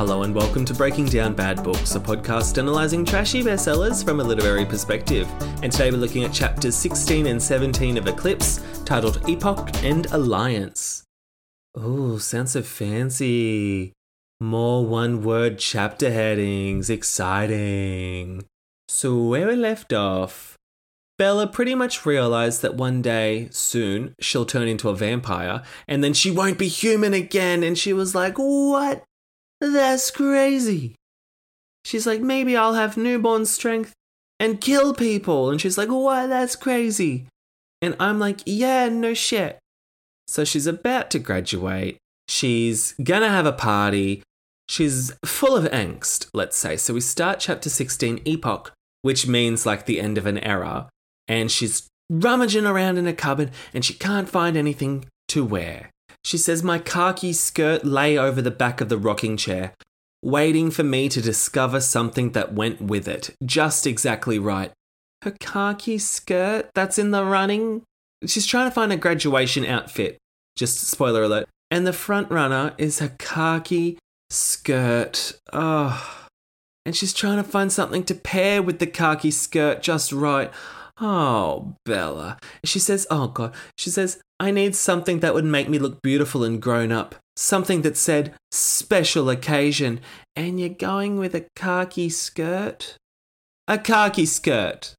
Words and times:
Hello 0.00 0.22
and 0.22 0.34
welcome 0.34 0.64
to 0.64 0.72
Breaking 0.72 1.04
Down 1.04 1.34
Bad 1.34 1.62
Books, 1.62 1.94
a 1.94 2.00
podcast 2.00 2.56
analysing 2.56 3.04
trashy 3.04 3.42
bestsellers 3.42 4.02
from 4.02 4.18
a 4.20 4.24
literary 4.24 4.64
perspective. 4.64 5.28
And 5.62 5.70
today 5.70 5.90
we're 5.90 5.98
looking 5.98 6.24
at 6.24 6.32
chapters 6.32 6.74
16 6.74 7.26
and 7.26 7.42
17 7.42 7.98
of 7.98 8.06
Eclipse, 8.06 8.60
titled 8.86 9.20
Epoch 9.28 9.68
and 9.84 10.06
Alliance. 10.06 11.04
Ooh, 11.78 12.18
sounds 12.18 12.52
so 12.52 12.62
fancy. 12.62 13.92
More 14.40 14.86
one 14.86 15.20
word 15.20 15.58
chapter 15.58 16.10
headings. 16.10 16.88
Exciting. 16.88 18.46
So, 18.88 19.18
where 19.18 19.48
we 19.48 19.54
left 19.54 19.92
off, 19.92 20.56
Bella 21.18 21.46
pretty 21.46 21.74
much 21.74 22.06
realized 22.06 22.62
that 22.62 22.74
one 22.74 23.02
day, 23.02 23.48
soon, 23.50 24.14
she'll 24.18 24.46
turn 24.46 24.66
into 24.66 24.88
a 24.88 24.96
vampire 24.96 25.62
and 25.86 26.02
then 26.02 26.14
she 26.14 26.30
won't 26.30 26.56
be 26.56 26.68
human 26.68 27.12
again. 27.12 27.62
And 27.62 27.76
she 27.76 27.92
was 27.92 28.14
like, 28.14 28.36
What? 28.38 29.04
That's 29.60 30.10
crazy. 30.10 30.94
She's 31.84 32.06
like, 32.06 32.20
Maybe 32.20 32.56
I'll 32.56 32.74
have 32.74 32.96
newborn 32.96 33.46
strength 33.46 33.92
and 34.38 34.60
kill 34.60 34.94
people. 34.94 35.50
And 35.50 35.60
she's 35.60 35.78
like, 35.78 35.88
What? 35.88 36.28
That's 36.28 36.56
crazy. 36.56 37.26
And 37.82 37.96
I'm 38.00 38.18
like, 38.18 38.40
Yeah, 38.46 38.88
no 38.88 39.14
shit. 39.14 39.58
So 40.26 40.44
she's 40.44 40.66
about 40.66 41.10
to 41.10 41.18
graduate. 41.18 41.98
She's 42.28 42.94
gonna 43.02 43.28
have 43.28 43.46
a 43.46 43.52
party. 43.52 44.22
She's 44.68 45.12
full 45.24 45.56
of 45.56 45.64
angst, 45.72 46.28
let's 46.32 46.56
say. 46.56 46.76
So 46.76 46.94
we 46.94 47.00
start 47.00 47.40
chapter 47.40 47.68
16, 47.68 48.20
Epoch, 48.24 48.72
which 49.02 49.26
means 49.26 49.66
like 49.66 49.86
the 49.86 50.00
end 50.00 50.16
of 50.16 50.26
an 50.26 50.38
era. 50.38 50.88
And 51.26 51.50
she's 51.50 51.88
rummaging 52.08 52.66
around 52.66 52.98
in 52.98 53.08
a 53.08 53.12
cupboard 53.12 53.50
and 53.74 53.84
she 53.84 53.94
can't 53.94 54.28
find 54.28 54.56
anything 54.56 55.06
to 55.28 55.44
wear. 55.44 55.90
She 56.24 56.38
says, 56.38 56.62
My 56.62 56.78
khaki 56.78 57.32
skirt 57.32 57.84
lay 57.84 58.18
over 58.18 58.42
the 58.42 58.50
back 58.50 58.80
of 58.80 58.88
the 58.88 58.98
rocking 58.98 59.36
chair, 59.36 59.74
waiting 60.22 60.70
for 60.70 60.82
me 60.82 61.08
to 61.08 61.20
discover 61.20 61.80
something 61.80 62.32
that 62.32 62.52
went 62.52 62.80
with 62.80 63.08
it. 63.08 63.34
Just 63.44 63.86
exactly 63.86 64.38
right. 64.38 64.72
Her 65.22 65.34
khaki 65.38 65.98
skirt 65.98 66.70
that's 66.74 66.98
in 66.98 67.10
the 67.10 67.24
running? 67.24 67.82
She's 68.26 68.46
trying 68.46 68.68
to 68.68 68.74
find 68.74 68.92
a 68.92 68.96
graduation 68.96 69.64
outfit. 69.64 70.18
Just 70.56 70.80
spoiler 70.80 71.22
alert. 71.22 71.48
And 71.70 71.86
the 71.86 71.92
front 71.92 72.30
runner 72.30 72.74
is 72.78 72.98
her 72.98 73.12
khaki 73.18 73.98
skirt. 74.30 75.38
Oh. 75.52 76.26
And 76.84 76.96
she's 76.96 77.12
trying 77.12 77.36
to 77.36 77.44
find 77.44 77.72
something 77.72 78.04
to 78.04 78.14
pair 78.14 78.62
with 78.62 78.78
the 78.78 78.86
khaki 78.86 79.30
skirt 79.30 79.82
just 79.82 80.12
right. 80.12 80.50
Oh, 81.00 81.76
Bella. 81.84 82.38
She 82.64 82.78
says, 82.78 83.06
Oh, 83.10 83.28
God. 83.28 83.54
She 83.76 83.90
says, 83.90 84.20
I 84.40 84.50
need 84.50 84.74
something 84.74 85.20
that 85.20 85.34
would 85.34 85.44
make 85.44 85.68
me 85.68 85.78
look 85.78 86.00
beautiful 86.00 86.42
and 86.44 86.62
grown 86.62 86.92
up. 86.92 87.14
Something 87.36 87.82
that 87.82 87.98
said 87.98 88.34
special 88.50 89.28
occasion. 89.28 90.00
And 90.34 90.58
you're 90.58 90.70
going 90.70 91.18
with 91.18 91.34
a 91.34 91.44
khaki 91.54 92.08
skirt? 92.08 92.96
A 93.68 93.76
khaki 93.76 94.24
skirt. 94.24 94.94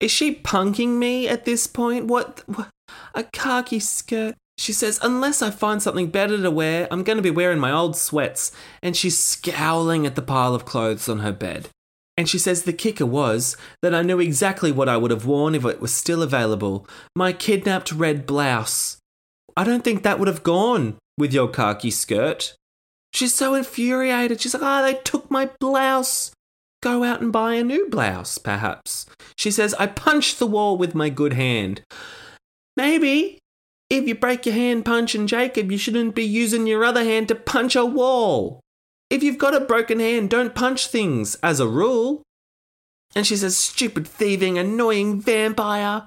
Is 0.00 0.10
she 0.10 0.34
punking 0.34 0.98
me 0.98 1.26
at 1.26 1.46
this 1.46 1.66
point? 1.66 2.06
What, 2.06 2.44
what? 2.46 2.68
A 3.14 3.24
khaki 3.24 3.80
skirt? 3.80 4.34
She 4.58 4.74
says, 4.74 5.00
Unless 5.02 5.40
I 5.40 5.50
find 5.50 5.82
something 5.82 6.10
better 6.10 6.40
to 6.40 6.50
wear, 6.50 6.88
I'm 6.90 7.04
going 7.04 7.16
to 7.16 7.22
be 7.22 7.30
wearing 7.30 7.58
my 7.58 7.72
old 7.72 7.96
sweats. 7.96 8.52
And 8.82 8.94
she's 8.94 9.18
scowling 9.18 10.04
at 10.04 10.14
the 10.14 10.22
pile 10.22 10.54
of 10.54 10.66
clothes 10.66 11.08
on 11.08 11.20
her 11.20 11.32
bed. 11.32 11.70
And 12.18 12.28
she 12.28 12.36
says 12.36 12.64
the 12.64 12.72
kicker 12.72 13.06
was 13.06 13.56
that 13.80 13.94
I 13.94 14.02
knew 14.02 14.18
exactly 14.18 14.72
what 14.72 14.88
I 14.88 14.96
would 14.96 15.12
have 15.12 15.24
worn 15.24 15.54
if 15.54 15.64
it 15.64 15.80
was 15.80 15.94
still 15.94 16.20
available 16.20 16.84
my 17.14 17.32
kidnapped 17.32 17.92
red 17.92 18.26
blouse. 18.26 18.98
I 19.56 19.62
don't 19.62 19.84
think 19.84 20.02
that 20.02 20.18
would 20.18 20.26
have 20.26 20.42
gone 20.42 20.98
with 21.16 21.32
your 21.32 21.46
khaki 21.46 21.92
skirt. 21.92 22.56
She's 23.14 23.34
so 23.34 23.54
infuriated. 23.54 24.40
She's 24.40 24.52
like, 24.52 24.62
oh, 24.64 24.82
they 24.82 25.00
took 25.00 25.30
my 25.30 25.50
blouse. 25.60 26.32
Go 26.82 27.04
out 27.04 27.20
and 27.20 27.32
buy 27.32 27.54
a 27.54 27.62
new 27.62 27.88
blouse, 27.88 28.36
perhaps. 28.36 29.06
She 29.36 29.52
says, 29.52 29.74
I 29.74 29.86
punched 29.86 30.40
the 30.40 30.46
wall 30.46 30.76
with 30.76 30.96
my 30.96 31.10
good 31.10 31.34
hand. 31.34 31.82
Maybe 32.76 33.38
if 33.90 34.08
you 34.08 34.16
break 34.16 34.44
your 34.44 34.56
hand 34.56 34.84
punching 34.84 35.28
Jacob, 35.28 35.70
you 35.70 35.78
shouldn't 35.78 36.16
be 36.16 36.24
using 36.24 36.66
your 36.66 36.84
other 36.84 37.04
hand 37.04 37.28
to 37.28 37.36
punch 37.36 37.76
a 37.76 37.84
wall. 37.84 38.60
If 39.10 39.22
you've 39.22 39.38
got 39.38 39.54
a 39.54 39.60
broken 39.60 40.00
hand, 40.00 40.30
don't 40.30 40.54
punch 40.54 40.88
things, 40.88 41.36
as 41.36 41.60
a 41.60 41.68
rule. 41.68 42.22
And 43.14 43.26
she 43.26 43.36
says, 43.36 43.56
stupid, 43.56 44.06
thieving, 44.06 44.58
annoying 44.58 45.20
vampire, 45.20 46.06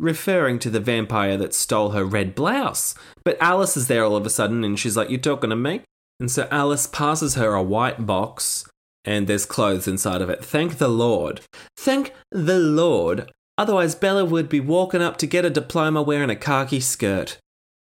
referring 0.00 0.58
to 0.60 0.70
the 0.70 0.80
vampire 0.80 1.36
that 1.36 1.54
stole 1.54 1.90
her 1.90 2.04
red 2.04 2.34
blouse. 2.34 2.94
But 3.24 3.40
Alice 3.40 3.76
is 3.76 3.86
there 3.86 4.04
all 4.04 4.16
of 4.16 4.26
a 4.26 4.30
sudden, 4.30 4.64
and 4.64 4.78
she's 4.78 4.96
like, 4.96 5.10
You're 5.10 5.20
talking 5.20 5.50
to 5.50 5.56
me? 5.56 5.82
And 6.18 6.30
so 6.30 6.48
Alice 6.50 6.86
passes 6.86 7.34
her 7.34 7.54
a 7.54 7.62
white 7.62 8.06
box, 8.06 8.64
and 9.04 9.26
there's 9.26 9.46
clothes 9.46 9.86
inside 9.86 10.22
of 10.22 10.30
it. 10.30 10.44
Thank 10.44 10.78
the 10.78 10.88
Lord. 10.88 11.40
Thank 11.76 12.12
the 12.30 12.58
Lord. 12.58 13.30
Otherwise, 13.58 13.94
Bella 13.94 14.24
would 14.24 14.48
be 14.48 14.60
walking 14.60 15.02
up 15.02 15.16
to 15.18 15.26
get 15.26 15.44
a 15.44 15.50
diploma 15.50 16.02
wearing 16.02 16.30
a 16.30 16.36
khaki 16.36 16.80
skirt. 16.80 17.38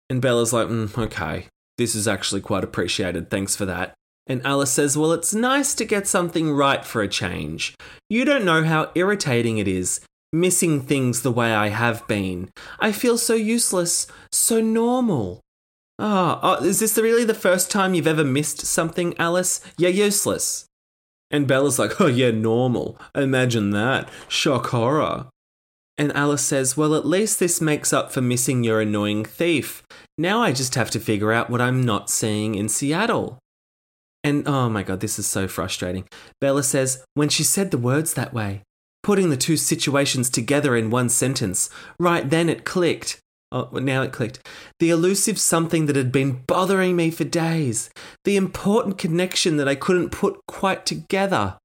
And 0.09 0.21
Bella's 0.21 0.53
like, 0.53 0.67
mm, 0.67 0.97
Okay, 0.97 1.47
this 1.77 1.93
is 1.93 2.07
actually 2.07 2.41
quite 2.41 2.63
appreciated. 2.63 3.29
Thanks 3.29 3.55
for 3.55 3.65
that. 3.65 3.93
And 4.27 4.45
Alice 4.45 4.71
says, 4.71 4.97
Well, 4.97 5.13
it's 5.13 5.33
nice 5.33 5.73
to 5.75 5.85
get 5.85 6.07
something 6.07 6.51
right 6.51 6.83
for 6.83 7.01
a 7.01 7.07
change. 7.07 7.75
You 8.09 8.25
don't 8.25 8.45
know 8.45 8.63
how 8.63 8.91
irritating 8.93 9.57
it 9.57 9.67
is, 9.67 10.01
missing 10.33 10.81
things 10.81 11.21
the 11.21 11.31
way 11.31 11.53
I 11.53 11.69
have 11.69 12.05
been. 12.07 12.49
I 12.79 12.91
feel 12.91 13.17
so 13.17 13.33
useless, 13.33 14.07
so 14.31 14.59
normal. 14.59 15.39
Oh, 15.97 16.39
oh 16.43 16.63
is 16.63 16.79
this 16.79 16.97
really 16.97 17.23
the 17.23 17.33
first 17.33 17.71
time 17.71 17.93
you've 17.93 18.07
ever 18.07 18.25
missed 18.25 18.65
something, 18.65 19.17
Alice? 19.17 19.61
You're 19.77 19.91
useless. 19.91 20.65
And 21.31 21.47
Bella's 21.47 21.79
like, 21.79 21.99
Oh, 21.99 22.07
yeah, 22.07 22.31
normal. 22.31 22.99
Imagine 23.15 23.71
that. 23.71 24.09
Shock 24.27 24.67
horror. 24.67 25.27
And 25.97 26.15
Alice 26.15 26.43
says, 26.43 26.77
Well, 26.77 26.95
at 26.95 27.05
least 27.05 27.39
this 27.39 27.61
makes 27.61 27.93
up 27.93 28.11
for 28.11 28.21
missing 28.21 28.63
your 28.63 28.81
annoying 28.81 29.23
thief. 29.23 29.83
Now 30.17 30.41
I 30.41 30.51
just 30.51 30.75
have 30.75 30.89
to 30.91 30.99
figure 30.99 31.31
out 31.31 31.49
what 31.49 31.61
I'm 31.61 31.83
not 31.83 32.09
seeing 32.09 32.55
in 32.55 32.69
Seattle. 32.69 33.39
And 34.27 34.45
oh 34.45 34.67
my 34.67 34.83
god, 34.83 34.99
this 34.99 35.17
is 35.17 35.25
so 35.25 35.47
frustrating. 35.47 36.03
Bella 36.41 36.61
says, 36.61 37.01
when 37.13 37.29
she 37.29 37.45
said 37.45 37.71
the 37.71 37.77
words 37.77 38.13
that 38.13 38.33
way, 38.33 38.61
putting 39.01 39.29
the 39.29 39.37
two 39.37 39.55
situations 39.55 40.29
together 40.29 40.75
in 40.75 40.89
one 40.89 41.07
sentence, 41.07 41.69
right 41.97 42.29
then 42.29 42.49
it 42.49 42.65
clicked. 42.65 43.19
Oh, 43.53 43.69
now 43.71 44.01
it 44.01 44.11
clicked. 44.11 44.45
The 44.81 44.89
elusive 44.89 45.39
something 45.39 45.85
that 45.85 45.95
had 45.95 46.11
been 46.11 46.43
bothering 46.45 46.97
me 46.97 47.09
for 47.09 47.23
days. 47.23 47.89
The 48.25 48.35
important 48.35 48.97
connection 48.97 49.55
that 49.55 49.69
I 49.69 49.75
couldn't 49.75 50.09
put 50.09 50.41
quite 50.45 50.85
together. 50.85 51.57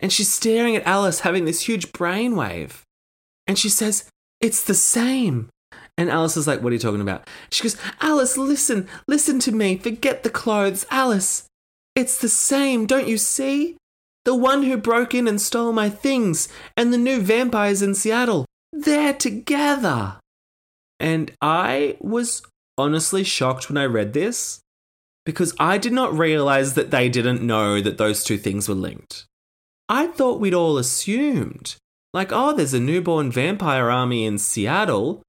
And 0.00 0.10
she's 0.10 0.32
staring 0.32 0.76
at 0.76 0.86
Alice 0.86 1.20
having 1.20 1.44
this 1.44 1.68
huge 1.68 1.92
brainwave. 1.92 2.80
And 3.46 3.58
she 3.58 3.68
says, 3.68 4.08
It's 4.40 4.64
the 4.64 4.72
same. 4.72 5.50
And 5.98 6.08
Alice 6.08 6.38
is 6.38 6.46
like, 6.46 6.62
What 6.62 6.70
are 6.70 6.76
you 6.76 6.78
talking 6.78 7.02
about? 7.02 7.28
She 7.50 7.62
goes, 7.64 7.76
Alice, 8.00 8.38
listen, 8.38 8.88
listen 9.06 9.38
to 9.40 9.52
me. 9.52 9.76
Forget 9.76 10.22
the 10.22 10.30
clothes. 10.30 10.86
Alice, 10.90 11.44
it's 11.94 12.18
the 12.18 12.28
same, 12.28 12.86
don't 12.86 13.08
you 13.08 13.18
see? 13.18 13.76
The 14.24 14.34
one 14.34 14.64
who 14.64 14.76
broke 14.76 15.14
in 15.14 15.26
and 15.26 15.40
stole 15.40 15.72
my 15.72 15.88
things, 15.88 16.48
and 16.76 16.92
the 16.92 16.98
new 16.98 17.20
vampires 17.20 17.82
in 17.82 17.94
Seattle. 17.94 18.44
They're 18.72 19.14
together. 19.14 20.16
And 20.98 21.32
I 21.40 21.96
was 22.00 22.42
honestly 22.76 23.24
shocked 23.24 23.68
when 23.68 23.78
I 23.78 23.84
read 23.84 24.12
this 24.12 24.60
because 25.24 25.54
I 25.58 25.78
did 25.78 25.92
not 25.92 26.16
realize 26.16 26.74
that 26.74 26.90
they 26.90 27.08
didn't 27.08 27.42
know 27.42 27.80
that 27.80 27.98
those 27.98 28.24
two 28.24 28.38
things 28.38 28.68
were 28.68 28.74
linked. 28.74 29.26
I 29.88 30.06
thought 30.06 30.40
we'd 30.40 30.54
all 30.54 30.78
assumed, 30.78 31.76
like, 32.14 32.30
oh, 32.32 32.54
there's 32.54 32.74
a 32.74 32.80
newborn 32.80 33.30
vampire 33.30 33.90
army 33.90 34.24
in 34.24 34.38
Seattle, 34.38 35.22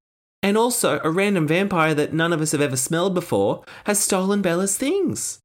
and 0.43 0.57
also 0.57 0.99
a 1.03 1.11
random 1.11 1.47
vampire 1.47 1.93
that 1.93 2.13
none 2.13 2.33
of 2.33 2.41
us 2.41 2.51
have 2.51 2.61
ever 2.61 2.77
smelled 2.77 3.13
before 3.13 3.63
has 3.85 3.99
stolen 3.99 4.41
Bella's 4.41 4.77
things. 4.77 5.39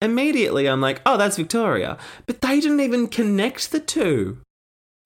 Immediately, 0.00 0.68
I'm 0.68 0.80
like, 0.80 1.00
oh, 1.04 1.16
that's 1.16 1.36
Victoria. 1.36 1.98
But 2.26 2.40
they 2.40 2.60
didn't 2.60 2.80
even 2.80 3.08
connect 3.08 3.70
the 3.70 3.80
two. 3.80 4.38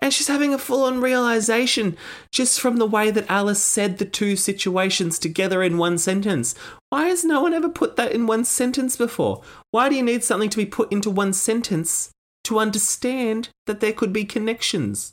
And 0.03 0.13
she's 0.13 0.27
having 0.27 0.53
a 0.53 0.59
full 0.59 0.83
on 0.83 1.01
realization 1.01 1.97
just 2.33 2.61
from 2.61 2.77
the 2.77 2.87
way 2.87 3.13
that 3.13 3.31
Alice 3.31 3.63
said 3.63 3.99
the 3.99 4.05
two 4.05 4.35
situations 4.35 5.17
together 5.17 5.63
in 5.63 5.79
one 5.79 5.97
sentence. 5.97 6.57
Why 6.89 7.07
has 7.07 7.25
no 7.25 7.41
one 7.41 7.55
ever 7.55 7.69
put 7.69 7.95
that 7.97 8.11
in 8.11 8.27
one 8.27 8.45
sentence 8.45 8.97
before? 8.97 9.43
Why 9.71 9.89
do 9.89 9.95
you 9.95 10.03
need 10.03 10.25
something 10.25 10.51
to 10.51 10.57
be 10.57 10.67
put 10.67 10.91
into 10.93 11.09
one 11.09 11.33
sentence 11.33 12.11
to 12.45 12.59
understand 12.59 13.51
that 13.67 13.79
there 13.79 13.93
could 13.93 14.13
be 14.13 14.25
connections? 14.25 15.13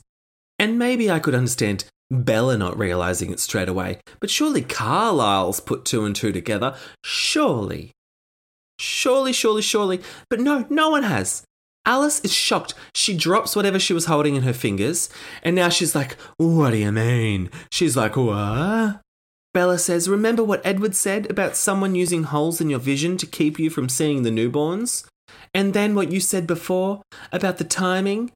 And 0.58 0.76
maybe 0.76 1.08
I 1.08 1.20
could 1.20 1.36
understand 1.36 1.84
Bella 2.10 2.58
not 2.58 2.76
realizing 2.76 3.30
it 3.30 3.38
straight 3.38 3.68
away, 3.68 4.00
but 4.18 4.28
surely 4.28 4.62
Carlisle's 4.62 5.60
put 5.60 5.84
two 5.84 6.04
and 6.04 6.16
two 6.16 6.32
together. 6.32 6.74
Surely. 7.04 7.92
Surely, 8.80 9.34
surely, 9.34 9.60
surely. 9.60 10.00
But 10.30 10.40
no, 10.40 10.64
no 10.70 10.88
one 10.88 11.02
has. 11.02 11.44
Alice 11.84 12.20
is 12.20 12.32
shocked. 12.32 12.72
She 12.94 13.14
drops 13.14 13.54
whatever 13.54 13.78
she 13.78 13.92
was 13.92 14.06
holding 14.06 14.36
in 14.36 14.42
her 14.42 14.54
fingers, 14.54 15.10
and 15.42 15.54
now 15.54 15.68
she's 15.68 15.94
like, 15.94 16.16
What 16.38 16.70
do 16.70 16.78
you 16.78 16.90
mean? 16.90 17.50
She's 17.70 17.94
like, 17.94 18.16
What? 18.16 19.00
Bella 19.52 19.78
says, 19.78 20.08
Remember 20.08 20.42
what 20.42 20.64
Edward 20.64 20.94
said 20.94 21.30
about 21.30 21.56
someone 21.56 21.94
using 21.94 22.22
holes 22.22 22.60
in 22.60 22.70
your 22.70 22.78
vision 22.78 23.18
to 23.18 23.26
keep 23.26 23.58
you 23.58 23.68
from 23.68 23.90
seeing 23.90 24.22
the 24.22 24.30
newborns? 24.30 25.04
And 25.52 25.74
then 25.74 25.94
what 25.94 26.10
you 26.10 26.20
said 26.20 26.46
before 26.46 27.02
about 27.32 27.58
the 27.58 27.64
timing? 27.64 28.30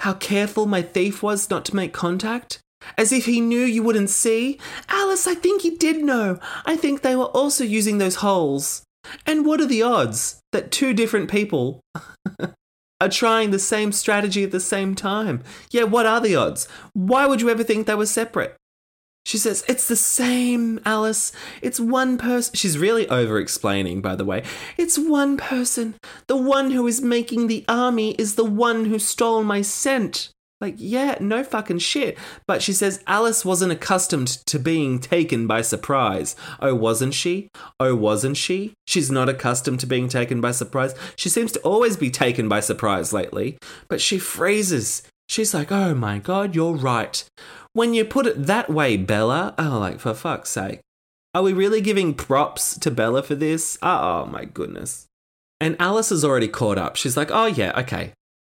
How 0.00 0.14
careful 0.14 0.66
my 0.66 0.82
thief 0.82 1.22
was 1.24 1.50
not 1.50 1.64
to 1.66 1.76
make 1.76 1.92
contact? 1.92 2.60
As 2.96 3.12
if 3.12 3.24
he 3.24 3.40
knew 3.40 3.64
you 3.64 3.82
wouldn't 3.82 4.10
see? 4.10 4.60
Alice, 4.88 5.26
I 5.26 5.34
think 5.34 5.62
he 5.62 5.70
did 5.70 6.04
know. 6.04 6.38
I 6.64 6.76
think 6.76 7.02
they 7.02 7.16
were 7.16 7.24
also 7.24 7.64
using 7.64 7.98
those 7.98 8.16
holes. 8.16 8.84
And 9.26 9.46
what 9.46 9.60
are 9.60 9.66
the 9.66 9.82
odds 9.82 10.40
that 10.52 10.70
two 10.70 10.92
different 10.92 11.30
people 11.30 11.80
are 13.00 13.08
trying 13.08 13.50
the 13.50 13.58
same 13.58 13.92
strategy 13.92 14.42
at 14.42 14.50
the 14.50 14.60
same 14.60 14.94
time. 14.94 15.42
Yeah, 15.70 15.84
what 15.84 16.06
are 16.06 16.20
the 16.20 16.34
odds? 16.34 16.68
Why 16.94 17.26
would 17.26 17.40
you 17.40 17.50
ever 17.50 17.62
think 17.62 17.86
they 17.86 17.94
were 17.94 18.06
separate? 18.06 18.56
She 19.24 19.38
says, 19.38 19.64
It's 19.68 19.86
the 19.86 19.96
same, 19.96 20.80
Alice. 20.84 21.32
It's 21.60 21.78
one 21.78 22.18
person. 22.18 22.54
She's 22.54 22.78
really 22.78 23.08
over 23.08 23.38
explaining, 23.38 24.00
by 24.00 24.16
the 24.16 24.24
way. 24.24 24.42
It's 24.76 24.98
one 24.98 25.36
person. 25.36 25.94
The 26.26 26.36
one 26.36 26.70
who 26.70 26.86
is 26.86 27.02
making 27.02 27.46
the 27.46 27.64
army 27.68 28.12
is 28.12 28.34
the 28.34 28.44
one 28.44 28.86
who 28.86 28.98
stole 28.98 29.44
my 29.44 29.62
scent. 29.62 30.30
Like, 30.60 30.74
yeah, 30.78 31.16
no 31.20 31.44
fucking 31.44 31.78
shit. 31.78 32.18
But 32.46 32.62
she 32.62 32.72
says 32.72 33.02
Alice 33.06 33.44
wasn't 33.44 33.72
accustomed 33.72 34.28
to 34.46 34.58
being 34.58 34.98
taken 34.98 35.46
by 35.46 35.62
surprise. 35.62 36.34
Oh, 36.58 36.74
wasn't 36.74 37.14
she? 37.14 37.48
Oh, 37.78 37.94
wasn't 37.94 38.36
she? 38.36 38.74
She's 38.86 39.10
not 39.10 39.28
accustomed 39.28 39.78
to 39.80 39.86
being 39.86 40.08
taken 40.08 40.40
by 40.40 40.50
surprise. 40.50 40.94
She 41.14 41.28
seems 41.28 41.52
to 41.52 41.60
always 41.60 41.96
be 41.96 42.10
taken 42.10 42.48
by 42.48 42.58
surprise 42.60 43.12
lately. 43.12 43.56
But 43.88 44.00
she 44.00 44.18
freezes. 44.18 45.02
She's 45.28 45.54
like, 45.54 45.70
oh 45.70 45.94
my 45.94 46.18
god, 46.18 46.56
you're 46.56 46.74
right. 46.74 47.24
When 47.72 47.94
you 47.94 48.04
put 48.04 48.26
it 48.26 48.46
that 48.46 48.68
way, 48.68 48.96
Bella, 48.96 49.54
oh, 49.58 49.78
like, 49.78 50.00
for 50.00 50.14
fuck's 50.14 50.50
sake. 50.50 50.80
Are 51.34 51.42
we 51.42 51.52
really 51.52 51.80
giving 51.80 52.14
props 52.14 52.76
to 52.78 52.90
Bella 52.90 53.22
for 53.22 53.36
this? 53.36 53.78
Oh, 53.80 54.26
my 54.26 54.44
goodness. 54.44 55.06
And 55.60 55.76
Alice 55.78 56.10
is 56.10 56.24
already 56.24 56.48
caught 56.48 56.78
up. 56.78 56.96
She's 56.96 57.16
like, 57.16 57.30
oh, 57.30 57.46
yeah, 57.46 57.78
okay. 57.78 58.12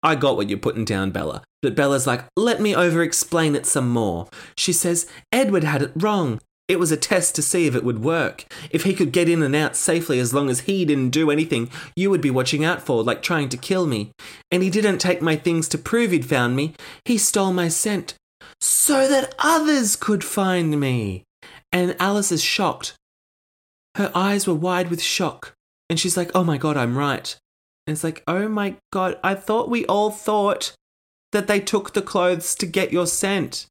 I 0.02 0.14
got 0.14 0.36
what 0.36 0.48
you're 0.48 0.58
putting 0.58 0.84
down, 0.84 1.10
Bella. 1.10 1.42
But 1.60 1.74
Bella's 1.74 2.06
like, 2.06 2.24
let 2.36 2.60
me 2.60 2.74
over 2.74 3.02
explain 3.02 3.54
it 3.54 3.66
some 3.66 3.88
more. 3.88 4.28
She 4.56 4.72
says, 4.72 5.06
Edward 5.32 5.64
had 5.64 5.82
it 5.82 5.92
wrong. 5.96 6.40
It 6.68 6.78
was 6.78 6.92
a 6.92 6.98
test 6.98 7.34
to 7.34 7.42
see 7.42 7.66
if 7.66 7.74
it 7.74 7.82
would 7.82 8.04
work. 8.04 8.44
If 8.70 8.84
he 8.84 8.94
could 8.94 9.10
get 9.10 9.28
in 9.28 9.42
and 9.42 9.56
out 9.56 9.74
safely 9.74 10.18
as 10.20 10.34
long 10.34 10.50
as 10.50 10.60
he 10.60 10.84
didn't 10.84 11.10
do 11.10 11.30
anything 11.30 11.70
you 11.96 12.10
would 12.10 12.20
be 12.20 12.30
watching 12.30 12.62
out 12.62 12.82
for, 12.82 13.02
like 13.02 13.22
trying 13.22 13.48
to 13.48 13.56
kill 13.56 13.86
me. 13.86 14.12
And 14.52 14.62
he 14.62 14.68
didn't 14.68 14.98
take 14.98 15.22
my 15.22 15.34
things 15.34 15.66
to 15.68 15.78
prove 15.78 16.10
he'd 16.10 16.26
found 16.26 16.54
me. 16.54 16.74
He 17.06 17.16
stole 17.16 17.52
my 17.52 17.68
scent. 17.68 18.14
So 18.60 19.08
that 19.08 19.34
others 19.38 19.96
could 19.96 20.22
find 20.22 20.78
me. 20.78 21.24
And 21.72 21.96
Alice 21.98 22.30
is 22.30 22.42
shocked. 22.42 22.94
Her 23.94 24.12
eyes 24.14 24.46
were 24.46 24.54
wide 24.54 24.90
with 24.90 25.02
shock. 25.02 25.54
And 25.88 25.98
she's 25.98 26.16
like, 26.16 26.30
oh 26.34 26.44
my 26.44 26.58
god, 26.58 26.76
I'm 26.76 26.98
right. 26.98 27.36
And 27.88 27.94
it's 27.94 28.04
like, 28.04 28.22
oh 28.28 28.50
my 28.50 28.76
god, 28.92 29.18
I 29.24 29.34
thought 29.34 29.70
we 29.70 29.86
all 29.86 30.10
thought 30.10 30.74
that 31.32 31.46
they 31.46 31.58
took 31.58 31.94
the 31.94 32.02
clothes 32.02 32.54
to 32.56 32.66
get 32.66 32.92
your 32.92 33.06
scent. 33.06 33.64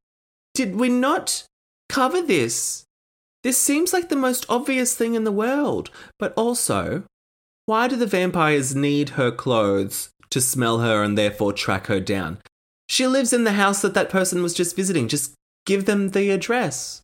Did 0.55 0.75
we 0.75 0.89
not 0.89 1.45
cover 1.87 2.23
this? 2.23 2.83
This 3.43 3.59
seems 3.59 3.93
like 3.93 4.09
the 4.09 4.15
most 4.15 4.43
obvious 4.49 4.95
thing 4.95 5.13
in 5.13 5.23
the 5.23 5.31
world. 5.31 5.91
But 6.17 6.33
also, 6.33 7.03
why 7.67 7.87
do 7.87 7.95
the 7.95 8.07
vampires 8.07 8.75
need 8.75 9.09
her 9.09 9.29
clothes 9.29 10.09
to 10.31 10.41
smell 10.41 10.79
her 10.79 11.03
and 11.03 11.15
therefore 11.15 11.53
track 11.53 11.85
her 11.85 11.99
down? 11.99 12.39
She 12.89 13.05
lives 13.05 13.31
in 13.31 13.43
the 13.43 13.51
house 13.51 13.83
that 13.83 13.93
that 13.93 14.09
person 14.09 14.41
was 14.41 14.55
just 14.55 14.75
visiting. 14.75 15.07
Just 15.07 15.35
give 15.67 15.85
them 15.85 16.09
the 16.09 16.31
address. 16.31 17.03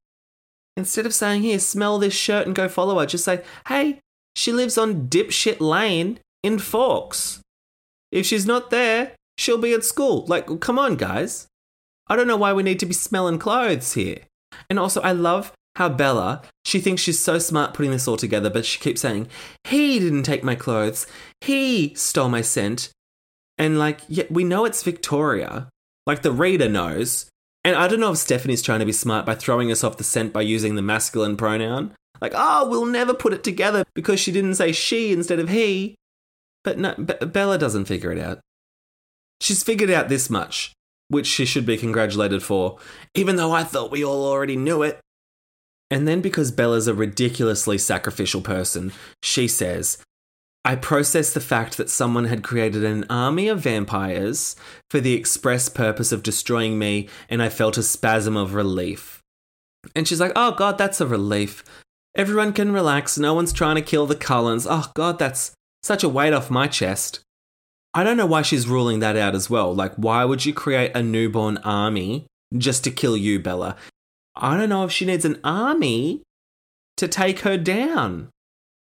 Instead 0.76 1.06
of 1.06 1.14
saying, 1.14 1.44
here, 1.44 1.60
smell 1.60 2.00
this 2.00 2.16
shirt 2.16 2.48
and 2.48 2.56
go 2.56 2.68
follow 2.68 2.98
her, 2.98 3.06
just 3.06 3.26
say, 3.26 3.44
hey, 3.68 4.00
she 4.36 4.52
lives 4.52 4.80
on 4.80 5.10
Dipshit 5.10 5.60
Lane 5.60 6.18
in 6.44 6.60
Forks. 6.60 7.40
If 8.12 8.26
she's 8.26 8.46
not 8.46 8.70
there, 8.70 9.14
she'll 9.38 9.58
be 9.58 9.74
at 9.74 9.84
school. 9.84 10.26
Like, 10.28 10.60
come 10.60 10.78
on, 10.78 10.98
guys. 10.98 11.48
I 12.08 12.16
don't 12.16 12.28
know 12.28 12.38
why 12.38 12.54
we 12.54 12.64
need 12.64 12.80
to 12.82 12.86
be 12.86 12.94
smelling 12.94 13.40
clothes 13.40 13.94
here. 13.94 14.20
And 14.70 14.78
also, 14.78 15.02
I 15.02 15.14
love 15.14 15.54
how 15.78 15.90
Bella, 15.90 16.44
she 16.66 16.80
thinks 16.80 17.02
she's 17.02 17.20
so 17.20 17.40
smart 17.40 17.74
putting 17.74 17.92
this 17.92 18.08
all 18.08 18.18
together, 18.18 18.50
but 18.50 18.66
she 18.66 18.80
keeps 18.80 19.02
saying, 19.02 19.28
he 19.64 19.98
didn't 19.98 20.24
take 20.24 20.44
my 20.44 20.54
clothes. 20.54 21.08
He 21.42 21.96
stole 21.96 22.30
my 22.30 22.42
scent. 22.42 22.92
And 23.58 23.80
like, 23.80 24.02
yeah, 24.08 24.26
we 24.30 24.44
know 24.44 24.66
it's 24.66 24.84
Victoria. 24.84 25.70
Like, 26.06 26.22
the 26.22 26.32
reader 26.32 26.70
knows. 26.70 27.28
And 27.64 27.76
I 27.76 27.88
don't 27.88 28.02
know 28.02 28.12
if 28.12 28.18
Stephenie's 28.18 28.62
trying 28.62 28.82
to 28.82 28.86
be 28.86 28.92
smart 28.92 29.26
by 29.26 29.36
throwing 29.36 29.72
us 29.72 29.84
off 29.84 29.98
the 29.98 30.04
scent 30.04 30.34
by 30.34 30.42
using 30.42 30.76
the 30.76 30.82
masculine 30.82 31.38
pronoun. 31.38 31.96
Like, 32.22 32.34
oh, 32.36 32.70
we'll 32.70 32.86
never 32.86 33.14
put 33.14 33.34
it 33.34 33.44
together 33.44 33.86
because 33.96 34.20
she 34.20 34.32
didn't 34.32 34.56
say 34.56 34.72
she 34.74 35.14
instead 35.14 35.40
of 35.40 35.50
he. 35.50 35.96
But 36.64 36.78
no, 36.80 36.96
B- 36.96 37.26
Bella 37.26 37.58
doesn't 37.58 37.86
figure 37.86 38.12
it 38.12 38.20
out. 38.20 38.40
She's 39.42 39.64
figured 39.64 39.92
out 39.92 40.10
this 40.10 40.30
much, 40.30 40.74
which 41.10 41.28
she 41.28 41.46
should 41.46 41.66
be 41.66 41.78
congratulated 41.78 42.44
for, 42.44 42.78
even 43.14 43.36
though 43.36 43.52
I 43.52 43.64
thought 43.64 43.92
we 43.92 44.04
all 44.04 44.26
already 44.26 44.56
knew 44.56 44.84
it. 44.84 45.00
And 45.92 46.08
then, 46.08 46.22
because 46.22 46.52
Bella's 46.52 46.88
a 46.88 46.94
ridiculously 46.94 47.78
sacrificial 47.78 48.42
person, 48.42 48.92
she 49.22 49.48
says, 49.48 50.00
I 50.66 50.76
processed 50.76 51.34
the 51.34 51.42
fact 51.42 51.76
that 51.78 51.90
someone 51.90 52.26
had 52.26 52.44
created 52.44 52.86
an 52.86 53.06
army 53.10 53.50
of 53.50 53.60
vampires 53.60 54.56
for 54.90 55.02
the 55.02 55.14
express 55.14 55.68
purpose 55.68 56.14
of 56.14 56.24
destroying 56.24 56.80
me, 56.80 57.10
and 57.30 57.44
I 57.44 57.50
felt 57.50 57.78
a 57.78 57.84
spasm 57.84 58.38
of 58.38 58.54
relief. 58.54 59.22
And 59.94 60.08
she's 60.08 60.22
like, 60.22 60.32
Oh, 60.36 60.52
God, 60.54 60.78
that's 60.78 61.02
a 61.02 61.08
relief. 61.08 61.66
Everyone 62.16 62.54
can 62.54 62.72
relax. 62.72 63.18
No 63.18 63.34
one's 63.34 63.52
trying 63.52 63.76
to 63.76 63.82
kill 63.82 64.08
the 64.08 64.16
Cullens. 64.16 64.66
Oh, 64.70 64.90
God, 64.96 65.20
that's 65.20 65.54
such 65.84 66.04
a 66.04 66.10
weight 66.10 66.34
off 66.34 66.50
my 66.50 66.68
chest. 66.68 67.20
I 67.94 68.04
don't 68.04 68.18
know 68.18 68.26
why 68.26 68.42
she's 68.42 68.68
ruling 68.68 69.00
that 69.00 69.16
out 69.16 69.36
as 69.36 69.50
well. 69.50 69.74
Like, 69.74 69.94
why 69.96 70.26
would 70.26 70.46
you 70.46 70.54
create 70.54 70.96
a 70.96 71.04
newborn 71.04 71.58
army 71.58 72.26
just 72.58 72.84
to 72.86 72.92
kill 72.92 73.16
you, 73.16 73.40
Bella? 73.40 73.76
I 74.36 74.58
don't 74.58 74.70
know 74.70 74.84
if 74.84 74.92
she 74.92 75.06
needs 75.06 75.26
an 75.26 75.40
army 75.44 76.22
to 76.98 77.08
take 77.08 77.40
her 77.40 77.58
down. 77.58 78.30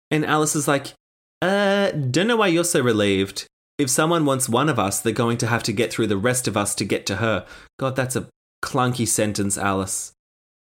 And 0.09 0.25
Alice 0.25 0.55
is 0.55 0.67
like, 0.67 0.93
uh, 1.41 1.91
don't 1.91 2.27
know 2.27 2.37
why 2.37 2.47
you're 2.47 2.63
so 2.63 2.81
relieved. 2.81 3.47
If 3.77 3.89
someone 3.89 4.25
wants 4.25 4.47
one 4.47 4.69
of 4.69 4.77
us, 4.77 4.99
they're 4.99 5.11
going 5.11 5.37
to 5.39 5.47
have 5.47 5.63
to 5.63 5.73
get 5.73 5.91
through 5.91 6.07
the 6.07 6.17
rest 6.17 6.47
of 6.47 6.55
us 6.55 6.75
to 6.75 6.85
get 6.85 7.05
to 7.07 7.15
her. 7.17 7.45
God, 7.79 7.95
that's 7.95 8.15
a 8.15 8.29
clunky 8.63 9.07
sentence, 9.07 9.57
Alice. 9.57 10.13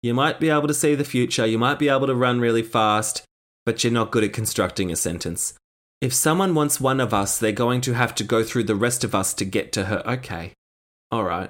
You 0.03 0.13
might 0.13 0.39
be 0.39 0.49
able 0.49 0.67
to 0.67 0.73
see 0.73 0.93
the 0.93 1.03
future, 1.03 1.45
you 1.45 1.57
might 1.57 1.79
be 1.79 1.89
able 1.89 2.07
to 2.07 2.15
run 2.15 2.39
really 2.39 2.61
fast, 2.61 3.23
but 3.65 3.83
you're 3.83 3.93
not 3.93 4.11
good 4.11 4.23
at 4.23 4.33
constructing 4.33 4.91
a 4.91 4.95
sentence. 4.95 5.53
If 5.99 6.13
someone 6.13 6.53
wants 6.53 6.79
one 6.79 6.99
of 6.99 7.13
us, 7.13 7.39
they're 7.39 7.51
going 7.51 7.81
to 7.81 7.93
have 7.93 8.13
to 8.15 8.23
go 8.23 8.43
through 8.43 8.65
the 8.65 8.75
rest 8.75 9.03
of 9.03 9.15
us 9.15 9.33
to 9.35 9.45
get 9.45 9.71
to 9.73 9.85
her. 9.85 10.03
Okay. 10.05 10.53
All 11.11 11.23
right. 11.23 11.49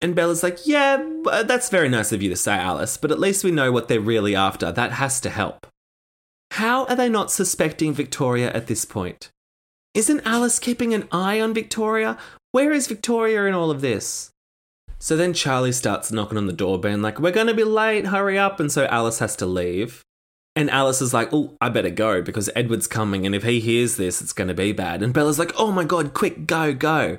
And 0.00 0.14
Bella's 0.14 0.42
like, 0.42 0.66
Yeah, 0.66 1.04
uh, 1.26 1.42
that's 1.42 1.68
very 1.68 1.88
nice 1.88 2.12
of 2.12 2.22
you 2.22 2.28
to 2.28 2.36
say, 2.36 2.52
Alice, 2.54 2.96
but 2.96 3.10
at 3.10 3.18
least 3.18 3.42
we 3.44 3.50
know 3.50 3.72
what 3.72 3.88
they're 3.88 4.00
really 4.00 4.36
after. 4.36 4.70
That 4.70 4.92
has 4.92 5.20
to 5.22 5.30
help. 5.30 5.66
How 6.52 6.84
are 6.86 6.96
they 6.96 7.08
not 7.08 7.32
suspecting 7.32 7.92
Victoria 7.92 8.52
at 8.52 8.66
this 8.66 8.84
point? 8.84 9.30
Isn't 9.94 10.26
Alice 10.26 10.58
keeping 10.58 10.94
an 10.94 11.08
eye 11.10 11.40
on 11.40 11.54
Victoria? 11.54 12.18
Where 12.52 12.72
is 12.72 12.86
Victoria 12.86 13.46
in 13.46 13.54
all 13.54 13.70
of 13.70 13.80
this? 13.80 14.30
So 14.98 15.16
then 15.16 15.34
Charlie 15.34 15.72
starts 15.72 16.12
knocking 16.12 16.38
on 16.38 16.46
the 16.46 16.52
door, 16.52 16.78
being 16.78 17.02
like, 17.02 17.18
We're 17.18 17.32
going 17.32 17.48
to 17.48 17.54
be 17.54 17.64
late, 17.64 18.06
hurry 18.06 18.38
up. 18.38 18.60
And 18.60 18.70
so 18.70 18.86
Alice 18.86 19.18
has 19.18 19.34
to 19.36 19.46
leave. 19.46 20.02
And 20.56 20.70
Alice 20.70 21.02
is 21.02 21.14
like, 21.14 21.28
Oh, 21.32 21.54
I 21.60 21.68
better 21.68 21.90
go 21.90 22.22
because 22.22 22.50
Edward's 22.56 22.88
coming. 22.88 23.26
And 23.26 23.34
if 23.34 23.44
he 23.44 23.60
hears 23.60 23.96
this, 23.96 24.22
it's 24.22 24.32
going 24.32 24.48
to 24.48 24.54
be 24.54 24.72
bad. 24.72 25.02
And 25.02 25.12
Bella's 25.12 25.38
like, 25.38 25.52
Oh 25.56 25.70
my 25.70 25.84
God, 25.84 26.14
quick, 26.14 26.46
go, 26.46 26.72
go. 26.72 27.18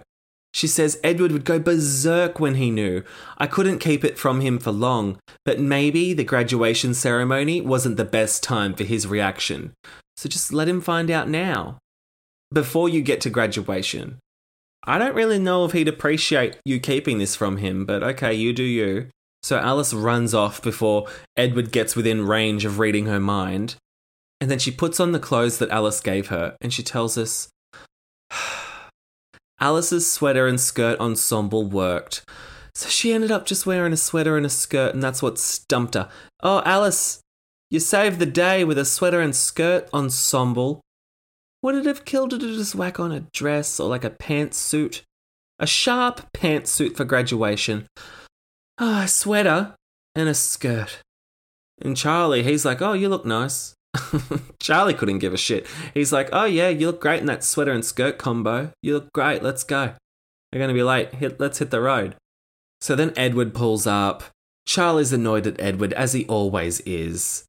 She 0.54 0.68
says 0.68 1.00
Edward 1.04 1.32
would 1.32 1.46
go 1.46 1.60
berserk 1.60 2.40
when 2.40 2.56
he 2.56 2.72
knew. 2.72 3.04
I 3.38 3.46
couldn't 3.46 3.78
keep 3.78 4.04
it 4.04 4.18
from 4.18 4.42
him 4.42 4.58
for 4.58 4.72
long, 4.72 5.20
but 5.46 5.60
maybe 5.60 6.14
the 6.14 6.24
graduation 6.24 6.96
ceremony 6.96 7.62
wasn't 7.62 7.98
the 7.98 8.06
best 8.06 8.42
time 8.42 8.74
for 8.74 8.84
his 8.84 9.06
reaction. 9.06 9.74
So 10.16 10.28
just 10.28 10.52
let 10.52 10.68
him 10.68 10.82
find 10.82 11.12
out 11.12 11.30
now. 11.30 11.78
Before 12.52 12.90
you 12.90 13.02
get 13.02 13.22
to 13.22 13.30
graduation. 13.30 14.18
I 14.84 14.98
don't 14.98 15.16
really 15.16 15.38
know 15.38 15.66
if 15.66 15.74
he'd 15.74 15.90
appreciate 15.90 16.58
you 16.66 16.80
keeping 16.80 17.18
this 17.20 17.36
from 17.36 17.58
him, 17.58 17.86
but 17.86 18.02
okay, 18.02 18.34
you 18.34 18.54
do 18.54 18.64
you. 18.64 19.10
So 19.48 19.58
Alice 19.58 19.94
runs 19.94 20.34
off 20.34 20.62
before 20.62 21.08
Edward 21.38 21.72
gets 21.72 21.96
within 21.96 22.28
range 22.28 22.66
of 22.66 22.80
reading 22.80 23.06
her 23.06 23.18
mind. 23.18 23.76
And 24.42 24.52
then 24.52 24.60
she 24.60 24.72
puts 24.72 25.00
on 25.00 25.14
the 25.14 25.22
clothes 25.22 25.58
that 25.60 25.70
Alice 25.70 26.02
gave 26.02 26.28
her 26.28 26.58
and 26.60 26.74
she 26.74 26.84
tells 26.84 27.18
us 27.18 27.48
Alice's 29.62 30.12
sweater 30.12 30.48
and 30.48 30.60
skirt 30.60 31.00
ensemble 31.00 31.64
worked. 31.64 32.26
So 32.76 32.90
she 32.90 33.14
ended 33.14 33.32
up 33.32 33.46
just 33.46 33.66
wearing 33.66 33.94
a 33.94 33.98
sweater 33.98 34.36
and 34.36 34.46
a 34.46 34.50
skirt, 34.50 34.94
and 34.94 35.02
that's 35.02 35.24
what 35.24 35.40
stumped 35.40 35.94
her. 35.94 36.10
Oh, 36.44 36.62
Alice, 36.66 37.22
you 37.72 37.80
saved 37.80 38.20
the 38.20 38.26
day 38.26 38.66
with 38.66 38.78
a 38.78 38.84
sweater 38.84 39.22
and 39.22 39.34
skirt 39.34 39.88
ensemble. 39.94 40.82
Would 41.62 41.76
it 41.76 41.86
have 41.86 42.04
killed 42.04 42.34
her 42.34 42.38
to 42.38 42.58
just 42.58 42.76
whack 42.76 43.00
on 43.00 43.14
a 43.14 43.22
dress 43.32 43.80
or 43.80 43.88
like 43.88 44.04
a 44.04 44.10
pantsuit? 44.10 45.04
A 45.58 45.66
sharp 45.66 46.34
pantsuit 46.34 46.98
for 46.98 47.06
graduation. 47.06 47.88
Oh, 48.80 49.02
a 49.02 49.08
sweater 49.08 49.76
and 50.16 50.30
a 50.30 50.34
skirt. 50.34 51.00
And 51.82 51.98
Charlie, 51.98 52.44
he's 52.44 52.66
like, 52.66 52.82
Oh, 52.82 52.94
you 52.94 53.10
look 53.10 53.26
nice. 53.26 53.74
Charlie 54.60 54.94
couldn't 54.94 55.20
give 55.20 55.34
a 55.34 55.38
shit. 55.38 55.68
He's 55.94 56.14
like, 56.14 56.30
Oh, 56.32 56.46
yeah, 56.46 56.70
you 56.70 56.88
look 56.88 57.02
great 57.02 57.20
in 57.20 57.26
that 57.28 57.44
sweater 57.44 57.72
and 57.72 57.86
skirt 57.86 58.18
combo. 58.18 58.72
You 58.82 58.96
look 58.96 59.14
great. 59.14 59.44
Let's 59.44 59.64
go. 59.64 59.94
We're 60.52 60.60
going 60.60 60.70
to 60.70 60.74
be 60.74 60.84
late. 60.84 61.16
Hit, 61.16 61.40
let's 61.40 61.60
hit 61.60 61.72
the 61.72 61.82
road. 61.82 62.16
So 62.82 62.96
then 62.96 63.14
Edward 63.16 63.54
pulls 63.54 63.88
up. 63.88 64.24
Charlie's 64.66 65.14
annoyed 65.14 65.48
at 65.48 65.60
Edward, 65.60 65.94
as 65.94 66.14
he 66.14 66.26
always 66.26 66.82
is. 66.82 67.46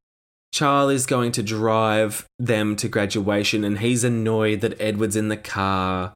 Charlie's 0.53 1.05
going 1.05 1.33
to 1.33 1.43
drive 1.43 2.27
them 2.39 2.77
to 2.77 2.89
graduation, 2.89 3.65
and 3.65 3.81
he's 3.81 4.05
annoyed 4.05 4.61
that 4.61 4.81
Edward's 4.81 5.17
in 5.17 5.29
the 5.29 5.37
car. 5.37 6.15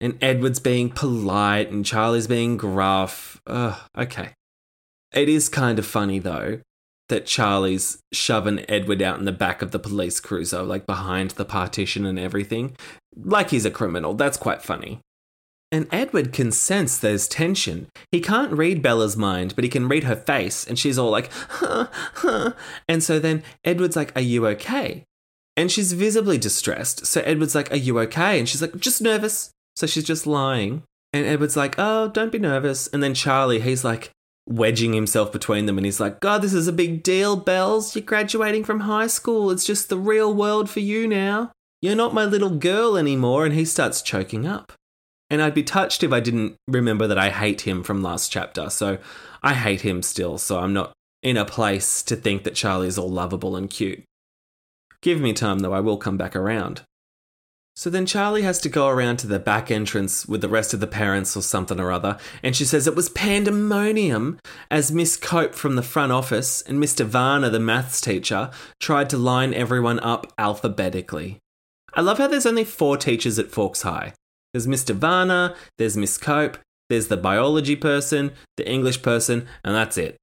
And 0.00 0.18
Edward's 0.22 0.60
being 0.60 0.90
polite, 0.90 1.70
and 1.70 1.84
Charlie's 1.84 2.26
being 2.26 2.56
gruff. 2.56 3.40
Ugh, 3.46 3.76
okay. 3.96 4.30
It 5.16 5.28
is 5.28 5.48
kind 5.48 5.78
of 5.78 5.86
funny, 5.86 6.18
though, 6.18 6.60
that 7.08 7.26
Charlie's 7.26 7.98
shoving 8.12 8.64
Edward 8.68 9.00
out 9.00 9.18
in 9.18 9.24
the 9.24 9.32
back 9.32 9.62
of 9.62 9.70
the 9.70 9.78
police 9.78 10.20
cruiser, 10.20 10.62
like 10.62 10.86
behind 10.86 11.32
the 11.32 11.44
partition 11.44 12.04
and 12.04 12.18
everything, 12.18 12.76
like 13.16 13.50
he's 13.50 13.64
a 13.64 13.70
criminal. 13.70 14.14
That's 14.14 14.36
quite 14.36 14.62
funny. 14.62 15.00
And 15.72 15.88
Edward 15.90 16.32
can 16.32 16.52
sense 16.52 16.96
there's 16.96 17.26
tension. 17.26 17.88
He 18.12 18.20
can't 18.20 18.52
read 18.52 18.82
Bella's 18.82 19.16
mind, 19.16 19.54
but 19.56 19.64
he 19.64 19.70
can 19.70 19.88
read 19.88 20.04
her 20.04 20.14
face, 20.14 20.64
and 20.64 20.78
she's 20.78 20.98
all 20.98 21.10
like, 21.10 21.30
huh, 21.32 21.88
huh. 22.14 22.52
And 22.88 23.02
so 23.02 23.18
then 23.18 23.42
Edward's 23.64 23.96
like, 23.96 24.12
Are 24.16 24.22
you 24.22 24.46
okay? 24.48 25.04
And 25.56 25.72
she's 25.72 25.92
visibly 25.92 26.38
distressed. 26.38 27.06
So 27.06 27.20
Edward's 27.22 27.54
like, 27.54 27.72
Are 27.72 27.76
you 27.76 27.98
okay? 28.00 28.38
And 28.38 28.48
she's 28.48 28.62
like, 28.62 28.76
Just 28.76 29.02
nervous. 29.02 29.50
So 29.74 29.86
she's 29.86 30.04
just 30.04 30.26
lying. 30.26 30.82
And 31.12 31.26
Edward's 31.26 31.56
like, 31.56 31.74
Oh, 31.78 32.08
don't 32.08 32.32
be 32.32 32.38
nervous. 32.38 32.86
And 32.88 33.02
then 33.02 33.14
Charlie, 33.14 33.60
he's 33.60 33.84
like, 33.84 34.12
wedging 34.48 34.92
himself 34.92 35.32
between 35.32 35.66
them 35.66 35.76
and 35.76 35.84
he's 35.84 36.00
like, 36.00 36.20
God, 36.20 36.42
this 36.42 36.54
is 36.54 36.68
a 36.68 36.72
big 36.72 37.02
deal, 37.02 37.36
Bells. 37.36 37.94
You're 37.94 38.04
graduating 38.04 38.64
from 38.64 38.80
high 38.80 39.08
school. 39.08 39.50
It's 39.50 39.66
just 39.66 39.88
the 39.88 39.98
real 39.98 40.32
world 40.32 40.70
for 40.70 40.80
you 40.80 41.08
now. 41.08 41.50
You're 41.82 41.96
not 41.96 42.14
my 42.14 42.24
little 42.24 42.50
girl 42.50 42.96
anymore. 42.96 43.44
And 43.44 43.54
he 43.54 43.64
starts 43.64 44.02
choking 44.02 44.46
up. 44.46 44.72
And 45.28 45.42
I'd 45.42 45.54
be 45.54 45.64
touched 45.64 46.04
if 46.04 46.12
I 46.12 46.20
didn't 46.20 46.56
remember 46.68 47.06
that 47.08 47.18
I 47.18 47.30
hate 47.30 47.62
him 47.62 47.82
from 47.82 48.02
last 48.02 48.30
chapter. 48.30 48.70
So 48.70 48.98
I 49.42 49.54
hate 49.54 49.80
him 49.80 50.02
still. 50.02 50.38
So 50.38 50.60
I'm 50.60 50.72
not 50.72 50.92
in 51.22 51.36
a 51.36 51.44
place 51.44 52.02
to 52.04 52.14
think 52.14 52.44
that 52.44 52.54
Charlie's 52.54 52.98
all 52.98 53.10
lovable 53.10 53.56
and 53.56 53.68
cute. 53.68 54.04
Give 55.02 55.20
me 55.20 55.32
time, 55.32 55.58
though, 55.58 55.72
I 55.72 55.80
will 55.80 55.98
come 55.98 56.16
back 56.16 56.36
around. 56.36 56.82
So 57.76 57.90
then 57.90 58.06
Charlie 58.06 58.40
has 58.40 58.58
to 58.60 58.70
go 58.70 58.88
around 58.88 59.18
to 59.18 59.26
the 59.26 59.38
back 59.38 59.70
entrance 59.70 60.26
with 60.26 60.40
the 60.40 60.48
rest 60.48 60.72
of 60.72 60.80
the 60.80 60.86
parents 60.86 61.36
or 61.36 61.42
something 61.42 61.78
or 61.78 61.92
other, 61.92 62.16
and 62.42 62.56
she 62.56 62.64
says 62.64 62.86
it 62.86 62.96
was 62.96 63.10
pandemonium 63.10 64.38
as 64.70 64.90
Miss 64.90 65.18
Cope 65.18 65.54
from 65.54 65.76
the 65.76 65.82
front 65.82 66.10
office 66.10 66.62
and 66.62 66.82
Mr. 66.82 67.04
Varner, 67.04 67.50
the 67.50 67.60
maths 67.60 68.00
teacher, 68.00 68.50
tried 68.80 69.10
to 69.10 69.18
line 69.18 69.52
everyone 69.52 70.00
up 70.00 70.32
alphabetically. 70.38 71.38
I 71.92 72.00
love 72.00 72.16
how 72.16 72.28
there's 72.28 72.46
only 72.46 72.64
four 72.64 72.96
teachers 72.96 73.38
at 73.38 73.50
Forks 73.50 73.82
High. 73.82 74.14
There's 74.54 74.66
Mr. 74.66 74.94
Varner, 74.94 75.54
there's 75.76 75.98
Miss 75.98 76.16
Cope, 76.16 76.56
there's 76.88 77.08
the 77.08 77.18
biology 77.18 77.76
person, 77.76 78.32
the 78.56 78.66
English 78.66 79.02
person, 79.02 79.46
and 79.62 79.74
that's 79.74 79.98
it. 79.98 80.16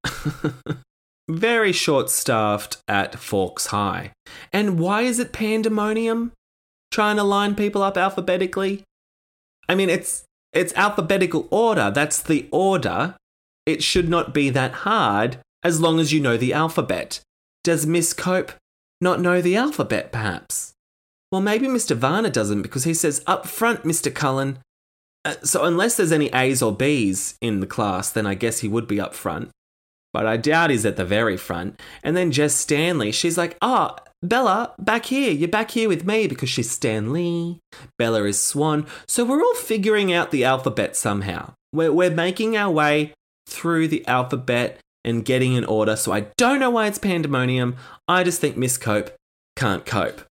Very 1.29 1.71
short 1.71 2.09
staffed 2.09 2.77
at 2.87 3.19
Forks 3.19 3.67
High. 3.67 4.11
And 4.51 4.79
why 4.79 5.03
is 5.03 5.19
it 5.19 5.33
pandemonium? 5.33 6.31
Trying 6.93 7.17
to 7.17 7.23
line 7.23 7.55
people 7.55 7.83
up 7.83 7.97
alphabetically. 7.97 8.83
I 9.67 9.75
mean, 9.75 9.89
it's 9.89 10.23
it's 10.53 10.73
alphabetical 10.75 11.47
order. 11.49 11.91
That's 11.91 12.21
the 12.21 12.47
order. 12.51 13.15
It 13.65 13.83
should 13.83 14.07
not 14.07 14.33
be 14.33 14.49
that 14.51 14.71
hard 14.71 15.39
as 15.63 15.81
long 15.81 15.99
as 15.99 16.13
you 16.13 16.19
know 16.19 16.37
the 16.37 16.53
alphabet. 16.53 17.21
Does 17.63 17.85
Miss 17.85 18.13
Cope 18.13 18.51
not 19.01 19.19
know 19.19 19.41
the 19.41 19.55
alphabet, 19.55 20.11
perhaps? 20.11 20.73
Well, 21.31 21.41
maybe 21.41 21.67
Mr. 21.67 21.95
Varner 21.95 22.29
doesn't 22.29 22.61
because 22.61 22.83
he 22.83 22.93
says, 22.93 23.23
Up 23.25 23.47
front, 23.47 23.83
Mr. 23.83 24.13
Cullen. 24.13 24.59
Uh, 25.25 25.35
so, 25.43 25.63
unless 25.63 25.95
there's 25.95 26.11
any 26.11 26.27
A's 26.27 26.61
or 26.61 26.75
B's 26.75 27.35
in 27.41 27.59
the 27.59 27.65
class, 27.65 28.11
then 28.11 28.27
I 28.27 28.35
guess 28.35 28.59
he 28.59 28.67
would 28.67 28.87
be 28.87 28.99
up 28.99 29.15
front. 29.15 29.49
But 30.13 30.27
I 30.27 30.37
doubt 30.37 30.69
he's 30.69 30.85
at 30.85 30.95
the 30.95 31.05
very 31.05 31.35
front. 31.35 31.81
And 32.03 32.15
then 32.15 32.31
Jess 32.31 32.53
Stanley, 32.53 33.11
she's 33.11 33.37
like, 33.37 33.57
Oh, 33.61 33.95
Bella, 34.21 34.73
back 34.79 35.07
here. 35.07 35.31
You're 35.31 35.49
back 35.49 35.71
here 35.71 35.89
with 35.89 36.05
me 36.05 36.27
because 36.27 36.49
she's 36.49 36.71
Stanley. 36.71 37.59
Bella 37.97 38.23
is 38.23 38.39
Swan. 38.39 38.85
So 39.05 39.25
we're 39.25 39.41
all 39.43 39.55
figuring 39.55 40.13
out 40.13 40.31
the 40.31 40.45
alphabet 40.45 40.95
somehow. 40.95 41.53
We're, 41.73 41.91
we're 41.91 42.11
making 42.11 42.55
our 42.55 42.71
way 42.71 43.13
through 43.47 43.89
the 43.89 44.07
alphabet 44.07 44.79
and 45.03 45.25
getting 45.25 45.53
in 45.53 45.65
order. 45.65 45.97
So 45.97 46.13
I 46.13 46.27
don't 46.37 46.59
know 46.59 46.69
why 46.69 46.87
it's 46.87 46.99
pandemonium. 46.99 47.75
I 48.07 48.23
just 48.23 48.39
think 48.39 48.55
Miss 48.55 48.77
Cope 48.77 49.11
can't 49.57 49.85
cope. 49.85 50.21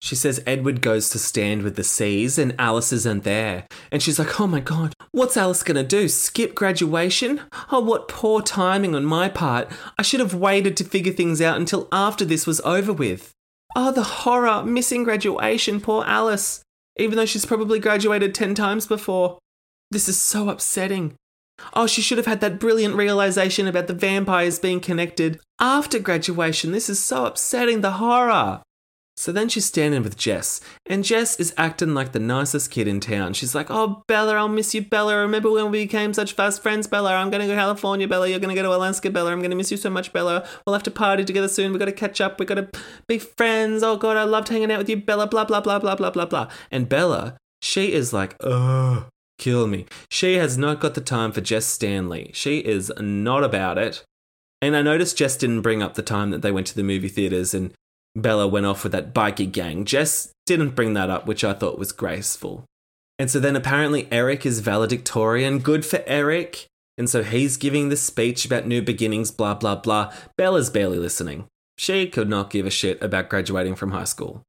She 0.00 0.14
says 0.14 0.42
Edward 0.46 0.80
goes 0.80 1.10
to 1.10 1.18
stand 1.18 1.62
with 1.62 1.76
the 1.76 1.84
C's 1.84 2.38
and 2.38 2.54
Alice 2.58 2.92
isn't 2.92 3.24
there. 3.24 3.66
And 3.90 4.02
she's 4.02 4.18
like, 4.18 4.40
oh 4.40 4.46
my 4.46 4.60
god, 4.60 4.94
what's 5.10 5.36
Alice 5.36 5.62
gonna 5.62 5.82
do? 5.82 6.08
Skip 6.08 6.54
graduation? 6.54 7.40
Oh, 7.72 7.80
what 7.80 8.08
poor 8.08 8.40
timing 8.40 8.94
on 8.94 9.04
my 9.04 9.28
part. 9.28 9.68
I 9.98 10.02
should 10.02 10.20
have 10.20 10.34
waited 10.34 10.76
to 10.76 10.84
figure 10.84 11.12
things 11.12 11.40
out 11.40 11.58
until 11.58 11.88
after 11.90 12.24
this 12.24 12.46
was 12.46 12.60
over 12.60 12.92
with. 12.92 13.32
Oh, 13.74 13.92
the 13.92 14.02
horror, 14.02 14.62
missing 14.64 15.02
graduation, 15.04 15.80
poor 15.80 16.04
Alice. 16.04 16.62
Even 16.96 17.16
though 17.16 17.26
she's 17.26 17.46
probably 17.46 17.78
graduated 17.78 18.34
10 18.34 18.54
times 18.54 18.86
before. 18.86 19.38
This 19.90 20.08
is 20.08 20.18
so 20.18 20.48
upsetting. 20.48 21.14
Oh, 21.74 21.86
she 21.86 22.02
should 22.02 22.18
have 22.18 22.26
had 22.26 22.40
that 22.40 22.60
brilliant 22.60 22.94
realization 22.94 23.66
about 23.66 23.88
the 23.88 23.94
vampires 23.94 24.58
being 24.58 24.80
connected 24.80 25.40
after 25.60 25.98
graduation. 25.98 26.72
This 26.72 26.88
is 26.88 27.02
so 27.02 27.26
upsetting, 27.26 27.80
the 27.80 27.92
horror. 27.92 28.62
So 29.18 29.32
then 29.32 29.48
she's 29.48 29.64
standing 29.64 30.04
with 30.04 30.16
Jess, 30.16 30.60
and 30.86 31.02
Jess 31.02 31.40
is 31.40 31.52
acting 31.56 31.92
like 31.92 32.12
the 32.12 32.20
nicest 32.20 32.70
kid 32.70 32.86
in 32.86 33.00
town. 33.00 33.32
She's 33.32 33.52
like, 33.52 33.66
Oh, 33.68 34.04
Bella, 34.06 34.36
I'll 34.36 34.46
miss 34.46 34.76
you, 34.76 34.82
Bella. 34.82 35.16
Remember 35.16 35.50
when 35.50 35.72
we 35.72 35.86
became 35.86 36.14
such 36.14 36.34
fast 36.34 36.62
friends, 36.62 36.86
Bella? 36.86 37.16
I'm 37.16 37.28
going 37.28 37.40
to 37.40 37.48
go 37.48 37.52
to 37.52 37.60
California, 37.60 38.06
Bella. 38.06 38.28
You're 38.28 38.38
going 38.38 38.54
to 38.54 38.62
go 38.62 38.62
to 38.62 38.76
Alaska, 38.76 39.10
Bella. 39.10 39.32
I'm 39.32 39.40
going 39.40 39.50
to 39.50 39.56
miss 39.56 39.72
you 39.72 39.76
so 39.76 39.90
much, 39.90 40.12
Bella. 40.12 40.46
We'll 40.64 40.74
have 40.74 40.84
to 40.84 40.92
party 40.92 41.24
together 41.24 41.48
soon. 41.48 41.72
We've 41.72 41.80
got 41.80 41.86
to 41.86 41.92
catch 41.92 42.20
up. 42.20 42.38
We've 42.38 42.48
got 42.48 42.54
to 42.54 42.68
be 43.08 43.18
friends. 43.18 43.82
Oh, 43.82 43.96
God, 43.96 44.16
I 44.16 44.22
loved 44.22 44.50
hanging 44.50 44.70
out 44.70 44.78
with 44.78 44.88
you, 44.88 44.98
Bella. 44.98 45.26
Blah, 45.26 45.46
blah, 45.46 45.62
blah, 45.62 45.80
blah, 45.80 45.96
blah, 45.96 46.10
blah, 46.10 46.26
blah. 46.26 46.48
And 46.70 46.88
Bella, 46.88 47.36
she 47.60 47.92
is 47.92 48.12
like, 48.12 48.36
Oh, 48.40 49.06
kill 49.40 49.66
me. 49.66 49.86
She 50.12 50.36
has 50.36 50.56
not 50.56 50.78
got 50.78 50.94
the 50.94 51.00
time 51.00 51.32
for 51.32 51.40
Jess 51.40 51.66
Stanley. 51.66 52.30
She 52.34 52.58
is 52.58 52.92
not 53.00 53.42
about 53.42 53.78
it. 53.78 54.04
And 54.62 54.76
I 54.76 54.82
noticed 54.82 55.18
Jess 55.18 55.36
didn't 55.36 55.62
bring 55.62 55.82
up 55.82 55.94
the 55.94 56.02
time 56.02 56.30
that 56.30 56.42
they 56.42 56.52
went 56.52 56.68
to 56.68 56.76
the 56.76 56.84
movie 56.84 57.08
theaters 57.08 57.52
and 57.52 57.74
Bella 58.16 58.48
went 58.48 58.66
off 58.66 58.82
with 58.82 58.92
that 58.92 59.14
bikie 59.14 59.50
gang. 59.50 59.84
Jess 59.84 60.32
didn't 60.46 60.74
bring 60.74 60.94
that 60.94 61.10
up, 61.10 61.26
which 61.26 61.44
I 61.44 61.52
thought 61.52 61.78
was 61.78 61.92
graceful. 61.92 62.64
And 63.18 63.30
so 63.30 63.40
then 63.40 63.56
apparently 63.56 64.08
Eric 64.10 64.46
is 64.46 64.60
valedictorian. 64.60 65.58
Good 65.58 65.84
for 65.84 66.02
Eric. 66.06 66.66
And 66.96 67.08
so 67.08 67.22
he's 67.22 67.56
giving 67.56 67.88
the 67.88 67.96
speech 67.96 68.44
about 68.44 68.66
new 68.66 68.82
beginnings, 68.82 69.30
blah, 69.30 69.54
blah, 69.54 69.76
blah. 69.76 70.12
Bella's 70.36 70.70
barely 70.70 70.98
listening. 70.98 71.46
She 71.76 72.08
could 72.08 72.28
not 72.28 72.50
give 72.50 72.66
a 72.66 72.70
shit 72.70 73.00
about 73.02 73.28
graduating 73.28 73.76
from 73.76 73.92
high 73.92 74.04
school. 74.04 74.42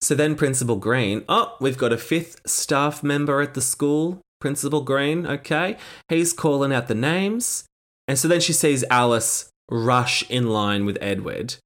So 0.00 0.14
then 0.14 0.36
Principal 0.36 0.76
Green, 0.76 1.24
oh, 1.28 1.56
we've 1.60 1.78
got 1.78 1.92
a 1.92 1.98
fifth 1.98 2.48
staff 2.48 3.02
member 3.02 3.40
at 3.40 3.54
the 3.54 3.60
school. 3.60 4.20
Principal 4.40 4.82
Green, 4.82 5.26
okay? 5.26 5.76
He's 6.08 6.32
calling 6.32 6.72
out 6.72 6.86
the 6.86 6.94
names. 6.94 7.64
And 8.06 8.16
so 8.16 8.28
then 8.28 8.40
she 8.40 8.52
sees 8.52 8.84
Alice 8.90 9.50
rush 9.68 10.28
in 10.30 10.48
line 10.48 10.86
with 10.86 10.98
Edward. 11.00 11.56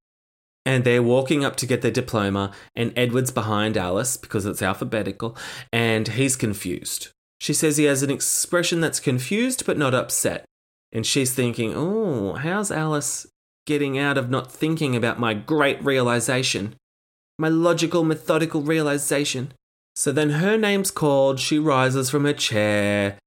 And 0.65 0.83
they're 0.83 1.03
walking 1.03 1.43
up 1.43 1.55
to 1.57 1.65
get 1.65 1.81
their 1.81 1.91
diploma, 1.91 2.51
and 2.75 2.93
Edward's 2.97 3.31
behind 3.31 3.75
Alice 3.75 4.15
because 4.15 4.45
it's 4.45 4.61
alphabetical, 4.61 5.35
and 5.73 6.07
he's 6.07 6.37
confused. 6.37 7.09
She 7.39 7.53
says 7.53 7.75
he 7.75 7.83
has 7.83 8.03
an 8.03 8.09
expression 8.09 8.79
that's 8.79 9.01
confused 9.01 9.65
but 9.65 9.77
not 9.77 9.93
upset. 9.93 10.45
And 10.93 11.05
she's 11.05 11.33
thinking, 11.33 11.73
oh, 11.75 12.33
how's 12.35 12.71
Alice 12.71 13.27
getting 13.65 13.97
out 13.97 14.17
of 14.17 14.29
not 14.29 14.51
thinking 14.51 14.95
about 14.95 15.19
my 15.19 15.33
great 15.33 15.83
realization? 15.83 16.75
My 17.37 17.49
logical, 17.49 18.03
methodical 18.03 18.61
realization. 18.61 19.51
So 19.95 20.11
then 20.11 20.29
her 20.31 20.57
name's 20.57 20.91
called, 20.91 21.39
she 21.39 21.59
rises 21.59 22.09
from 22.09 22.25
her 22.25 22.33
chair, 22.33 23.17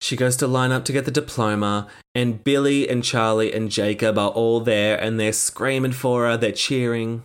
she 0.00 0.16
goes 0.16 0.36
to 0.36 0.46
line 0.46 0.72
up 0.72 0.84
to 0.86 0.92
get 0.92 1.04
the 1.04 1.10
diploma, 1.10 1.88
and 2.14 2.42
Billy 2.42 2.88
and 2.88 3.04
Charlie 3.04 3.52
and 3.52 3.70
Jacob 3.70 4.18
are 4.18 4.30
all 4.30 4.60
there 4.60 4.98
and 4.98 5.20
they're 5.20 5.32
screaming 5.32 5.92
for 5.92 6.26
her, 6.26 6.36
they're 6.36 6.52
cheering. 6.52 7.24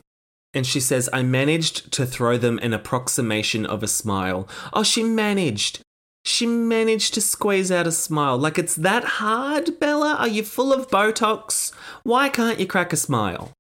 And 0.54 0.66
she 0.66 0.80
says, 0.80 1.10
I 1.12 1.24
managed 1.24 1.92
to 1.94 2.06
throw 2.06 2.38
them 2.38 2.60
an 2.62 2.74
approximation 2.74 3.66
of 3.66 3.84
a 3.84 3.88
smile. 3.88 4.48
Oh, 4.74 4.84
she 4.84 5.04
managed. 5.04 5.82
She 6.24 6.46
managed 6.46 7.14
to 7.14 7.22
squeeze 7.22 7.72
out 7.72 7.88
a 7.88 7.92
smile. 7.92 8.38
Like 8.38 8.58
it's 8.58 8.76
that 8.76 9.04
hard, 9.04 9.80
Bella? 9.80 10.16
Are 10.16 10.28
you 10.28 10.44
full 10.44 10.74
of 10.74 10.90
Botox? 10.90 11.72
Why 12.04 12.30
can't 12.30 12.60
you 12.60 12.66
crack 12.66 12.94
a 12.94 12.98
smile? 12.98 13.52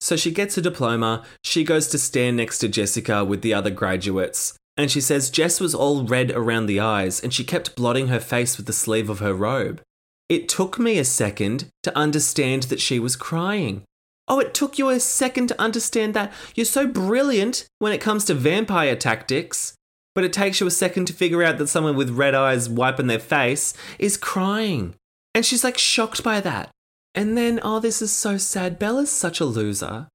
So 0.00 0.14
she 0.16 0.30
gets 0.30 0.56
her 0.56 0.62
diploma. 0.62 1.24
She 1.42 1.64
goes 1.64 1.88
to 1.88 1.98
stand 1.98 2.36
next 2.36 2.58
to 2.58 2.68
Jessica 2.68 3.24
with 3.24 3.42
the 3.42 3.54
other 3.54 3.70
graduates. 3.70 4.56
And 4.76 4.90
she 4.90 5.00
says 5.00 5.30
Jess 5.30 5.58
was 5.58 5.74
all 5.74 6.04
red 6.04 6.30
around 6.30 6.66
the 6.66 6.80
eyes 6.80 7.20
and 7.20 7.32
she 7.32 7.44
kept 7.44 7.76
blotting 7.76 8.08
her 8.08 8.20
face 8.20 8.56
with 8.56 8.66
the 8.66 8.72
sleeve 8.72 9.08
of 9.08 9.20
her 9.20 9.34
robe. 9.34 9.80
It 10.28 10.48
took 10.48 10.78
me 10.78 10.98
a 10.98 11.04
second 11.04 11.70
to 11.82 11.96
understand 11.96 12.64
that 12.64 12.80
she 12.80 12.98
was 12.98 13.16
crying. 13.16 13.84
Oh, 14.28 14.40
it 14.40 14.54
took 14.54 14.76
you 14.76 14.88
a 14.88 14.98
second 14.98 15.46
to 15.48 15.60
understand 15.60 16.12
that. 16.14 16.32
You're 16.54 16.66
so 16.66 16.86
brilliant 16.86 17.68
when 17.78 17.92
it 17.92 18.00
comes 18.00 18.24
to 18.24 18.34
vampire 18.34 18.96
tactics, 18.96 19.74
but 20.14 20.24
it 20.24 20.32
takes 20.32 20.60
you 20.60 20.66
a 20.66 20.72
second 20.72 21.06
to 21.06 21.12
figure 21.12 21.44
out 21.44 21.58
that 21.58 21.68
someone 21.68 21.96
with 21.96 22.10
red 22.10 22.34
eyes 22.34 22.68
wiping 22.68 23.06
their 23.06 23.20
face 23.20 23.72
is 23.98 24.16
crying. 24.16 24.94
And 25.32 25.46
she's 25.46 25.62
like 25.62 25.78
shocked 25.78 26.24
by 26.24 26.40
that. 26.40 26.70
And 27.14 27.38
then, 27.38 27.60
oh, 27.62 27.78
this 27.78 28.02
is 28.02 28.10
so 28.10 28.36
sad. 28.36 28.78
Bella's 28.78 29.10
such 29.10 29.40
a 29.40 29.44
loser. 29.44 30.08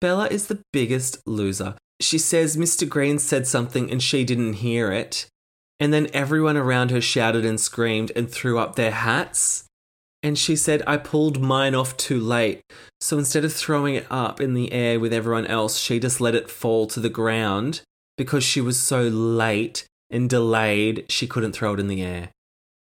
Bella 0.00 0.28
is 0.28 0.46
the 0.46 0.62
biggest 0.72 1.18
loser 1.26 1.74
she 2.00 2.18
says 2.18 2.56
Mr. 2.56 2.88
Green 2.88 3.18
said 3.18 3.46
something 3.46 3.90
and 3.90 4.02
she 4.02 4.24
didn't 4.24 4.54
hear 4.54 4.92
it. 4.92 5.26
And 5.80 5.92
then 5.92 6.08
everyone 6.12 6.56
around 6.56 6.90
her 6.90 7.00
shouted 7.00 7.44
and 7.44 7.60
screamed 7.60 8.12
and 8.16 8.30
threw 8.30 8.58
up 8.58 8.74
their 8.74 8.90
hats. 8.90 9.64
And 10.22 10.36
she 10.36 10.56
said, 10.56 10.82
I 10.86 10.96
pulled 10.96 11.40
mine 11.40 11.74
off 11.74 11.96
too 11.96 12.18
late. 12.18 12.60
So 13.00 13.18
instead 13.18 13.44
of 13.44 13.52
throwing 13.52 13.94
it 13.94 14.06
up 14.10 14.40
in 14.40 14.54
the 14.54 14.72
air 14.72 14.98
with 14.98 15.12
everyone 15.12 15.46
else, 15.46 15.78
she 15.78 16.00
just 16.00 16.20
let 16.20 16.34
it 16.34 16.50
fall 16.50 16.88
to 16.88 17.00
the 17.00 17.08
ground 17.08 17.82
because 18.16 18.42
she 18.42 18.60
was 18.60 18.80
so 18.80 19.02
late 19.02 19.84
and 20.10 20.28
delayed, 20.28 21.04
she 21.08 21.26
couldn't 21.26 21.52
throw 21.52 21.74
it 21.74 21.80
in 21.80 21.86
the 21.86 22.02
air. 22.02 22.30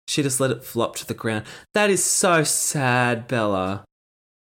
She 0.07 0.23
just 0.23 0.39
let 0.39 0.51
it 0.51 0.63
flop 0.63 0.95
to 0.97 1.05
the 1.05 1.13
ground. 1.13 1.45
That 1.73 1.89
is 1.89 2.03
so 2.03 2.43
sad, 2.43 3.27
Bella. 3.27 3.85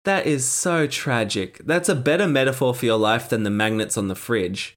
That 0.05 0.25
is 0.25 0.47
so 0.47 0.87
tragic. 0.87 1.57
That's 1.65 1.89
a 1.89 1.95
better 1.95 2.27
metaphor 2.27 2.73
for 2.73 2.85
your 2.85 2.97
life 2.97 3.27
than 3.27 3.43
the 3.43 3.49
magnets 3.49 3.97
on 3.97 4.07
the 4.07 4.15
fridge. 4.15 4.75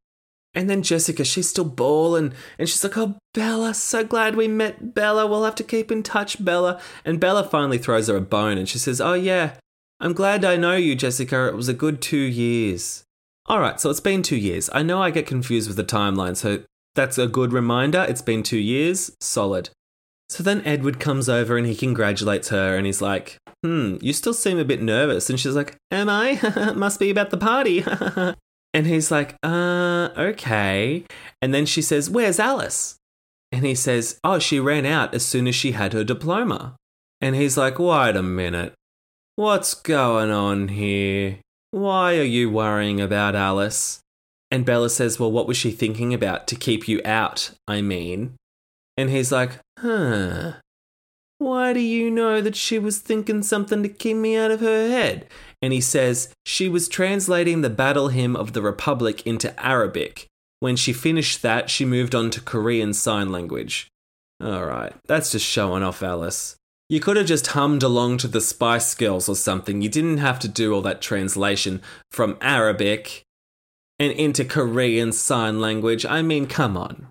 And 0.54 0.68
then 0.68 0.82
Jessica, 0.82 1.24
she's 1.24 1.48
still 1.48 1.66
bawling, 1.66 2.32
and 2.58 2.68
she's 2.68 2.82
like, 2.82 2.96
Oh, 2.96 3.16
Bella, 3.34 3.74
so 3.74 4.02
glad 4.02 4.34
we 4.34 4.48
met 4.48 4.94
Bella. 4.94 5.26
We'll 5.26 5.44
have 5.44 5.54
to 5.56 5.64
keep 5.64 5.92
in 5.92 6.02
touch, 6.02 6.42
Bella. 6.42 6.80
And 7.04 7.20
Bella 7.20 7.44
finally 7.44 7.78
throws 7.78 8.08
her 8.08 8.16
a 8.16 8.20
bone 8.20 8.58
and 8.58 8.68
she 8.68 8.78
says, 8.78 9.00
Oh, 9.00 9.14
yeah, 9.14 9.52
I'm 10.00 10.14
glad 10.14 10.44
I 10.44 10.56
know 10.56 10.76
you, 10.76 10.94
Jessica. 10.94 11.48
It 11.48 11.54
was 11.54 11.68
a 11.68 11.74
good 11.74 12.00
two 12.00 12.16
years. 12.16 13.04
All 13.46 13.60
right, 13.60 13.80
so 13.80 13.90
it's 13.90 14.00
been 14.00 14.22
two 14.22 14.36
years. 14.36 14.68
I 14.72 14.82
know 14.82 15.02
I 15.02 15.10
get 15.10 15.26
confused 15.26 15.68
with 15.68 15.76
the 15.76 15.84
timeline, 15.84 16.36
so 16.36 16.62
that's 16.94 17.18
a 17.18 17.26
good 17.26 17.52
reminder. 17.52 18.04
It's 18.08 18.22
been 18.22 18.42
two 18.42 18.58
years. 18.58 19.10
Solid. 19.20 19.70
So 20.28 20.42
then 20.42 20.62
Edward 20.64 21.00
comes 21.00 21.28
over 21.28 21.56
and 21.56 21.66
he 21.66 21.74
congratulates 21.74 22.50
her 22.50 22.76
and 22.76 22.84
he's 22.86 23.00
like, 23.00 23.38
Hmm, 23.64 23.96
you 24.00 24.12
still 24.12 24.34
seem 24.34 24.58
a 24.58 24.64
bit 24.64 24.82
nervous. 24.82 25.30
And 25.30 25.40
she's 25.40 25.56
like, 25.56 25.76
Am 25.90 26.08
I? 26.08 26.72
Must 26.76 27.00
be 27.00 27.10
about 27.10 27.30
the 27.30 27.36
party. 27.36 27.84
and 28.74 28.86
he's 28.86 29.10
like, 29.10 29.36
Uh, 29.42 30.10
okay. 30.16 31.04
And 31.42 31.54
then 31.54 31.66
she 31.66 31.82
says, 31.82 32.10
Where's 32.10 32.38
Alice? 32.38 32.96
And 33.50 33.64
he 33.64 33.74
says, 33.74 34.20
Oh, 34.22 34.38
she 34.38 34.60
ran 34.60 34.84
out 34.86 35.14
as 35.14 35.24
soon 35.24 35.48
as 35.48 35.54
she 35.54 35.72
had 35.72 35.92
her 35.92 36.04
diploma. 36.04 36.76
And 37.20 37.34
he's 37.34 37.56
like, 37.56 37.78
Wait 37.78 38.16
a 38.16 38.22
minute. 38.22 38.74
What's 39.36 39.74
going 39.74 40.30
on 40.30 40.68
here? 40.68 41.38
Why 41.70 42.18
are 42.18 42.22
you 42.22 42.50
worrying 42.50 43.00
about 43.00 43.34
Alice? 43.34 44.00
And 44.50 44.64
Bella 44.64 44.90
says, 44.90 45.18
Well, 45.18 45.32
what 45.32 45.48
was 45.48 45.56
she 45.56 45.70
thinking 45.70 46.12
about 46.12 46.46
to 46.48 46.54
keep 46.56 46.86
you 46.86 47.00
out? 47.04 47.52
I 47.66 47.80
mean. 47.80 48.34
And 48.96 49.10
he's 49.10 49.30
like, 49.30 49.60
Huh. 49.80 50.54
Why 51.38 51.72
do 51.72 51.80
you 51.80 52.10
know 52.10 52.40
that 52.40 52.56
she 52.56 52.80
was 52.80 52.98
thinking 52.98 53.42
something 53.42 53.82
to 53.84 53.88
keep 53.88 54.16
me 54.16 54.36
out 54.36 54.50
of 54.50 54.60
her 54.60 54.88
head? 54.88 55.26
And 55.62 55.72
he 55.72 55.80
says, 55.80 56.32
She 56.44 56.68
was 56.68 56.88
translating 56.88 57.60
the 57.60 57.70
battle 57.70 58.08
hymn 58.08 58.34
of 58.34 58.54
the 58.54 58.62
Republic 58.62 59.24
into 59.24 59.58
Arabic. 59.64 60.26
When 60.58 60.74
she 60.74 60.92
finished 60.92 61.42
that, 61.42 61.70
she 61.70 61.84
moved 61.84 62.14
on 62.14 62.30
to 62.30 62.40
Korean 62.40 62.92
Sign 62.92 63.30
Language. 63.30 63.88
Alright, 64.42 64.94
that's 65.06 65.30
just 65.32 65.46
showing 65.46 65.84
off, 65.84 66.02
Alice. 66.02 66.56
You 66.88 66.98
could 67.00 67.16
have 67.16 67.26
just 67.26 67.48
hummed 67.48 67.82
along 67.82 68.18
to 68.18 68.28
the 68.28 68.40
Spice 68.40 68.94
Girls 68.94 69.28
or 69.28 69.36
something. 69.36 69.82
You 69.82 69.88
didn't 69.88 70.18
have 70.18 70.38
to 70.40 70.48
do 70.48 70.74
all 70.74 70.82
that 70.82 71.00
translation 71.00 71.82
from 72.10 72.38
Arabic 72.40 73.22
and 73.98 74.12
into 74.12 74.44
Korean 74.44 75.12
Sign 75.12 75.60
Language. 75.60 76.06
I 76.06 76.22
mean, 76.22 76.46
come 76.46 76.76
on. 76.76 77.08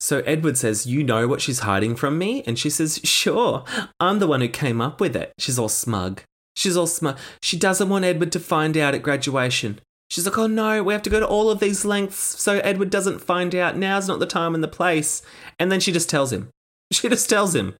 So 0.00 0.20
Edward 0.20 0.56
says, 0.56 0.86
You 0.86 1.04
know 1.04 1.28
what 1.28 1.40
she's 1.40 1.60
hiding 1.60 1.94
from 1.94 2.18
me? 2.18 2.42
And 2.46 2.58
she 2.58 2.70
says, 2.70 3.00
Sure, 3.04 3.64
I'm 4.00 4.18
the 4.18 4.26
one 4.26 4.40
who 4.40 4.48
came 4.48 4.80
up 4.80 5.00
with 5.00 5.14
it. 5.14 5.32
She's 5.38 5.58
all 5.58 5.68
smug. 5.68 6.22
She's 6.56 6.76
all 6.76 6.86
smug. 6.86 7.18
She 7.42 7.56
doesn't 7.58 7.88
want 7.88 8.04
Edward 8.04 8.32
to 8.32 8.40
find 8.40 8.76
out 8.76 8.94
at 8.94 9.02
graduation. 9.02 9.80
She's 10.08 10.26
like, 10.26 10.38
Oh 10.38 10.46
no, 10.46 10.82
we 10.82 10.92
have 10.94 11.02
to 11.02 11.10
go 11.10 11.20
to 11.20 11.26
all 11.26 11.50
of 11.50 11.60
these 11.60 11.84
lengths 11.84 12.18
so 12.40 12.58
Edward 12.58 12.90
doesn't 12.90 13.20
find 13.20 13.54
out. 13.54 13.76
Now's 13.76 14.08
not 14.08 14.18
the 14.18 14.26
time 14.26 14.54
and 14.54 14.64
the 14.64 14.68
place. 14.68 15.22
And 15.58 15.70
then 15.70 15.80
she 15.80 15.92
just 15.92 16.10
tells 16.10 16.32
him. 16.32 16.50
She 16.92 17.08
just 17.08 17.30
tells 17.30 17.54
him. 17.54 17.76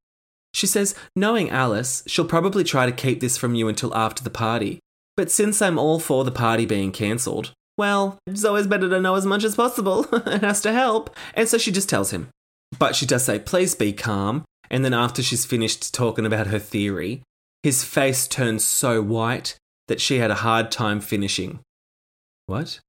She 0.55 0.69
says, 0.69 0.95
Knowing 1.17 1.51
Alice, 1.51 2.05
she'll 2.07 2.25
probably 2.25 2.63
try 2.63 2.87
to 2.87 2.93
keep 2.93 3.19
this 3.21 3.37
from 3.37 3.57
you 3.57 3.67
until 3.67 3.93
after 3.93 4.23
the 4.23 4.31
party. 4.31 4.79
But 5.17 5.33
since 5.33 5.61
I'm 5.61 5.79
all 5.79 5.99
for 5.99 6.25
the 6.25 6.31
party 6.31 6.65
being 6.65 6.93
cancelled, 6.93 7.53
well, 7.81 8.19
it's 8.27 8.45
always 8.45 8.67
better 8.67 8.91
to 8.91 9.01
know 9.01 9.15
as 9.15 9.25
much 9.25 9.43
as 9.43 9.57
possible. 9.57 10.05
it 10.27 10.43
has 10.43 10.61
to 10.61 10.71
help. 10.71 11.17
And 11.33 11.49
so 11.49 11.57
she 11.57 11.73
just 11.73 11.89
tells 11.89 12.11
him. 12.11 12.29
But 12.79 12.95
she 12.95 13.07
does 13.07 13.25
say, 13.25 13.39
please 13.39 13.75
be 13.75 13.95
calm. 13.95 14.45
And 14.71 14.85
then 14.85 14.93
after 14.93 15.23
she's 15.23 15.47
finished 15.47 15.95
talking 15.95 16.27
about 16.27 16.49
her 16.49 16.59
theory, 16.59 17.23
his 17.63 17.83
face 17.83 18.29
turns 18.29 18.67
so 18.67 19.01
white 19.01 19.57
that 19.89 19.99
she 19.99 20.19
had 20.19 20.31
a 20.31 20.43
hard 20.47 20.71
time 20.71 21.01
finishing. 21.01 21.61
What? 22.45 22.81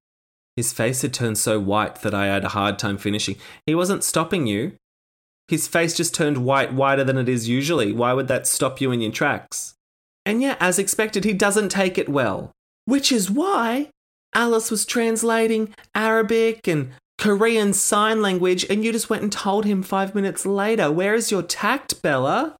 His 0.56 0.74
face 0.74 1.00
had 1.00 1.14
turned 1.14 1.38
so 1.38 1.58
white 1.58 2.02
that 2.02 2.12
I 2.12 2.26
had 2.26 2.44
a 2.44 2.50
hard 2.50 2.78
time 2.78 2.98
finishing. 2.98 3.36
He 3.64 3.74
wasn't 3.74 4.04
stopping 4.04 4.46
you. 4.46 4.72
His 5.48 5.66
face 5.66 5.96
just 5.96 6.14
turned 6.14 6.44
white, 6.44 6.74
whiter 6.74 7.02
than 7.02 7.16
it 7.16 7.30
is 7.30 7.48
usually. 7.48 7.94
Why 7.94 8.12
would 8.12 8.28
that 8.28 8.46
stop 8.46 8.78
you 8.78 8.92
in 8.92 9.00
your 9.00 9.10
tracks? 9.10 9.72
And 10.26 10.42
yeah, 10.42 10.56
as 10.60 10.78
expected, 10.78 11.24
he 11.24 11.32
doesn't 11.32 11.70
take 11.70 11.96
it 11.96 12.10
well. 12.10 12.52
Which 12.84 13.10
is 13.10 13.30
why 13.30 13.88
Alice 14.34 14.70
was 14.70 14.86
translating 14.86 15.74
Arabic 15.94 16.66
and 16.66 16.92
Korean 17.18 17.72
Sign 17.72 18.22
Language, 18.22 18.64
and 18.68 18.84
you 18.84 18.92
just 18.92 19.10
went 19.10 19.22
and 19.22 19.32
told 19.32 19.64
him 19.64 19.82
five 19.82 20.14
minutes 20.14 20.44
later. 20.44 20.90
Where 20.90 21.14
is 21.14 21.30
your 21.30 21.42
tact, 21.42 22.02
Bella? 22.02 22.56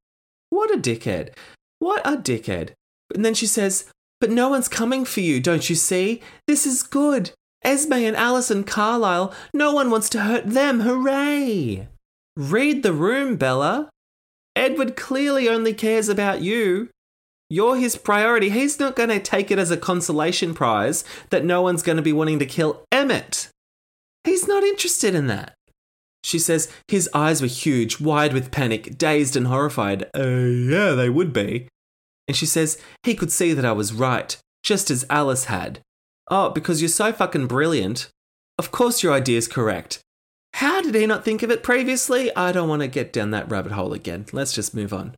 What 0.51 0.73
a 0.73 0.79
dickhead. 0.79 1.31
What 1.79 2.07
a 2.07 2.17
dickhead. 2.17 2.71
And 3.15 3.25
then 3.25 3.35
she 3.35 3.47
says, 3.47 3.91
But 4.21 4.31
no 4.31 4.49
one's 4.49 4.69
coming 4.69 5.05
for 5.05 5.21
you, 5.21 5.41
don't 5.41 5.69
you 5.69 5.75
see? 5.75 6.23
This 6.47 6.67
is 6.67 6.83
good. 6.83 7.33
Esme 7.65 7.93
and 7.95 8.17
Alice 8.17 8.51
and 8.51 8.67
Carlisle, 8.67 9.33
no 9.55 9.73
one 9.73 9.91
wants 9.91 10.09
to 10.11 10.21
hurt 10.21 10.47
them. 10.47 10.81
Hooray! 10.81 11.89
Read 12.37 12.83
the 12.83 12.93
room, 12.93 13.37
Bella. 13.37 13.89
Edward 14.55 14.97
clearly 14.97 15.49
only 15.49 15.73
cares 15.73 16.09
about 16.09 16.43
you. 16.43 16.91
You're 17.53 17.77
his 17.77 17.97
priority. 17.97 18.49
He's 18.49 18.81
not 18.81 18.97
going 18.97 19.11
to 19.11 19.21
take 19.21 19.51
it 19.51 19.59
as 19.59 19.71
a 19.71 19.77
consolation 19.77 20.55
prize 20.55 21.05
that 21.29 21.45
no 21.45 21.61
one's 21.61 21.83
going 21.83 21.97
to 21.97 22.03
be 22.03 22.15
wanting 22.15 22.39
to 22.39 22.47
kill 22.47 22.83
Emmett. 22.91 23.51
He's 24.25 24.49
not 24.49 24.63
interested 24.63 25.15
in 25.15 25.27
that. 25.27 25.53
She 26.25 26.39
says 26.39 26.73
his 26.89 27.11
eyes 27.13 27.43
were 27.43 27.49
huge, 27.49 28.01
wide 28.01 28.33
with 28.33 28.53
panic, 28.53 28.97
dazed 28.97 29.37
and 29.37 29.49
horrified. 29.49 30.05
Uh, 30.17 30.29
yeah, 30.29 30.93
they 30.93 31.11
would 31.11 31.35
be. 31.35 31.69
And 32.27 32.35
she 32.35 32.47
says 32.47 32.79
he 33.03 33.15
could 33.15 33.31
see 33.31 33.53
that 33.53 33.67
I 33.67 33.73
was 33.73 33.93
right, 33.93 34.35
just 34.63 34.91
as 34.91 35.05
Alice 35.11 35.45
had. 35.45 35.81
Oh, 36.31 36.49
because 36.49 36.81
you're 36.81 36.89
so 36.89 37.13
fucking 37.13 37.49
brilliant. 37.49 38.09
Of 38.57 38.73
course 38.73 39.03
your 39.03 39.13
idea's 39.13 39.47
correct. 39.47 40.01
How 40.55 40.81
did 40.81 40.95
he 40.95 41.05
not 41.05 41.23
think 41.23 41.43
of 41.43 41.51
it 41.51 41.63
previously? 41.63 42.35
I 42.35 42.51
don't 42.51 42.71
want 42.71 42.81
to 42.81 42.89
get 42.89 43.13
down 43.13 43.31
that 43.33 43.51
rabbit 43.51 43.73
hole 43.73 43.93
again. 43.93 44.25
Let's 44.33 44.55
just 44.55 44.75
move 44.75 44.95
on. 44.95 45.17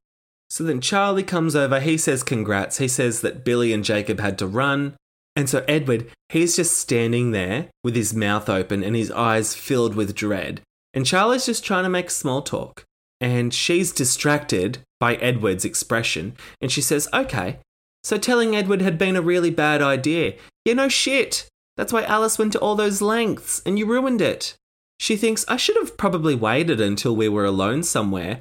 So 0.55 0.63
then 0.63 0.81
Charlie 0.81 1.25
comes 1.25 1.57
over. 1.57 1.81
He 1.81 1.99
says 1.99 2.23
congrats. 2.23 2.79
He 2.79 2.87
says 2.87 3.23
that 3.23 3.45
Billy 3.45 3.73
and 3.73 3.83
Jacob 3.83 4.21
had 4.21 4.39
to 4.39 4.47
run. 4.47 4.95
And 5.35 5.51
so 5.51 5.65
Edward, 5.67 6.09
he's 6.29 6.55
just 6.55 6.79
standing 6.79 7.33
there 7.33 7.71
with 7.83 7.97
his 7.97 8.15
mouth 8.15 8.49
open 8.49 8.85
and 8.85 8.95
his 8.95 9.11
eyes 9.11 9.57
filled 9.57 9.97
with 9.97 10.15
dread. 10.15 10.61
And 10.95 11.05
Charlie's 11.05 11.47
just 11.47 11.65
trying 11.65 11.83
to 11.83 11.91
make 11.91 12.09
small 12.09 12.41
talk. 12.41 12.85
And 13.21 13.53
she's 13.53 13.91
distracted 13.91 14.79
by 15.01 15.17
Edward's 15.17 15.65
expression. 15.65 16.37
And 16.61 16.71
she 16.71 16.81
says, 16.81 17.09
Okay, 17.13 17.59
so 18.05 18.17
telling 18.17 18.55
Edward 18.55 18.81
had 18.81 18.97
been 18.97 19.17
a 19.17 19.23
really 19.23 19.51
bad 19.51 19.83
idea. 19.83 20.35
Yeah, 20.65 20.75
no 20.75 20.89
shit. 20.89 21.49
That's 21.77 21.93
why 21.93 22.05
Alice 22.05 22.39
went 22.39 22.53
to 22.53 22.61
all 22.61 22.77
those 22.77 23.03
lengths 23.03 23.61
and 23.67 23.77
you 23.77 23.87
ruined 23.87 24.21
it. 24.21 24.55
She 25.01 25.17
thinks 25.17 25.45
I 25.49 25.57
should 25.57 25.79
have 25.79 25.97
probably 25.97 26.37
waited 26.37 26.81
until 26.81 27.17
we 27.17 27.29
were 27.29 27.45
alone 27.45 27.83
somewhere. 27.83 28.39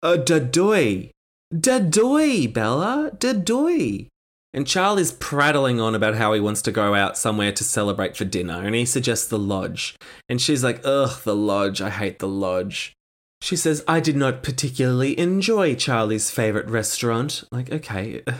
Uh, 0.00 0.16
dadoy. 0.16 1.10
Dadoy, 1.54 2.52
Bella. 2.52 3.12
Dadoy. 3.16 4.08
And 4.52 4.66
Charlie's 4.66 5.12
prattling 5.12 5.80
on 5.80 5.94
about 5.94 6.14
how 6.14 6.32
he 6.32 6.40
wants 6.40 6.62
to 6.62 6.72
go 6.72 6.94
out 6.94 7.18
somewhere 7.18 7.52
to 7.52 7.62
celebrate 7.62 8.16
for 8.16 8.24
dinner, 8.24 8.64
and 8.64 8.74
he 8.74 8.86
suggests 8.86 9.28
the 9.28 9.38
lodge. 9.38 9.96
And 10.30 10.40
she's 10.40 10.64
like, 10.64 10.80
ugh, 10.82 11.20
the 11.24 11.36
lodge, 11.36 11.82
I 11.82 11.90
hate 11.90 12.20
the 12.20 12.28
lodge. 12.28 12.94
She 13.42 13.54
says, 13.54 13.84
I 13.86 14.00
did 14.00 14.16
not 14.16 14.42
particularly 14.42 15.18
enjoy 15.18 15.74
Charlie's 15.74 16.30
favourite 16.30 16.70
restaurant. 16.70 17.44
Like, 17.52 17.70
okay, 17.70 18.22
uh, 18.26 18.32
do 18.32 18.36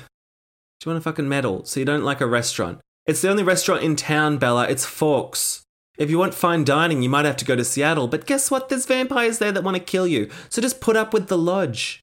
you 0.86 0.92
want 0.92 0.98
a 0.98 1.02
fucking 1.02 1.28
medal? 1.28 1.66
So 1.66 1.80
you 1.80 1.86
don't 1.86 2.02
like 2.02 2.22
a 2.22 2.26
restaurant? 2.26 2.80
It's 3.04 3.20
the 3.20 3.28
only 3.28 3.42
restaurant 3.42 3.82
in 3.82 3.94
town, 3.94 4.38
Bella. 4.38 4.66
It's 4.68 4.86
Forks. 4.86 5.62
If 5.98 6.08
you 6.08 6.18
want 6.18 6.34
fine 6.34 6.64
dining, 6.64 7.02
you 7.02 7.10
might 7.10 7.26
have 7.26 7.36
to 7.36 7.44
go 7.44 7.56
to 7.56 7.64
Seattle. 7.64 8.08
But 8.08 8.26
guess 8.26 8.50
what? 8.50 8.68
There's 8.68 8.86
vampires 8.86 9.38
there 9.38 9.52
that 9.52 9.62
want 9.64 9.76
to 9.76 9.82
kill 9.82 10.06
you. 10.06 10.30
So 10.48 10.62
just 10.62 10.80
put 10.80 10.96
up 10.96 11.12
with 11.12 11.28
the 11.28 11.38
lodge. 11.38 12.00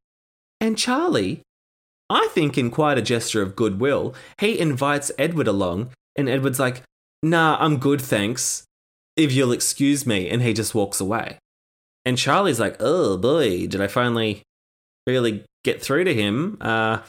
And 0.64 0.78
Charlie, 0.78 1.42
I 2.10 2.30
think 2.32 2.58
in 2.58 2.72
quite 2.72 2.98
a 2.98 3.02
gesture 3.02 3.42
of 3.42 3.54
goodwill, 3.54 4.16
he 4.40 4.58
invites 4.58 5.12
Edward 5.20 5.50
along. 5.50 5.92
And 6.16 6.30
Edward's 6.30 6.58
like, 6.60 6.84
nah, 7.22 7.58
I'm 7.60 7.80
good, 7.80 8.00
thanks. 8.00 8.64
If 9.18 9.34
you'll 9.34 9.52
excuse 9.52 10.08
me. 10.08 10.30
And 10.30 10.42
he 10.42 10.54
just 10.54 10.74
walks 10.74 11.02
away. 11.02 11.38
And 12.06 12.18
Charlie's 12.18 12.62
like, 12.62 12.78
oh 12.80 13.18
boy, 13.18 13.68
did 13.68 13.82
I 13.82 13.88
finally 13.88 14.42
really 15.06 15.44
get 15.66 15.82
through 15.82 16.06
to 16.06 16.14
him? 16.14 16.58
Uh, 16.62 17.00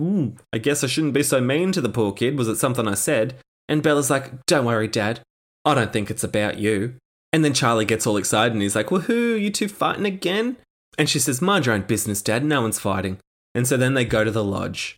Ooh, 0.00 0.34
I 0.52 0.58
guess 0.58 0.82
I 0.82 0.88
shouldn't 0.88 1.14
be 1.14 1.22
so 1.22 1.40
mean 1.40 1.70
to 1.70 1.80
the 1.80 1.88
poor 1.88 2.12
kid. 2.12 2.36
Was 2.36 2.48
it 2.48 2.56
something 2.56 2.88
I 2.88 2.94
said? 2.94 3.36
And 3.68 3.84
Bella's 3.84 4.10
like, 4.10 4.44
Don't 4.46 4.66
worry, 4.66 4.88
Dad. 4.88 5.20
I 5.64 5.76
don't 5.76 5.92
think 5.92 6.10
it's 6.10 6.24
about 6.24 6.58
you. 6.58 6.96
And 7.32 7.44
then 7.44 7.54
Charlie 7.54 7.84
gets 7.84 8.04
all 8.04 8.16
excited 8.16 8.52
and 8.52 8.62
he's 8.62 8.74
like, 8.74 8.88
Woohoo, 8.88 9.40
you 9.40 9.50
two 9.50 9.68
fighting 9.68 10.06
again? 10.06 10.56
And 10.98 11.08
she 11.08 11.18
says, 11.18 11.42
Mind 11.42 11.66
your 11.66 11.74
own 11.74 11.82
business, 11.82 12.22
Dad. 12.22 12.44
No 12.44 12.62
one's 12.62 12.78
fighting. 12.78 13.18
And 13.54 13.66
so 13.66 13.76
then 13.76 13.94
they 13.94 14.04
go 14.04 14.24
to 14.24 14.30
the 14.30 14.44
lodge. 14.44 14.96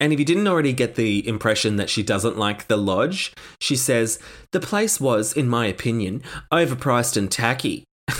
And 0.00 0.12
if 0.12 0.18
you 0.18 0.24
didn't 0.24 0.48
already 0.48 0.72
get 0.72 0.96
the 0.96 1.26
impression 1.28 1.76
that 1.76 1.88
she 1.88 2.02
doesn't 2.02 2.36
like 2.36 2.66
the 2.66 2.76
lodge, 2.76 3.32
she 3.60 3.76
says, 3.76 4.18
The 4.50 4.60
place 4.60 5.00
was, 5.00 5.32
in 5.32 5.48
my 5.48 5.66
opinion, 5.66 6.22
overpriced 6.52 7.16
and 7.16 7.30
tacky. 7.30 7.84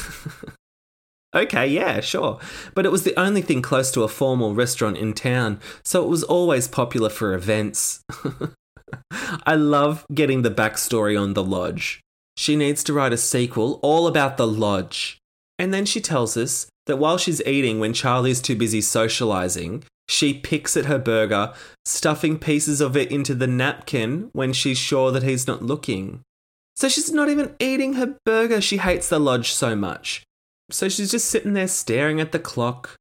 Okay, 1.34 1.66
yeah, 1.66 2.00
sure. 2.00 2.38
But 2.74 2.84
it 2.84 2.92
was 2.92 3.04
the 3.04 3.18
only 3.18 3.40
thing 3.40 3.62
close 3.62 3.90
to 3.92 4.02
a 4.02 4.08
formal 4.08 4.54
restaurant 4.54 4.98
in 4.98 5.14
town, 5.14 5.60
so 5.82 6.02
it 6.02 6.08
was 6.08 6.22
always 6.22 6.68
popular 6.68 7.08
for 7.08 7.32
events. 7.32 8.02
I 9.46 9.54
love 9.54 10.04
getting 10.12 10.42
the 10.42 10.50
backstory 10.50 11.20
on 11.20 11.32
the 11.32 11.42
lodge. 11.42 12.02
She 12.36 12.54
needs 12.54 12.84
to 12.84 12.92
write 12.92 13.14
a 13.14 13.16
sequel 13.16 13.80
all 13.82 14.06
about 14.06 14.36
the 14.36 14.46
lodge. 14.46 15.18
And 15.58 15.72
then 15.72 15.86
she 15.86 16.00
tells 16.00 16.36
us 16.36 16.66
that 16.86 16.98
while 16.98 17.18
she's 17.18 17.42
eating, 17.42 17.78
when 17.78 17.92
Charlie's 17.92 18.40
too 18.40 18.56
busy 18.56 18.80
socializing, 18.80 19.84
she 20.08 20.34
picks 20.34 20.76
at 20.76 20.86
her 20.86 20.98
burger, 20.98 21.52
stuffing 21.84 22.38
pieces 22.38 22.80
of 22.80 22.96
it 22.96 23.10
into 23.10 23.34
the 23.34 23.46
napkin 23.46 24.30
when 24.32 24.52
she's 24.52 24.78
sure 24.78 25.10
that 25.12 25.22
he's 25.22 25.46
not 25.46 25.62
looking. 25.62 26.20
So 26.76 26.88
she's 26.88 27.12
not 27.12 27.28
even 27.28 27.54
eating 27.58 27.94
her 27.94 28.16
burger, 28.24 28.60
she 28.60 28.78
hates 28.78 29.08
the 29.08 29.20
lodge 29.20 29.52
so 29.52 29.76
much. 29.76 30.24
So 30.70 30.88
she's 30.88 31.10
just 31.10 31.28
sitting 31.28 31.52
there 31.52 31.68
staring 31.68 32.20
at 32.20 32.32
the 32.32 32.38
clock, 32.38 32.96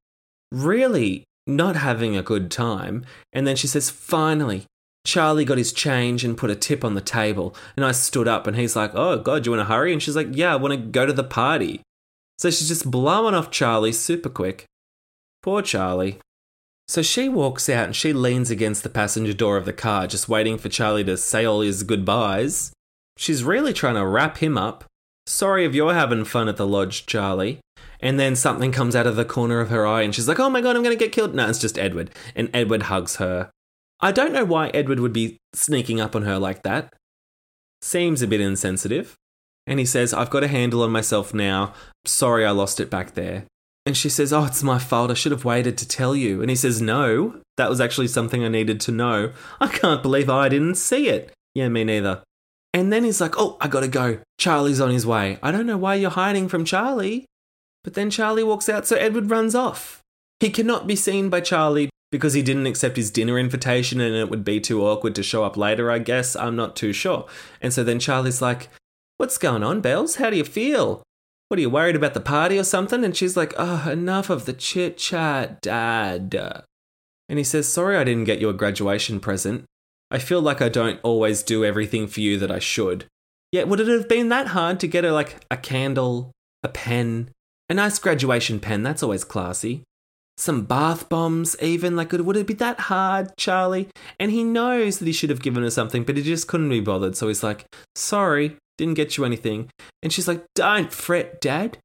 really 0.50 1.24
not 1.46 1.76
having 1.76 2.16
a 2.16 2.22
good 2.22 2.50
time. 2.50 3.04
And 3.32 3.46
then 3.46 3.56
she 3.56 3.66
says, 3.66 3.90
Finally, 3.90 4.66
Charlie 5.04 5.44
got 5.44 5.58
his 5.58 5.72
change 5.72 6.24
and 6.24 6.36
put 6.36 6.50
a 6.50 6.56
tip 6.56 6.84
on 6.84 6.94
the 6.94 7.00
table. 7.00 7.54
And 7.76 7.84
I 7.84 7.92
stood 7.92 8.28
up 8.28 8.46
and 8.46 8.56
he's 8.56 8.76
like, 8.76 8.92
Oh, 8.94 9.18
God, 9.18 9.46
you 9.46 9.52
want 9.52 9.66
to 9.66 9.72
hurry? 9.72 9.92
And 9.92 10.02
she's 10.02 10.16
like, 10.16 10.28
Yeah, 10.30 10.52
I 10.52 10.56
want 10.56 10.72
to 10.72 10.78
go 10.78 11.06
to 11.06 11.12
the 11.12 11.24
party. 11.24 11.80
So 12.38 12.50
she's 12.50 12.68
just 12.68 12.90
blowing 12.90 13.34
off 13.34 13.50
Charlie 13.50 13.92
super 13.92 14.28
quick. 14.28 14.64
Poor 15.42 15.62
Charlie. 15.62 16.18
So 16.88 17.02
she 17.02 17.28
walks 17.28 17.68
out 17.68 17.86
and 17.86 17.96
she 17.96 18.12
leans 18.12 18.50
against 18.50 18.82
the 18.82 18.88
passenger 18.88 19.32
door 19.32 19.56
of 19.56 19.64
the 19.64 19.72
car, 19.72 20.06
just 20.06 20.28
waiting 20.28 20.58
for 20.58 20.68
Charlie 20.68 21.04
to 21.04 21.16
say 21.16 21.44
all 21.44 21.60
his 21.60 21.82
goodbyes. 21.82 22.72
She's 23.16 23.44
really 23.44 23.72
trying 23.72 23.94
to 23.94 24.06
wrap 24.06 24.38
him 24.38 24.58
up. 24.58 24.84
Sorry 25.26 25.64
if 25.64 25.74
you're 25.74 25.94
having 25.94 26.24
fun 26.24 26.48
at 26.48 26.56
the 26.56 26.66
lodge, 26.66 27.06
Charlie. 27.06 27.60
And 28.00 28.18
then 28.18 28.34
something 28.34 28.72
comes 28.72 28.96
out 28.96 29.06
of 29.06 29.16
the 29.16 29.24
corner 29.24 29.60
of 29.60 29.70
her 29.70 29.86
eye 29.86 30.02
and 30.02 30.14
she's 30.14 30.26
like, 30.26 30.40
oh 30.40 30.50
my 30.50 30.60
god, 30.60 30.74
I'm 30.74 30.82
going 30.82 30.96
to 30.96 31.02
get 31.02 31.12
killed. 31.12 31.34
No, 31.34 31.48
it's 31.48 31.60
just 31.60 31.78
Edward. 31.78 32.10
And 32.34 32.50
Edward 32.52 32.84
hugs 32.84 33.16
her. 33.16 33.50
I 34.00 34.10
don't 34.10 34.32
know 34.32 34.44
why 34.44 34.68
Edward 34.68 34.98
would 34.98 35.12
be 35.12 35.38
sneaking 35.54 36.00
up 36.00 36.16
on 36.16 36.22
her 36.22 36.38
like 36.38 36.64
that. 36.64 36.92
Seems 37.80 38.20
a 38.20 38.26
bit 38.26 38.40
insensitive. 38.40 39.14
And 39.66 39.78
he 39.78 39.86
says, 39.86 40.12
I've 40.12 40.30
got 40.30 40.44
a 40.44 40.48
handle 40.48 40.82
on 40.82 40.90
myself 40.90 41.32
now. 41.32 41.72
Sorry 42.04 42.44
I 42.44 42.50
lost 42.50 42.80
it 42.80 42.90
back 42.90 43.14
there. 43.14 43.44
And 43.84 43.96
she 43.96 44.08
says, 44.08 44.32
Oh, 44.32 44.44
it's 44.44 44.62
my 44.62 44.78
fault. 44.78 45.10
I 45.10 45.14
should 45.14 45.32
have 45.32 45.44
waited 45.44 45.76
to 45.78 45.88
tell 45.88 46.14
you. 46.14 46.40
And 46.40 46.50
he 46.50 46.56
says, 46.56 46.80
No, 46.80 47.40
that 47.56 47.68
was 47.68 47.80
actually 47.80 48.08
something 48.08 48.44
I 48.44 48.48
needed 48.48 48.80
to 48.82 48.92
know. 48.92 49.32
I 49.60 49.68
can't 49.68 50.02
believe 50.02 50.30
I 50.30 50.48
didn't 50.48 50.76
see 50.76 51.08
it. 51.08 51.32
Yeah, 51.54 51.68
me 51.68 51.84
neither. 51.84 52.22
And 52.74 52.92
then 52.92 53.04
he's 53.04 53.20
like, 53.20 53.34
Oh, 53.36 53.56
I 53.60 53.68
gotta 53.68 53.88
go. 53.88 54.18
Charlie's 54.38 54.80
on 54.80 54.90
his 54.90 55.06
way. 55.06 55.38
I 55.42 55.50
don't 55.50 55.66
know 55.66 55.78
why 55.78 55.96
you're 55.96 56.10
hiding 56.10 56.48
from 56.48 56.64
Charlie. 56.64 57.26
But 57.84 57.94
then 57.94 58.10
Charlie 58.10 58.44
walks 58.44 58.68
out, 58.68 58.86
so 58.86 58.96
Edward 58.96 59.30
runs 59.30 59.54
off. 59.54 60.00
He 60.38 60.50
cannot 60.50 60.86
be 60.86 60.96
seen 60.96 61.28
by 61.28 61.40
Charlie 61.40 61.90
because 62.12 62.34
he 62.34 62.42
didn't 62.42 62.66
accept 62.66 62.96
his 62.96 63.10
dinner 63.10 63.38
invitation 63.38 64.00
and 64.00 64.14
it 64.14 64.28
would 64.28 64.44
be 64.44 64.60
too 64.60 64.84
awkward 64.86 65.14
to 65.16 65.22
show 65.22 65.44
up 65.44 65.56
later, 65.56 65.90
I 65.90 65.98
guess. 65.98 66.36
I'm 66.36 66.54
not 66.54 66.76
too 66.76 66.92
sure. 66.92 67.26
And 67.60 67.72
so 67.72 67.82
then 67.82 67.98
Charlie's 67.98 68.42
like, 68.42 68.68
What's 69.22 69.38
going 69.38 69.62
on, 69.62 69.80
Bells? 69.80 70.16
How 70.16 70.30
do 70.30 70.36
you 70.36 70.42
feel? 70.42 71.04
What 71.46 71.56
are 71.56 71.60
you 71.60 71.70
worried 71.70 71.94
about 71.94 72.12
the 72.12 72.18
party 72.18 72.58
or 72.58 72.64
something? 72.64 73.04
And 73.04 73.16
she's 73.16 73.36
like, 73.36 73.54
Oh, 73.56 73.88
enough 73.88 74.30
of 74.30 74.46
the 74.46 74.52
chit 74.52 74.98
chat, 74.98 75.60
Dad. 75.60 76.34
And 77.28 77.38
he 77.38 77.44
says, 77.44 77.68
Sorry 77.68 77.96
I 77.96 78.02
didn't 78.02 78.24
get 78.24 78.40
you 78.40 78.48
a 78.48 78.52
graduation 78.52 79.20
present. 79.20 79.64
I 80.10 80.18
feel 80.18 80.42
like 80.42 80.60
I 80.60 80.68
don't 80.68 80.98
always 81.04 81.44
do 81.44 81.64
everything 81.64 82.08
for 82.08 82.18
you 82.18 82.36
that 82.40 82.50
I 82.50 82.58
should. 82.58 83.04
Yet, 83.52 83.68
would 83.68 83.78
it 83.78 83.86
have 83.86 84.08
been 84.08 84.28
that 84.30 84.48
hard 84.48 84.80
to 84.80 84.88
get 84.88 85.04
her 85.04 85.12
like 85.12 85.36
a 85.52 85.56
candle, 85.56 86.32
a 86.64 86.68
pen, 86.68 87.30
a 87.68 87.74
nice 87.74 88.00
graduation 88.00 88.58
pen? 88.58 88.82
That's 88.82 89.04
always 89.04 89.22
classy. 89.22 89.84
Some 90.36 90.64
bath 90.64 91.08
bombs, 91.08 91.54
even. 91.62 91.94
Like, 91.94 92.10
would 92.10 92.36
it 92.36 92.48
be 92.48 92.54
that 92.54 92.80
hard, 92.80 93.36
Charlie? 93.36 93.88
And 94.18 94.32
he 94.32 94.42
knows 94.42 94.98
that 94.98 95.06
he 95.06 95.12
should 95.12 95.30
have 95.30 95.42
given 95.42 95.62
her 95.62 95.70
something, 95.70 96.02
but 96.02 96.16
he 96.16 96.24
just 96.24 96.48
couldn't 96.48 96.70
be 96.70 96.80
bothered. 96.80 97.16
So 97.16 97.28
he's 97.28 97.44
like, 97.44 97.66
Sorry, 97.94 98.56
didn't 98.78 98.94
get 98.94 99.16
you 99.16 99.24
anything. 99.24 99.70
And 100.02 100.12
she's 100.12 100.28
like, 100.28 100.44
Don't 100.54 100.92
fret, 100.92 101.40
Dad. 101.40 101.78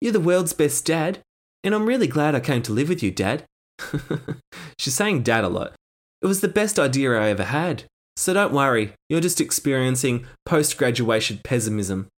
You're 0.00 0.12
the 0.12 0.20
world's 0.20 0.54
best 0.54 0.86
dad. 0.86 1.20
And 1.62 1.74
I'm 1.74 1.86
really 1.86 2.06
glad 2.06 2.34
I 2.34 2.40
came 2.40 2.62
to 2.62 2.72
live 2.72 2.88
with 2.88 3.02
you, 3.02 3.10
Dad. 3.10 3.44
she's 4.78 4.94
saying 4.94 5.22
dad 5.22 5.44
a 5.44 5.48
lot. 5.48 5.74
It 6.22 6.26
was 6.26 6.40
the 6.40 6.48
best 6.48 6.78
idea 6.78 7.18
I 7.18 7.28
ever 7.28 7.44
had. 7.44 7.84
So 8.16 8.34
don't 8.34 8.52
worry, 8.52 8.92
you're 9.08 9.20
just 9.20 9.40
experiencing 9.40 10.26
post 10.44 10.76
graduation 10.76 11.40
pessimism. 11.42 12.08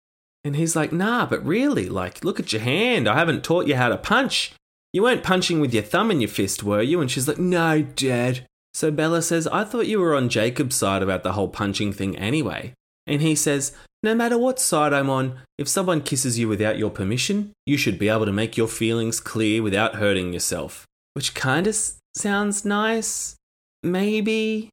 And 0.45 0.57
he's 0.57 0.75
like, 0.75 0.93
nah, 0.93 1.27
but 1.27 1.45
really, 1.45 1.89
like, 1.89 2.25
look 2.25 2.41
at 2.41 2.53
your 2.53 2.63
hand. 2.63 3.09
I 3.09 3.17
haven't 3.17 3.45
taught 3.45 3.69
you 3.69 3.77
how 3.77 3.89
to 3.89 3.97
punch. 3.97 4.53
You 4.93 5.03
weren't 5.03 5.23
punching 5.23 5.61
with 5.61 5.73
your 5.73 5.85
thumb 5.85 6.11
in 6.11 6.21
your 6.21 6.29
fist, 6.29 6.65
were 6.65 6.83
you? 6.83 7.01
And 7.01 7.11
she's 7.11 7.29
like, 7.29 7.39
no, 7.39 7.83
Dad. 7.83 8.47
So 8.75 8.91
Bella 8.91 9.23
says, 9.23 9.47
I 9.49 9.65
thought 9.65 9.87
you 9.87 10.01
were 10.01 10.17
on 10.17 10.29
Jacob's 10.29 10.77
side 10.77 11.03
about 11.03 11.23
the 11.23 11.33
whole 11.33 11.49
punching 11.49 11.93
thing 11.93 12.17
anyway. 12.17 12.75
And 13.07 13.21
he 13.21 13.35
says, 13.35 13.73
no 14.03 14.15
matter 14.15 14.37
what 14.37 14.59
side 14.59 14.93
I'm 14.93 15.11
on, 15.11 15.39
if 15.59 15.69
someone 15.69 16.03
kisses 16.03 16.39
you 16.39 16.49
without 16.49 16.79
your 16.79 16.91
permission, 16.91 17.53
you 17.67 17.77
should 17.77 17.99
be 17.99 18.09
able 18.09 18.27
to 18.27 18.33
make 18.33 18.57
your 18.57 18.69
feelings 18.69 19.21
clear 19.21 19.63
without 19.63 19.97
hurting 19.97 20.33
yourself. 20.33 20.87
Which 21.15 21.35
kind 21.35 21.67
of 21.67 21.77
sounds 22.17 22.65
nice. 22.65 23.37
Maybe. 23.83 24.71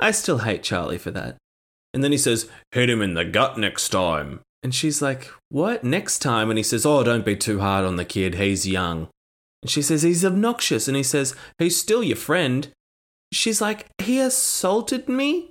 I 0.00 0.10
still 0.12 0.38
hate 0.38 0.62
Charlie 0.62 0.98
for 0.98 1.10
that. 1.10 1.36
And 1.92 2.04
then 2.04 2.12
he 2.12 2.18
says, 2.18 2.48
hit 2.70 2.90
him 2.90 3.02
in 3.02 3.14
the 3.14 3.24
gut 3.24 3.58
next 3.58 3.88
time. 3.88 4.40
And 4.62 4.74
she's 4.74 5.00
like, 5.02 5.30
what? 5.48 5.82
Next 5.82 6.20
time? 6.20 6.50
And 6.50 6.58
he 6.58 6.62
says, 6.62 6.84
oh, 6.86 7.02
don't 7.02 7.24
be 7.24 7.34
too 7.34 7.60
hard 7.60 7.84
on 7.84 7.96
the 7.96 8.04
kid. 8.04 8.34
He's 8.34 8.68
young. 8.68 9.08
And 9.62 9.70
she 9.70 9.82
says, 9.82 10.02
he's 10.02 10.24
obnoxious. 10.24 10.86
And 10.86 10.96
he 10.96 11.02
says, 11.02 11.34
he's 11.58 11.76
still 11.76 12.02
your 12.02 12.16
friend. 12.16 12.68
She's 13.32 13.60
like, 13.60 13.86
he 13.98 14.20
assaulted 14.20 15.08
me? 15.08 15.50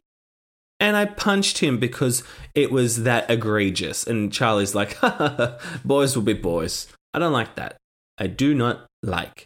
And 0.80 0.96
I 0.96 1.06
punched 1.06 1.58
him 1.58 1.78
because 1.78 2.24
it 2.56 2.72
was 2.72 3.04
that 3.04 3.30
egregious. 3.30 4.08
And 4.08 4.32
Charlie's 4.32 4.74
like, 4.74 4.98
boys 5.86 6.16
will 6.16 6.24
be 6.24 6.34
boys. 6.34 6.88
I 7.14 7.20
don't 7.20 7.34
like 7.34 7.56
that. 7.56 7.78
I 8.18 8.28
do 8.28 8.54
not 8.54 8.86
like. 9.04 9.46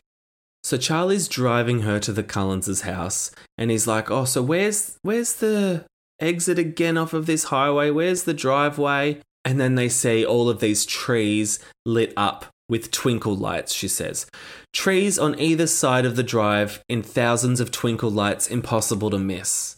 So 0.63 0.77
Charlie's 0.77 1.27
driving 1.27 1.81
her 1.81 1.99
to 1.99 2.13
the 2.13 2.23
Cullens' 2.23 2.81
house 2.81 3.31
and 3.57 3.69
he's 3.69 3.85
like, 3.85 4.09
"Oh, 4.09 4.25
so 4.25 4.41
where's 4.41 4.97
where's 5.01 5.33
the 5.33 5.85
exit 6.19 6.57
again 6.57 6.97
off 6.97 7.13
of 7.13 7.25
this 7.25 7.45
highway? 7.45 7.89
Where's 7.89 8.23
the 8.23 8.33
driveway?" 8.33 9.19
And 9.43 9.59
then 9.59 9.75
they 9.75 9.89
see 9.89 10.25
all 10.25 10.49
of 10.49 10.61
these 10.61 10.85
trees 10.85 11.59
lit 11.85 12.13
up 12.15 12.45
with 12.69 12.91
twinkle 12.91 13.35
lights, 13.35 13.73
she 13.73 13.89
says. 13.89 14.25
Trees 14.73 15.19
on 15.19 15.37
either 15.37 15.67
side 15.67 16.05
of 16.05 16.15
the 16.15 16.23
drive 16.23 16.81
in 16.87 17.03
thousands 17.03 17.59
of 17.59 17.69
twinkle 17.69 18.09
lights 18.09 18.47
impossible 18.47 19.09
to 19.09 19.19
miss. 19.19 19.75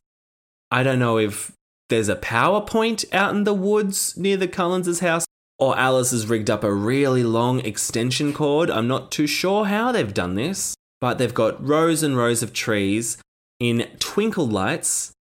I 0.71 0.84
don't 0.84 0.99
know 0.99 1.17
if 1.17 1.51
there's 1.89 2.10
a 2.10 2.15
power 2.15 2.62
point 2.62 3.06
out 3.13 3.36
in 3.36 3.43
the 3.43 3.54
woods 3.54 4.17
near 4.17 4.38
the 4.38 4.47
Cullens' 4.47 4.99
house 4.99 5.25
or 5.58 5.78
Alice 5.78 6.12
has 6.12 6.28
rigged 6.28 6.49
up 6.49 6.63
a 6.63 6.73
really 6.73 7.23
long 7.23 7.60
extension 7.62 8.34
cord. 8.34 8.69
I'm 8.69 8.88
not 8.88 9.12
too 9.12 9.28
sure 9.28 9.65
how 9.65 9.91
they've 9.91 10.13
done 10.13 10.36
this, 10.36 10.75
but 10.99 11.17
they've 11.17 11.34
got 11.34 11.65
rows 11.65 12.04
and 12.04 12.17
rows 12.17 12.43
of 12.43 12.51
trees 12.51 13.17
in 13.60 13.88
twinkle 13.99 14.47
lights. 14.47 15.12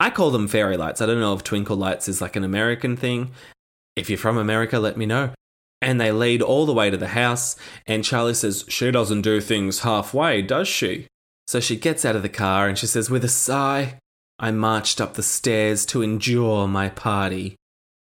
I 0.00 0.10
call 0.10 0.30
them 0.30 0.48
fairy 0.48 0.76
lights. 0.76 1.00
I 1.00 1.06
don't 1.06 1.20
know 1.20 1.34
if 1.34 1.42
twinkle 1.42 1.76
lights 1.76 2.08
is 2.08 2.20
like 2.20 2.36
an 2.36 2.44
American 2.44 2.96
thing. 2.96 3.30
If 3.96 4.10
you're 4.10 4.18
from 4.18 4.36
America, 4.36 4.78
let 4.78 4.96
me 4.96 5.06
know. 5.06 5.30
And 5.80 6.00
they 6.00 6.12
lead 6.12 6.42
all 6.42 6.66
the 6.66 6.72
way 6.74 6.90
to 6.90 6.96
the 6.96 7.08
house, 7.08 7.56
and 7.86 8.04
Charlie 8.04 8.34
says, 8.34 8.64
She 8.68 8.90
doesn't 8.90 9.22
do 9.22 9.40
things 9.40 9.80
halfway, 9.80 10.42
does 10.42 10.66
she? 10.66 11.06
So 11.46 11.60
she 11.60 11.76
gets 11.76 12.04
out 12.04 12.14
of 12.14 12.22
the 12.22 12.28
car 12.28 12.68
and 12.68 12.76
she 12.76 12.86
says, 12.86 13.08
with 13.08 13.24
a 13.24 13.28
sigh, 13.28 13.94
I 14.38 14.50
marched 14.50 15.00
up 15.00 15.14
the 15.14 15.22
stairs 15.22 15.84
to 15.86 16.02
endure 16.02 16.68
my 16.68 16.88
party. 16.88 17.56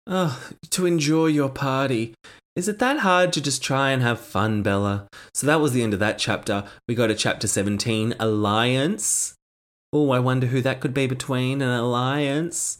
Oh, 0.08 0.42
to 0.70 0.86
enjoy 0.86 1.28
your 1.28 1.50
party. 1.50 2.14
Is 2.56 2.68
it 2.68 2.80
that 2.80 3.00
hard 3.00 3.34
to 3.34 3.42
just 3.42 3.64
try 3.64 3.92
and 3.92 4.02
have 4.02 4.20
fun, 4.20 4.62
Bella? 4.62 5.08
So 5.34 5.48
that 5.48 5.60
was 5.60 5.74
the 5.74 5.82
end 5.82 5.94
of 5.94 6.00
that 6.00 6.20
chapter. 6.20 6.66
We 6.88 6.96
go 6.96 7.08
to 7.08 7.16
chapter 7.16 7.48
17, 7.48 8.16
Alliance. 8.20 9.34
Oh, 9.92 10.12
I 10.12 10.20
wonder 10.20 10.48
who 10.48 10.62
that 10.62 10.80
could 10.80 10.94
be 10.94 11.08
between 11.08 11.62
an 11.62 11.70
alliance. 11.70 12.80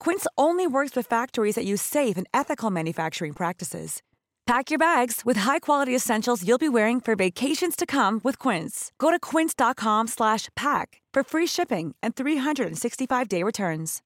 Quince 0.00 0.26
only 0.36 0.66
works 0.66 0.96
with 0.96 1.06
factories 1.06 1.54
that 1.54 1.64
use 1.64 1.82
safe 1.82 2.16
and 2.16 2.26
ethical 2.34 2.70
manufacturing 2.70 3.32
practices. 3.32 4.02
Pack 4.46 4.70
your 4.70 4.78
bags 4.78 5.26
with 5.26 5.38
high-quality 5.38 5.94
essentials 5.94 6.42
you'll 6.46 6.58
be 6.58 6.70
wearing 6.70 7.00
for 7.00 7.14
vacations 7.14 7.76
to 7.76 7.84
come 7.84 8.18
with 8.24 8.38
Quince. 8.38 8.92
Go 8.98 9.10
to 9.10 9.18
quince.com/pack 9.20 11.02
for 11.14 11.22
free 11.22 11.46
shipping 11.46 11.94
and 12.02 12.16
365-day 12.16 13.42
returns. 13.42 14.02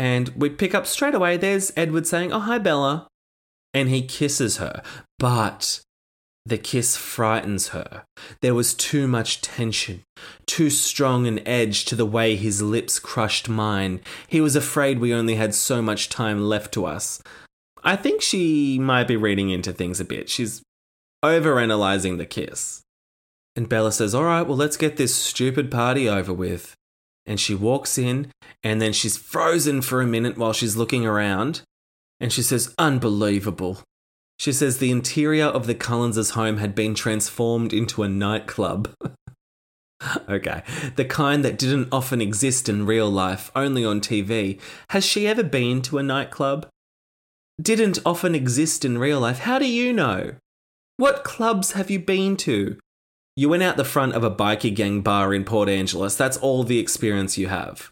And 0.00 0.30
we 0.30 0.48
pick 0.48 0.74
up 0.74 0.86
straight 0.86 1.14
away. 1.14 1.36
There's 1.36 1.72
Edward 1.76 2.06
saying, 2.06 2.32
Oh, 2.32 2.40
hi, 2.40 2.56
Bella. 2.56 3.06
And 3.74 3.90
he 3.90 4.00
kisses 4.00 4.56
her. 4.56 4.82
But 5.18 5.82
the 6.50 6.58
kiss 6.58 6.96
frightens 6.96 7.68
her. 7.68 8.04
There 8.42 8.54
was 8.54 8.74
too 8.74 9.06
much 9.06 9.40
tension, 9.40 10.02
too 10.46 10.68
strong 10.68 11.26
an 11.26 11.46
edge 11.46 11.84
to 11.86 11.94
the 11.94 12.04
way 12.04 12.36
his 12.36 12.60
lips 12.60 12.98
crushed 12.98 13.48
mine. 13.48 14.00
He 14.28 14.40
was 14.40 14.56
afraid 14.56 14.98
we 14.98 15.14
only 15.14 15.36
had 15.36 15.54
so 15.54 15.80
much 15.80 16.08
time 16.08 16.42
left 16.42 16.74
to 16.74 16.84
us. 16.84 17.22
I 17.82 17.96
think 17.96 18.20
she 18.20 18.78
might 18.78 19.08
be 19.08 19.16
reading 19.16 19.50
into 19.50 19.72
things 19.72 20.00
a 20.00 20.04
bit. 20.04 20.28
She's 20.28 20.62
overanalyzing 21.24 22.18
the 22.18 22.26
kiss. 22.26 22.82
And 23.54 23.68
Bella 23.68 23.92
says, 23.92 24.14
All 24.14 24.24
right, 24.24 24.42
well, 24.42 24.56
let's 24.56 24.76
get 24.76 24.96
this 24.96 25.14
stupid 25.14 25.70
party 25.70 26.08
over 26.08 26.32
with. 26.32 26.74
And 27.26 27.38
she 27.38 27.54
walks 27.54 27.96
in, 27.96 28.32
and 28.64 28.82
then 28.82 28.92
she's 28.92 29.16
frozen 29.16 29.82
for 29.82 30.00
a 30.00 30.06
minute 30.06 30.36
while 30.36 30.52
she's 30.52 30.76
looking 30.76 31.06
around. 31.06 31.62
And 32.18 32.32
she 32.32 32.42
says, 32.42 32.74
Unbelievable. 32.76 33.84
She 34.40 34.54
says 34.54 34.78
the 34.78 34.90
interior 34.90 35.44
of 35.44 35.66
the 35.66 35.74
Cullens' 35.74 36.30
home 36.30 36.56
had 36.56 36.74
been 36.74 36.94
transformed 36.94 37.74
into 37.74 38.02
a 38.02 38.08
nightclub. 38.08 38.90
okay, 40.30 40.62
the 40.96 41.04
kind 41.04 41.44
that 41.44 41.58
didn't 41.58 41.90
often 41.92 42.22
exist 42.22 42.66
in 42.66 42.86
real 42.86 43.10
life, 43.10 43.50
only 43.54 43.84
on 43.84 44.00
TV. 44.00 44.58
Has 44.88 45.04
she 45.04 45.28
ever 45.28 45.42
been 45.42 45.82
to 45.82 45.98
a 45.98 46.02
nightclub? 46.02 46.66
Didn't 47.60 47.98
often 48.06 48.34
exist 48.34 48.82
in 48.82 48.96
real 48.96 49.20
life. 49.20 49.40
How 49.40 49.58
do 49.58 49.70
you 49.70 49.92
know? 49.92 50.36
What 50.96 51.22
clubs 51.22 51.72
have 51.72 51.90
you 51.90 51.98
been 51.98 52.38
to? 52.38 52.78
You 53.36 53.50
went 53.50 53.62
out 53.62 53.76
the 53.76 53.84
front 53.84 54.14
of 54.14 54.24
a 54.24 54.30
bikie 54.30 54.74
gang 54.74 55.02
bar 55.02 55.34
in 55.34 55.44
Port 55.44 55.68
Angeles. 55.68 56.16
That's 56.16 56.38
all 56.38 56.64
the 56.64 56.78
experience 56.78 57.36
you 57.36 57.48
have. 57.48 57.90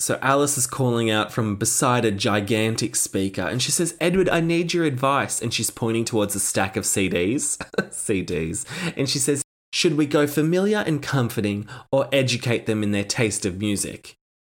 So 0.00 0.18
Alice 0.22 0.56
is 0.56 0.66
calling 0.66 1.10
out 1.10 1.30
from 1.30 1.56
beside 1.56 2.06
a 2.06 2.10
gigantic 2.10 2.96
speaker 2.96 3.42
and 3.42 3.60
she 3.62 3.70
says, 3.70 3.96
Edward, 4.00 4.30
I 4.30 4.40
need 4.40 4.72
your 4.72 4.86
advice. 4.86 5.42
And 5.42 5.52
she's 5.52 5.70
pointing 5.70 6.06
towards 6.06 6.34
a 6.34 6.40
stack 6.40 6.74
of 6.76 6.84
CDs. 6.84 7.58
CDs. 7.90 8.64
And 8.96 9.10
she 9.10 9.18
says, 9.18 9.42
Should 9.74 9.98
we 9.98 10.06
go 10.06 10.26
familiar 10.26 10.78
and 10.78 11.02
comforting 11.02 11.68
or 11.92 12.08
educate 12.12 12.64
them 12.64 12.82
in 12.82 12.92
their 12.92 13.04
taste 13.04 13.44
of 13.44 13.58
music? 13.58 14.14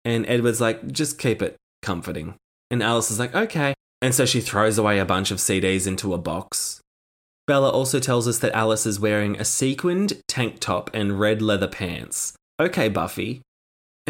And 0.04 0.26
Edward's 0.26 0.60
like, 0.60 0.86
Just 0.92 1.18
keep 1.18 1.40
it 1.40 1.56
comforting. 1.80 2.34
And 2.70 2.82
Alice 2.82 3.10
is 3.10 3.18
like, 3.18 3.34
Okay. 3.34 3.72
And 4.02 4.14
so 4.14 4.26
she 4.26 4.42
throws 4.42 4.76
away 4.76 4.98
a 4.98 5.06
bunch 5.06 5.30
of 5.30 5.38
CDs 5.38 5.86
into 5.86 6.12
a 6.12 6.18
box. 6.18 6.82
Bella 7.46 7.70
also 7.70 7.98
tells 7.98 8.28
us 8.28 8.38
that 8.40 8.52
Alice 8.52 8.84
is 8.84 9.00
wearing 9.00 9.40
a 9.40 9.44
sequined 9.44 10.22
tank 10.28 10.60
top 10.60 10.90
and 10.92 11.18
red 11.18 11.40
leather 11.40 11.66
pants. 11.66 12.34
Okay, 12.60 12.90
Buffy, 12.90 13.40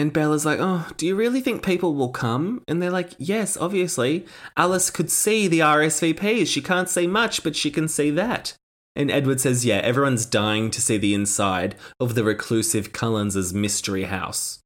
And 0.00 0.14
Bella's 0.14 0.46
like, 0.46 0.60
Oh, 0.62 0.88
do 0.96 1.06
you 1.06 1.14
really 1.14 1.42
think 1.42 1.62
people 1.62 1.94
will 1.94 2.08
come? 2.08 2.64
And 2.66 2.80
they're 2.80 2.90
like, 2.90 3.10
Yes, 3.18 3.58
obviously. 3.58 4.24
Alice 4.56 4.88
could 4.88 5.10
see 5.10 5.46
the 5.46 5.58
RSVPs. 5.58 6.46
She 6.46 6.62
can't 6.62 6.88
see 6.88 7.06
much, 7.06 7.44
but 7.44 7.54
she 7.54 7.70
can 7.70 7.86
see 7.86 8.08
that. 8.12 8.54
And 8.96 9.10
Edward 9.10 9.42
says, 9.42 9.66
Yeah, 9.66 9.76
everyone's 9.80 10.24
dying 10.24 10.70
to 10.70 10.80
see 10.80 10.96
the 10.96 11.12
inside 11.12 11.74
of 12.00 12.14
the 12.14 12.24
reclusive 12.24 12.94
Cullens' 12.94 13.52
mystery 13.52 14.04
house. 14.04 14.60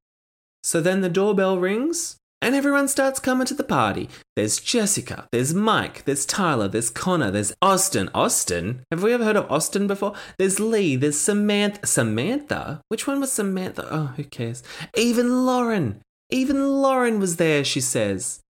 So 0.63 0.79
then 0.79 1.01
the 1.01 1.09
doorbell 1.09 1.59
rings, 1.59 2.15
and 2.45 2.53
everyone 2.53 2.87
starts 2.87 3.19
coming 3.19 3.47
to 3.47 3.55
the 3.55 3.63
party. 3.63 4.07
There's 4.35 4.59
Jessica, 4.59 5.27
there's 5.31 5.55
Mike, 5.55 6.05
there's 6.05 6.27
Tyler, 6.27 6.67
there's 6.67 6.91
Connor, 6.91 7.31
there's 7.31 7.55
Austin. 7.59 8.07
Austin? 8.13 8.83
Have 8.91 9.01
we 9.01 9.13
ever 9.13 9.23
heard 9.23 9.35
of 9.35 9.51
Austin 9.51 9.87
before? 9.87 10.13
There's 10.37 10.59
Lee, 10.59 10.95
there's 10.95 11.19
Samantha. 11.19 11.87
Samantha? 11.87 12.81
Which 12.87 13.07
one 13.07 13.19
was 13.19 13.31
Samantha? 13.31 13.87
Oh, 13.89 14.13
who 14.15 14.23
cares? 14.23 14.61
Even 14.95 15.47
Lauren. 15.47 16.01
Even 16.29 16.83
Lauren 16.83 17.19
was 17.19 17.37
there, 17.37 17.63
she 17.63 17.81
says. 17.81 18.41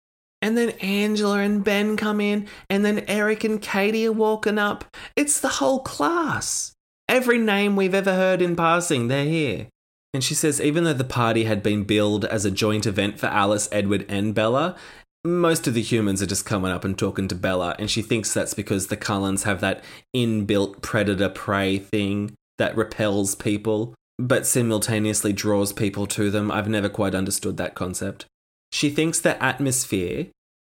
And 0.42 0.58
then 0.58 0.70
Angela 0.80 1.38
and 1.38 1.62
Ben 1.62 1.96
come 1.96 2.20
in, 2.20 2.48
and 2.68 2.84
then 2.84 3.04
Eric 3.06 3.44
and 3.44 3.62
Katie 3.62 4.08
are 4.08 4.12
walking 4.12 4.58
up. 4.58 4.84
It's 5.14 5.38
the 5.38 5.48
whole 5.48 5.78
class. 5.78 6.72
Every 7.08 7.38
name 7.38 7.76
we've 7.76 7.94
ever 7.94 8.14
heard 8.14 8.42
in 8.42 8.56
passing, 8.56 9.06
they're 9.06 9.24
here. 9.24 9.68
And 10.14 10.24
she 10.24 10.34
says 10.34 10.60
even 10.60 10.84
though 10.84 10.94
the 10.94 11.04
party 11.04 11.44
had 11.44 11.62
been 11.62 11.82
billed 11.82 12.24
as 12.24 12.44
a 12.44 12.50
joint 12.50 12.86
event 12.86 13.18
for 13.18 13.26
Alice, 13.26 13.68
Edward, 13.72 14.06
and 14.08 14.34
Bella, 14.34 14.76
most 15.24 15.66
of 15.66 15.74
the 15.74 15.82
humans 15.82 16.22
are 16.22 16.26
just 16.26 16.46
coming 16.46 16.70
up 16.70 16.84
and 16.84 16.96
talking 16.96 17.28
to 17.28 17.34
Bella, 17.34 17.74
and 17.78 17.90
she 17.90 18.02
thinks 18.02 18.32
that's 18.32 18.54
because 18.54 18.86
the 18.86 18.96
Cullens 18.96 19.42
have 19.42 19.60
that 19.60 19.82
inbuilt 20.14 20.82
predator 20.82 21.30
prey 21.30 21.78
thing 21.78 22.34
that 22.58 22.76
repels 22.76 23.34
people, 23.34 23.94
but 24.18 24.46
simultaneously 24.46 25.32
draws 25.32 25.72
people 25.72 26.06
to 26.06 26.30
them. 26.30 26.50
I've 26.50 26.68
never 26.68 26.88
quite 26.88 27.14
understood 27.14 27.56
that 27.56 27.74
concept. 27.74 28.26
She 28.70 28.90
thinks 28.90 29.18
that 29.20 29.40
atmosphere 29.40 30.26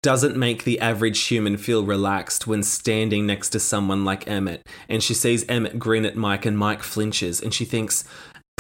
doesn't 0.02 0.36
make 0.36 0.64
the 0.64 0.80
average 0.80 1.26
human 1.26 1.56
feel 1.58 1.84
relaxed 1.84 2.46
when 2.46 2.62
standing 2.62 3.26
next 3.26 3.50
to 3.50 3.60
someone 3.60 4.04
like 4.04 4.26
Emmett. 4.26 4.66
And 4.88 5.02
she 5.02 5.12
sees 5.12 5.44
Emmett 5.46 5.78
grin 5.78 6.06
at 6.06 6.16
Mike, 6.16 6.46
and 6.46 6.58
Mike 6.58 6.82
flinches, 6.82 7.40
and 7.40 7.52
she 7.52 7.64
thinks, 7.64 8.04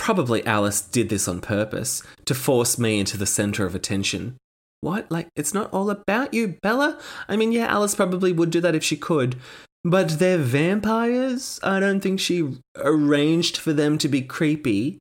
probably 0.00 0.44
Alice 0.46 0.80
did 0.80 1.10
this 1.10 1.28
on 1.28 1.42
purpose 1.42 2.02
to 2.24 2.34
force 2.34 2.78
me 2.78 2.98
into 2.98 3.18
the 3.18 3.26
center 3.26 3.66
of 3.66 3.74
attention. 3.74 4.38
What? 4.80 5.10
Like, 5.10 5.28
it's 5.36 5.52
not 5.52 5.70
all 5.74 5.90
about 5.90 6.32
you, 6.32 6.56
Bella? 6.62 6.98
I 7.28 7.36
mean, 7.36 7.52
yeah, 7.52 7.66
Alice 7.66 7.94
probably 7.94 8.32
would 8.32 8.50
do 8.50 8.62
that 8.62 8.74
if 8.74 8.82
she 8.82 8.96
could, 8.96 9.36
but 9.84 10.18
they're 10.18 10.38
vampires? 10.38 11.60
I 11.62 11.80
don't 11.80 12.00
think 12.00 12.18
she 12.18 12.56
arranged 12.76 13.58
for 13.58 13.74
them 13.74 13.98
to 13.98 14.08
be 14.08 14.22
creepy 14.22 14.98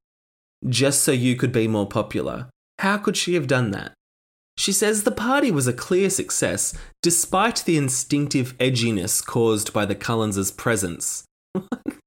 just 0.68 1.02
so 1.02 1.14
you 1.14 1.38
could 1.38 1.54
be 1.54 1.70
more 1.70 1.88
popular. 1.88 2.50
How 2.80 2.98
could 2.98 3.16
she 3.16 3.36
have 3.36 3.48
done 3.48 3.72
that? 3.72 3.94
She 4.58 4.74
says 4.74 5.04
the 5.04 5.12
party 5.12 5.50
was 5.50 5.66
a 5.66 5.72
clear 5.72 6.10
success 6.10 6.78
despite 7.02 7.64
the 7.64 7.78
instinctive 7.78 8.58
edginess 8.58 9.26
caused 9.26 9.72
by 9.72 9.86
the 9.86 9.96
Cullens' 9.96 10.52
presence. 10.52 11.24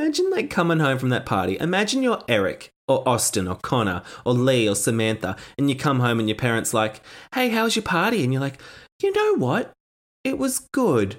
Imagine 0.00 0.30
like 0.30 0.48
coming 0.48 0.80
home 0.80 0.98
from 0.98 1.10
that 1.10 1.26
party. 1.26 1.58
Imagine 1.60 2.02
you're 2.02 2.24
Eric 2.26 2.70
or 2.88 3.06
Austin 3.06 3.46
or 3.46 3.56
Connor 3.56 4.00
or 4.24 4.32
Lee 4.32 4.66
or 4.66 4.74
Samantha 4.74 5.36
and 5.58 5.68
you 5.68 5.76
come 5.76 6.00
home 6.00 6.18
and 6.18 6.26
your 6.26 6.38
parents 6.38 6.72
like, 6.72 7.02
"Hey, 7.34 7.50
how's 7.50 7.76
your 7.76 7.82
party?" 7.82 8.24
and 8.24 8.32
you're 8.32 8.40
like, 8.40 8.58
"You 9.02 9.12
know 9.12 9.34
what? 9.36 9.72
It 10.24 10.38
was 10.38 10.66
good." 10.72 11.18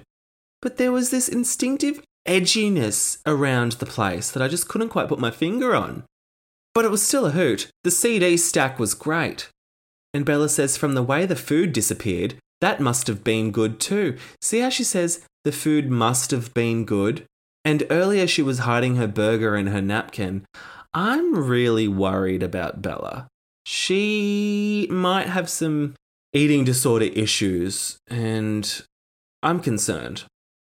But 0.60 0.78
there 0.78 0.90
was 0.90 1.10
this 1.10 1.28
instinctive 1.28 2.02
edginess 2.26 3.18
around 3.24 3.72
the 3.72 3.86
place 3.86 4.32
that 4.32 4.42
I 4.42 4.48
just 4.48 4.66
couldn't 4.66 4.88
quite 4.88 5.08
put 5.08 5.20
my 5.20 5.30
finger 5.30 5.76
on. 5.76 6.02
But 6.74 6.84
it 6.84 6.90
was 6.90 7.06
still 7.06 7.26
a 7.26 7.30
hoot. 7.30 7.68
The 7.84 7.90
CD 7.92 8.36
stack 8.36 8.80
was 8.80 8.94
great. 8.94 9.48
And 10.12 10.24
Bella 10.24 10.48
says, 10.48 10.76
from 10.76 10.94
the 10.94 11.04
way 11.04 11.24
the 11.24 11.36
food 11.36 11.72
disappeared, 11.72 12.34
that 12.60 12.80
must 12.80 13.06
have 13.06 13.22
been 13.22 13.52
good 13.52 13.78
too. 13.78 14.18
See 14.40 14.58
how 14.58 14.70
she 14.70 14.84
says 14.84 15.24
the 15.44 15.52
food 15.52 15.88
must 15.88 16.32
have 16.32 16.52
been 16.52 16.84
good? 16.84 17.26
And 17.64 17.84
earlier 17.90 18.26
she 18.26 18.42
was 18.42 18.60
hiding 18.60 18.96
her 18.96 19.06
burger 19.06 19.56
in 19.56 19.68
her 19.68 19.82
napkin. 19.82 20.44
I'm 20.94 21.34
really 21.34 21.88
worried 21.88 22.42
about 22.42 22.82
Bella. 22.82 23.28
She 23.64 24.88
might 24.90 25.28
have 25.28 25.48
some 25.48 25.94
eating 26.32 26.64
disorder 26.64 27.06
issues, 27.06 27.98
and 28.08 28.82
I'm 29.42 29.60
concerned. 29.60 30.24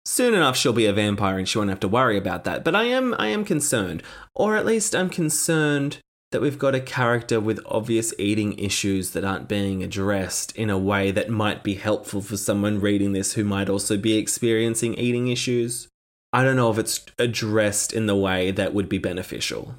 Soon 0.06 0.34
enough 0.34 0.56
she'll 0.56 0.72
be 0.72 0.86
a 0.86 0.94
vampire 0.94 1.38
and 1.38 1.50
she 1.50 1.58
won't 1.58 1.70
have 1.70 1.82
to 1.82 1.88
worry 1.88 2.18
about 2.18 2.46
that, 2.46 2.64
but 2.64 2.74
I 2.76 2.86
am 2.86 3.14
I 3.20 3.28
am 3.28 3.44
concerned. 3.44 4.02
Or 4.34 4.56
at 4.56 4.66
least 4.66 4.96
I'm 4.96 5.10
concerned 5.10 6.00
that 6.32 6.42
we've 6.42 6.60
got 6.60 6.76
a 6.76 6.80
character 6.80 7.40
with 7.40 7.60
obvious 7.66 8.14
eating 8.18 8.58
issues 8.58 9.12
that 9.12 9.26
aren't 9.26 9.50
being 9.50 9.84
addressed 9.84 10.56
in 10.56 10.70
a 10.70 10.78
way 10.78 11.12
that 11.12 11.30
might 11.30 11.64
be 11.64 11.76
helpful 11.76 12.22
for 12.22 12.38
someone 12.38 12.80
reading 12.80 13.12
this 13.12 13.34
who 13.34 13.44
might 13.44 13.70
also 13.70 13.98
be 13.98 14.18
experiencing 14.18 14.94
eating 14.94 15.28
issues. 15.28 15.90
I 16.34 16.44
don't 16.44 16.56
know 16.56 16.70
if 16.70 16.78
it's 16.78 17.06
addressed 17.18 17.94
in 17.94 18.06
the 18.06 18.16
way 18.16 18.52
that 18.52 18.74
would 18.74 18.90
be 18.90 18.98
beneficial. 18.98 19.76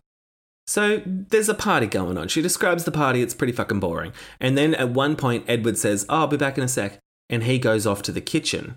So 0.67 1.03
there's 1.05 1.49
a 1.49 1.55
party 1.55 1.87
going 1.87 2.19
on. 2.19 2.29
She 2.29 2.43
describes 2.43 2.85
the 2.85 2.91
party, 2.91 3.23
it's 3.23 3.35
pretty 3.35 3.53
fucking 3.53 3.81
boring. 3.81 4.13
And 4.41 4.57
then 4.57 4.75
at 4.75 4.91
one 4.91 5.17
point, 5.17 5.45
Edward 5.49 5.79
says, 5.79 6.05
oh, 6.09 6.21
I'll 6.21 6.27
be 6.27 6.37
back 6.37 6.59
in 6.59 6.65
a 6.65 6.69
sec. 6.69 6.99
And 7.31 7.45
he 7.45 7.59
goes 7.59 7.87
off 7.87 8.03
to 8.03 8.13
the 8.13 8.21
kitchen. 8.21 8.77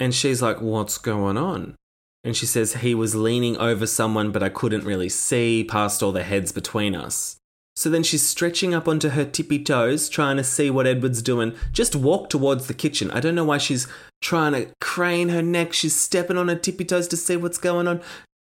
And 0.00 0.14
she's 0.14 0.42
like, 0.42 0.60
What's 0.60 0.98
going 0.98 1.36
on? 1.36 1.76
And 2.24 2.36
she 2.36 2.46
says, 2.46 2.74
He 2.74 2.94
was 2.94 3.14
leaning 3.14 3.56
over 3.58 3.86
someone, 3.86 4.32
but 4.32 4.42
I 4.42 4.48
couldn't 4.48 4.84
really 4.84 5.08
see 5.08 5.64
past 5.64 6.02
all 6.02 6.12
the 6.12 6.22
heads 6.22 6.52
between 6.52 6.94
us. 6.94 7.36
So 7.76 7.90
then 7.90 8.04
she's 8.04 8.26
stretching 8.26 8.72
up 8.72 8.86
onto 8.86 9.10
her 9.10 9.24
tippy 9.24 9.62
toes, 9.62 10.08
trying 10.08 10.36
to 10.36 10.44
see 10.44 10.70
what 10.70 10.86
Edward's 10.86 11.22
doing. 11.22 11.54
Just 11.72 11.96
walk 11.96 12.30
towards 12.30 12.66
the 12.66 12.74
kitchen. 12.74 13.10
I 13.10 13.20
don't 13.20 13.34
know 13.34 13.44
why 13.44 13.58
she's 13.58 13.88
trying 14.20 14.52
to 14.52 14.68
crane 14.80 15.30
her 15.30 15.42
neck. 15.42 15.72
She's 15.72 15.96
stepping 15.96 16.38
on 16.38 16.48
her 16.48 16.54
tippy 16.54 16.84
toes 16.84 17.08
to 17.08 17.16
see 17.16 17.36
what's 17.36 17.58
going 17.58 17.88
on. 17.88 18.00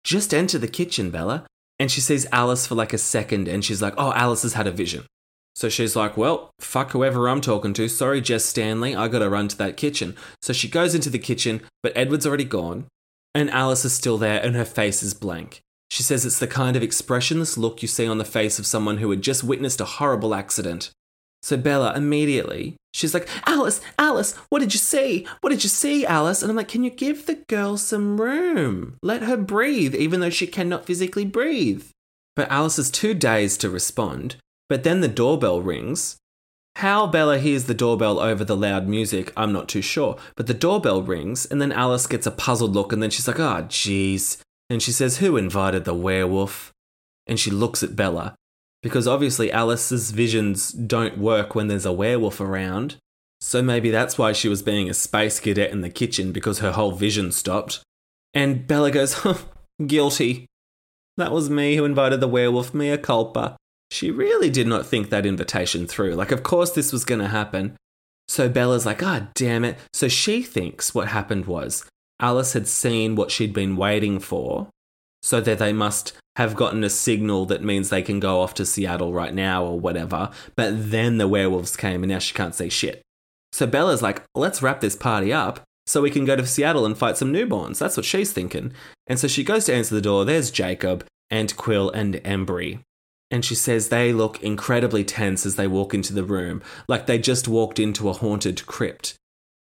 Just 0.04 0.34
enter 0.34 0.58
the 0.58 0.68
kitchen, 0.68 1.12
Bella. 1.12 1.46
And 1.78 1.92
she 1.92 2.02
sees 2.02 2.28
Alice 2.32 2.66
for 2.66 2.76
like 2.76 2.94
a 2.94 2.98
second 2.98 3.48
and 3.48 3.64
she's 3.64 3.82
like, 3.82 3.94
oh, 3.98 4.14
Alice 4.14 4.42
has 4.42 4.54
had 4.54 4.68
a 4.68 4.72
vision. 4.72 5.06
So 5.56 5.70
she's 5.70 5.96
like, 5.96 6.18
well, 6.18 6.52
fuck 6.60 6.92
whoever 6.92 7.28
I'm 7.28 7.42
talking 7.42 7.74
to. 7.74 7.88
Sorry, 7.88 8.22
Jess 8.22 8.46
Stanley. 8.46 8.96
I 8.96 9.08
gotta 9.08 9.30
run 9.30 9.48
to 9.50 9.58
that 9.58 9.78
kitchen. 9.78 10.16
So 10.42 10.54
she 10.54 10.68
goes 10.68 10.96
into 10.96 11.10
the 11.10 11.20
kitchen, 11.20 11.62
but 11.84 11.96
Edward's 11.96 12.26
already 12.26 12.46
gone. 12.46 12.86
And 13.36 13.50
Alice 13.52 13.86
is 13.86 13.94
still 13.94 14.18
there 14.18 14.42
and 14.42 14.56
her 14.56 14.66
face 14.66 15.04
is 15.04 15.14
blank. 15.14 15.62
She 15.92 16.04
says 16.04 16.26
it's 16.26 16.40
the 16.40 16.48
kind 16.48 16.78
of 16.78 16.84
expressionless 16.84 17.58
look 17.58 17.82
you 17.82 17.88
see 17.90 18.08
on 18.08 18.18
the 18.18 18.24
face 18.24 18.60
of 18.60 18.66
someone 18.66 19.00
who 19.00 19.10
had 19.10 19.22
just 19.22 19.44
witnessed 19.44 19.82
a 19.82 19.86
horrible 19.86 20.34
accident. 20.34 20.90
So 21.44 21.58
Bella 21.58 21.94
immediately, 21.98 22.78
she's 22.94 23.14
like, 23.14 23.28
Alice, 23.46 23.82
Alice, 24.00 24.34
what 24.48 24.60
did 24.60 24.74
you 24.74 24.80
see? 24.80 25.28
What 25.42 25.50
did 25.50 25.66
you 25.66 25.70
see, 25.70 26.06
Alice? 26.06 26.42
And 26.42 26.50
I'm 26.50 26.56
like, 26.56 26.70
can 26.70 26.86
you 26.86 26.92
give 26.92 27.26
the 27.26 27.44
girl 27.50 27.76
some 27.76 28.22
room? 28.22 28.96
Let 29.04 29.24
her 29.24 29.36
breathe, 29.36 29.94
even 29.94 30.22
though 30.22 30.30
she 30.30 30.48
cannot 30.48 30.86
physically 30.86 31.26
breathe. 31.26 31.84
But 32.38 32.50
Alice 32.50 32.80
is 32.80 32.90
too 32.90 33.14
dazed 33.14 33.60
to 33.60 33.70
respond. 33.70 34.38
But 34.70 34.84
then 34.84 35.02
the 35.02 35.10
doorbell 35.10 35.62
rings. 35.62 36.16
How 36.78 37.06
Bella 37.06 37.38
hears 37.38 37.66
the 37.66 37.74
doorbell 37.74 38.18
over 38.18 38.46
the 38.46 38.56
loud 38.56 38.88
music, 38.88 39.34
I'm 39.36 39.52
not 39.52 39.68
too 39.68 39.82
sure. 39.82 40.18
But 40.38 40.48
the 40.48 40.54
doorbell 40.54 41.02
rings, 41.04 41.46
and 41.46 41.62
then 41.62 41.74
Alice 41.74 42.08
gets 42.08 42.26
a 42.26 42.32
puzzled 42.32 42.72
look, 42.72 42.94
and 42.94 43.04
then 43.04 43.10
she's 43.10 43.28
like, 43.28 43.42
oh, 43.42 43.64
jeez. 43.68 44.38
And 44.72 44.82
she 44.82 44.94
says, 44.94 45.18
Who 45.18 45.36
invited 45.36 45.84
the 45.84 45.94
werewolf? 45.94 46.72
And 47.28 47.38
she 47.38 47.52
looks 47.52 47.84
at 47.84 47.98
Bella. 47.98 48.36
Because 48.82 49.06
obviously 49.06 49.52
Alice's 49.52 50.12
visions 50.12 50.72
don't 50.72 51.18
work 51.18 51.54
when 51.54 51.68
there's 51.68 51.86
a 51.86 51.92
werewolf 51.92 52.40
around. 52.40 52.96
So 53.42 53.62
maybe 53.62 53.92
that's 53.92 54.18
why 54.18 54.32
she 54.32 54.48
was 54.48 54.62
being 54.62 54.90
a 54.90 54.94
space 54.94 55.42
cadet 55.42 55.72
in 55.72 55.82
the 55.82 55.90
kitchen 55.90 56.32
because 56.32 56.60
her 56.60 56.72
whole 56.72 56.94
vision 56.94 57.34
stopped. 57.34 57.82
And 58.34 58.66
Bella 58.66 58.92
goes, 58.92 59.22
Guilty. 59.86 60.46
That 61.18 61.34
was 61.34 61.50
me 61.50 61.76
who 61.76 61.84
invited 61.84 62.22
the 62.22 62.30
werewolf, 62.30 62.74
mea 62.74 62.98
culpa. 62.98 63.58
She 63.92 64.10
really 64.10 64.50
did 64.50 64.68
not 64.68 64.86
think 64.86 65.10
that 65.10 65.26
invitation 65.26 65.86
through. 65.86 66.16
Like, 66.16 66.32
of 66.32 66.44
course, 66.44 66.72
this 66.72 66.94
was 66.94 67.04
going 67.04 67.20
to 67.20 67.28
happen. 67.28 67.76
So 68.30 68.48
Bella's 68.48 68.86
like, 68.86 69.04
ah, 69.04 69.24
oh, 69.24 69.28
damn 69.36 69.66
it. 69.66 69.78
So 69.92 70.08
she 70.08 70.42
thinks 70.42 70.96
what 70.96 71.10
happened 71.10 71.46
was 71.46 71.86
Alice 72.22 72.54
had 72.54 72.68
seen 72.68 73.16
what 73.16 73.32
she'd 73.32 73.54
been 73.54 73.76
waiting 73.76 74.20
for, 74.20 74.70
so 75.22 75.42
that 75.42 75.60
they 75.60 75.74
must 75.74 76.14
have 76.38 76.56
gotten 76.56 76.84
a 76.84 76.90
signal 76.90 77.46
that 77.46 77.64
means 77.64 77.90
they 77.90 78.02
can 78.02 78.20
go 78.20 78.42
off 78.42 78.54
to 78.54 78.66
Seattle 78.66 79.14
right 79.14 79.34
now 79.34 79.66
or 79.66 79.80
whatever. 79.80 80.30
But 80.56 80.92
then 80.92 81.18
the 81.18 81.28
werewolves 81.28 81.76
came 81.76 82.04
and 82.04 82.12
now 82.12 82.20
she 82.20 82.34
can't 82.34 82.56
see 82.56 82.70
shit. 82.70 83.02
So 83.52 83.68
Bella's 83.68 84.02
like, 84.02 84.24
let's 84.34 84.62
wrap 84.62 84.80
this 84.80 84.96
party 84.96 85.34
up 85.34 85.60
so 85.86 86.02
we 86.02 86.10
can 86.10 86.24
go 86.24 86.38
to 86.38 86.46
Seattle 86.48 86.86
and 86.86 86.98
fight 86.98 87.18
some 87.18 87.34
newborns. 87.34 87.80
That's 87.80 87.98
what 87.98 88.06
she's 88.06 88.32
thinking. 88.32 88.72
And 89.08 89.20
so 89.20 89.28
she 89.28 89.44
goes 89.44 89.66
to 89.66 89.74
answer 89.74 89.94
the 89.94 90.02
door. 90.02 90.24
There's 90.24 90.52
Jacob 90.52 91.06
and 91.30 91.56
Quill 91.58 91.90
and 91.90 92.16
Embry. 92.24 92.80
And 93.30 93.44
she 93.44 93.56
says 93.56 93.90
they 93.90 94.14
look 94.14 94.42
incredibly 94.42 95.04
tense 95.04 95.46
as 95.46 95.56
they 95.56 95.68
walk 95.68 95.94
into 95.94 96.14
the 96.14 96.24
room, 96.24 96.62
like 96.88 97.08
they 97.08 97.18
just 97.18 97.48
walked 97.48 97.80
into 97.80 98.10
a 98.10 98.14
haunted 98.14 98.66
crypt. 98.66 99.16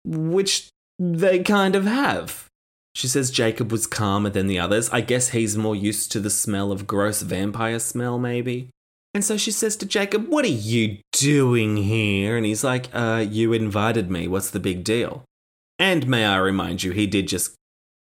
Which 0.03 0.69
they 0.99 1.39
kind 1.39 1.75
of 1.75 1.85
have. 1.85 2.47
She 2.93 3.07
says 3.07 3.29
Jacob 3.29 3.71
was 3.71 3.87
calmer 3.87 4.29
than 4.29 4.47
the 4.47 4.59
others. 4.59 4.89
I 4.89 5.01
guess 5.01 5.29
he's 5.29 5.57
more 5.57 5.75
used 5.75 6.11
to 6.13 6.19
the 6.21 6.29
smell 6.29 6.71
of 6.71 6.87
gross 6.87 7.21
vampire 7.21 7.79
smell, 7.79 8.17
maybe. 8.17 8.69
And 9.13 9.23
so 9.23 9.37
she 9.37 9.51
says 9.51 9.75
to 9.77 9.85
Jacob, 9.85 10.27
What 10.27 10.45
are 10.45 10.49
you 10.49 10.99
doing 11.11 11.77
here? 11.77 12.37
And 12.37 12.45
he's 12.45 12.63
like, 12.63 12.87
uh, 12.93 13.25
You 13.27 13.53
invited 13.53 14.09
me. 14.09 14.27
What's 14.27 14.49
the 14.49 14.59
big 14.59 14.83
deal? 14.83 15.23
And 15.77 16.07
may 16.07 16.25
I 16.25 16.37
remind 16.37 16.83
you, 16.83 16.91
he 16.91 17.05
did 17.05 17.27
just 17.27 17.55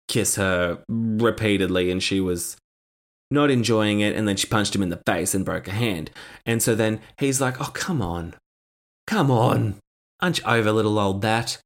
kiss 0.09 0.37
her 0.37 0.83
repeatedly 0.89 1.91
and 1.91 2.03
she 2.03 2.21
was 2.21 2.57
not 3.31 3.51
enjoying 3.51 4.01
it. 4.01 4.15
And 4.15 4.29
then 4.29 4.37
she 4.37 4.47
punched 4.47 4.75
him 4.75 4.83
in 4.83 4.91
the 4.91 5.03
face 5.07 5.35
and 5.35 5.45
broke 5.45 5.69
a 5.69 5.73
hand. 5.73 6.11
And 6.45 6.63
so 6.63 6.75
then 6.75 7.01
he's 7.19 7.41
like, 7.41 7.61
Oh, 7.61 7.71
come 7.73 8.03
on. 8.03 8.35
Come 9.07 9.31
on. 9.31 9.77
You 10.23 10.33
over 10.47 10.73
little 10.73 10.99
old 10.99 11.23
that? 11.23 11.59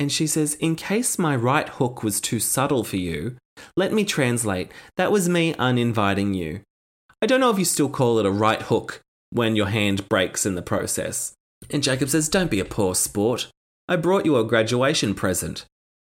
And 0.00 0.10
she 0.10 0.26
says, 0.26 0.54
In 0.54 0.76
case 0.76 1.18
my 1.18 1.36
right 1.36 1.68
hook 1.68 2.02
was 2.02 2.22
too 2.22 2.40
subtle 2.40 2.82
for 2.84 2.96
you, 2.96 3.36
let 3.76 3.92
me 3.92 4.04
translate. 4.04 4.72
That 4.96 5.12
was 5.12 5.28
me 5.28 5.54
uninviting 5.54 6.32
you. 6.32 6.62
I 7.20 7.26
don't 7.26 7.40
know 7.40 7.50
if 7.50 7.58
you 7.58 7.66
still 7.66 7.90
call 7.90 8.18
it 8.18 8.24
a 8.24 8.30
right 8.30 8.62
hook 8.62 9.02
when 9.28 9.56
your 9.56 9.66
hand 9.66 10.08
breaks 10.08 10.46
in 10.46 10.54
the 10.54 10.62
process. 10.62 11.34
And 11.68 11.82
Jacob 11.82 12.08
says, 12.08 12.30
Don't 12.30 12.50
be 12.50 12.60
a 12.60 12.64
poor 12.64 12.94
sport. 12.94 13.50
I 13.88 13.96
brought 13.96 14.24
you 14.24 14.38
a 14.38 14.44
graduation 14.44 15.14
present. 15.14 15.66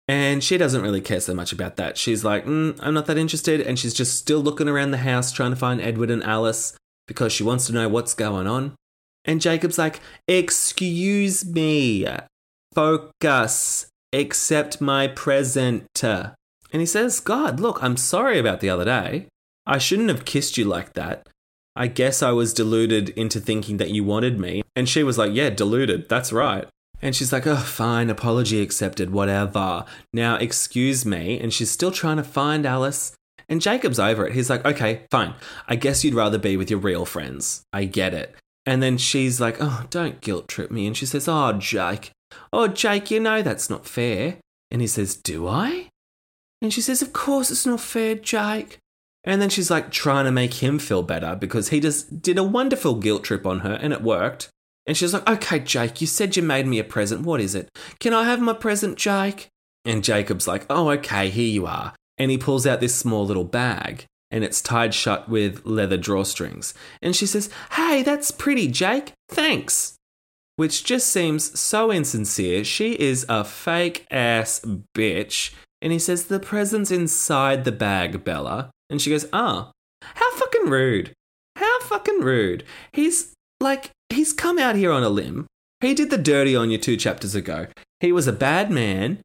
And 0.08 0.44
she 0.44 0.58
doesn't 0.58 0.84
really 0.84 1.02
care 1.02 1.20
so 1.20 1.34
much 1.34 1.52
about 1.52 1.76
that. 1.78 1.98
She's 1.98 2.24
like, 2.24 2.46
mm, 2.46 2.78
I'm 2.82 2.96
not 2.96 3.06
that 3.06 3.18
interested. 3.18 3.62
And 3.62 3.78
she's 3.78 3.94
just 3.94 4.18
still 4.18 4.40
looking 4.40 4.68
around 4.68 4.90
the 4.90 4.98
house 4.98 5.32
trying 5.32 5.52
to 5.52 5.56
find 5.56 5.80
Edward 5.80 6.10
and 6.10 6.24
Alice 6.24 6.76
because 7.08 7.32
she 7.32 7.44
wants 7.44 7.68
to 7.68 7.74
know 7.74 7.88
what's 7.90 8.14
going 8.14 8.48
on. 8.48 8.76
And 9.26 9.42
Jacob's 9.42 9.78
like, 9.78 10.00
Excuse 10.28 11.44
me. 11.46 12.08
Focus. 12.74 13.88
Accept 14.14 14.82
my 14.82 15.08
present. 15.08 15.88
And 16.04 16.34
he 16.72 16.86
says, 16.86 17.20
God, 17.20 17.60
look, 17.60 17.82
I'm 17.84 17.98
sorry 17.98 18.40
about 18.40 18.60
the 18.60 18.70
other 18.70 18.86
day. 18.86 19.28
I 19.66 19.78
shouldn't 19.78 20.10
have 20.10 20.26
kissed 20.26 20.58
you 20.58 20.66
like 20.66 20.94
that. 20.94 21.28
I 21.76 21.88
guess 21.88 22.22
I 22.22 22.32
was 22.32 22.54
deluded 22.54 23.10
into 23.10 23.40
thinking 23.40 23.78
that 23.78 23.92
you 23.92 24.04
wanted 24.04 24.40
me. 24.40 24.64
And 24.76 24.90
she 24.90 25.04
was 25.04 25.18
like, 25.18 25.34
Yeah, 25.34 25.50
deluded. 25.50 26.10
That's 26.10 26.34
right. 26.34 26.68
And 27.02 27.16
she's 27.16 27.32
like, 27.32 27.48
Oh, 27.48 27.56
fine, 27.56 28.10
apology 28.10 28.62
accepted, 28.62 29.12
whatever. 29.12 29.86
Now, 30.12 30.36
excuse 30.36 31.06
me. 31.06 31.40
And 31.40 31.54
she's 31.54 31.72
still 31.72 31.92
trying 31.92 32.18
to 32.18 32.24
find 32.24 32.66
Alice. 32.66 33.14
And 33.48 33.62
Jacob's 33.62 34.00
over 34.00 34.28
it. 34.28 34.34
He's 34.34 34.50
like, 34.50 34.66
Okay, 34.66 35.04
fine. 35.12 35.36
I 35.68 35.76
guess 35.76 36.04
you'd 36.04 36.14
rather 36.16 36.38
be 36.38 36.58
with 36.58 36.70
your 36.70 36.80
real 36.80 37.06
friends. 37.06 37.62
I 37.72 37.86
get 37.86 38.14
it. 38.14 38.36
And 38.66 38.84
then 38.84 38.98
she's 38.98 39.40
like, 39.40 39.58
Oh, 39.60 39.86
don't 39.90 40.22
guilt 40.22 40.48
trip 40.48 40.72
me. 40.72 40.88
And 40.88 40.98
she 40.98 41.06
says, 41.06 41.28
Oh, 41.28 41.54
Jake. 41.54 42.12
Oh, 42.52 42.68
Jake, 42.68 43.12
you 43.12 43.20
know 43.20 43.42
that's 43.42 43.70
not 43.70 43.86
fair. 43.86 44.38
And 44.72 44.82
he 44.82 44.88
says, 44.88 45.16
Do 45.16 45.48
I? 45.48 45.90
And 46.62 46.74
she 46.74 46.82
says, 46.82 47.02
Of 47.02 47.14
course 47.14 47.52
it's 47.52 47.66
not 47.66 47.82
fair, 47.82 48.16
Jake. 48.16 48.78
And 49.24 49.42
then 49.42 49.50
she's 49.50 49.70
like 49.70 49.92
trying 49.92 50.26
to 50.26 50.32
make 50.32 50.56
him 50.56 50.80
feel 50.80 51.04
better 51.04 51.36
because 51.36 51.70
he 51.70 51.80
just 51.80 52.22
did 52.22 52.38
a 52.38 52.44
wonderful 52.44 52.96
guilt 52.96 53.24
trip 53.24 53.46
on 53.46 53.60
her 53.60 53.74
and 53.74 53.92
it 53.94 54.02
worked. 54.02 54.50
And 54.86 54.96
she's 54.96 55.14
like, 55.14 55.28
Okay, 55.30 55.60
Jake, 55.60 56.02
you 56.02 56.08
said 56.08 56.36
you 56.36 56.44
made 56.44 56.68
me 56.68 56.80
a 56.80 56.84
present. 56.84 57.26
What 57.26 57.42
is 57.42 57.56
it? 57.56 57.70
Can 58.00 58.14
I 58.14 58.24
have 58.24 58.42
my 58.42 58.54
present, 58.54 58.98
Jake? 58.98 59.48
And 59.86 60.04
Jacob's 60.04 60.48
like, 60.48 60.66
Oh, 60.70 60.90
okay, 60.92 61.30
here 61.30 61.50
you 61.50 61.66
are. 61.66 61.94
And 62.18 62.32
he 62.32 62.38
pulls 62.38 62.68
out 62.68 62.80
this 62.80 62.96
small 62.96 63.26
little 63.26 63.46
bag 63.46 64.06
and 64.32 64.44
it's 64.44 64.62
tied 64.62 64.94
shut 64.94 65.28
with 65.30 65.66
leather 65.66 65.98
drawstrings. 65.98 66.74
And 67.02 67.16
she 67.16 67.26
says, 67.26 67.50
Hey, 67.72 68.04
that's 68.04 68.32
pretty, 68.32 68.68
Jake. 68.68 69.14
Thanks. 69.30 69.96
Which 70.60 70.84
just 70.84 71.08
seems 71.08 71.58
so 71.58 71.90
insincere. 71.90 72.66
She 72.66 72.92
is 73.00 73.26
a 73.30 73.46
fake 73.46 74.06
ass 74.12 74.60
bitch. 74.94 75.54
And 75.82 75.94
he 75.94 76.00
says, 76.00 76.26
The 76.26 76.42
present's 76.42 76.92
inside 76.92 77.64
the 77.64 77.72
bag, 77.72 78.26
Bella. 78.26 78.70
And 78.90 79.02
she 79.02 79.10
goes, 79.10 79.26
Ah, 79.32 79.70
oh, 79.70 80.08
how 80.16 80.36
fucking 80.36 80.66
rude. 80.70 81.14
How 81.56 81.80
fucking 81.84 82.20
rude. 82.20 82.66
He's 82.92 83.32
like, 83.62 83.92
he's 84.10 84.34
come 84.34 84.60
out 84.60 84.76
here 84.76 84.92
on 84.92 85.02
a 85.02 85.08
limb. 85.08 85.48
He 85.80 85.94
did 85.94 86.10
the 86.10 86.18
dirty 86.18 86.58
on 86.58 86.70
you 86.70 86.78
two 86.78 86.98
chapters 86.98 87.36
ago. 87.36 87.68
He 88.02 88.12
was 88.12 88.28
a 88.28 88.34
bad 88.34 88.70
man. 88.70 89.20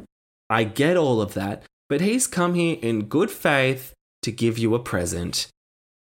I 0.48 0.62
get 0.62 0.96
all 0.96 1.20
of 1.20 1.34
that. 1.34 1.64
But 1.88 2.00
he's 2.00 2.28
come 2.28 2.54
here 2.54 2.78
in 2.80 3.06
good 3.06 3.32
faith 3.32 3.92
to 4.22 4.30
give 4.30 4.56
you 4.56 4.76
a 4.76 4.78
present. 4.78 5.48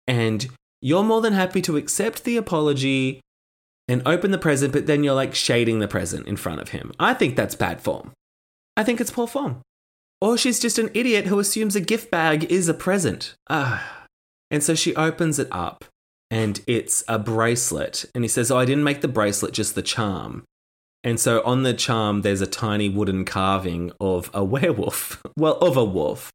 And 0.05 0.49
you're 0.81 1.01
more 1.01 1.21
than 1.21 1.31
happy 1.31 1.61
to 1.61 1.77
accept 1.77 2.25
the 2.25 2.35
apology 2.35 3.21
and 3.87 4.01
open 4.05 4.31
the 4.31 4.37
present, 4.37 4.73
but 4.73 4.87
then 4.87 5.03
you're 5.03 5.13
like 5.13 5.35
shading 5.35 5.79
the 5.79 5.87
present 5.87 6.27
in 6.27 6.37
front 6.37 6.61
of 6.61 6.69
him. 6.69 6.91
I 6.99 7.13
think 7.13 7.35
that's 7.35 7.55
bad 7.55 7.81
form. 7.81 8.11
I 8.77 8.83
think 8.83 9.01
it's 9.01 9.11
poor 9.11 9.27
form. 9.27 9.61
Or 10.21 10.37
she's 10.37 10.59
just 10.59 10.79
an 10.79 10.89
idiot 10.93 11.25
who 11.25 11.39
assumes 11.39 11.75
a 11.75 11.81
gift 11.81 12.09
bag 12.09 12.45
is 12.51 12.69
a 12.69 12.73
present. 12.73 13.35
Ah. 13.49 14.05
And 14.49 14.63
so 14.63 14.73
she 14.73 14.95
opens 14.95 15.37
it 15.37 15.49
up 15.51 15.85
and 16.31 16.61
it's 16.65 17.03
a 17.07 17.19
bracelet. 17.19 18.05
And 18.15 18.23
he 18.23 18.27
says, 18.27 18.49
Oh, 18.49 18.57
I 18.57 18.65
didn't 18.65 18.85
make 18.85 19.01
the 19.01 19.07
bracelet, 19.07 19.53
just 19.53 19.75
the 19.75 19.81
charm. 19.81 20.45
And 21.03 21.19
so 21.19 21.43
on 21.43 21.63
the 21.63 21.73
charm, 21.73 22.21
there's 22.21 22.39
a 22.39 22.47
tiny 22.47 22.87
wooden 22.87 23.25
carving 23.25 23.91
of 23.99 24.31
a 24.33 24.43
werewolf. 24.45 25.21
well, 25.37 25.57
of 25.57 25.75
a 25.75 25.83
wolf. 25.83 26.31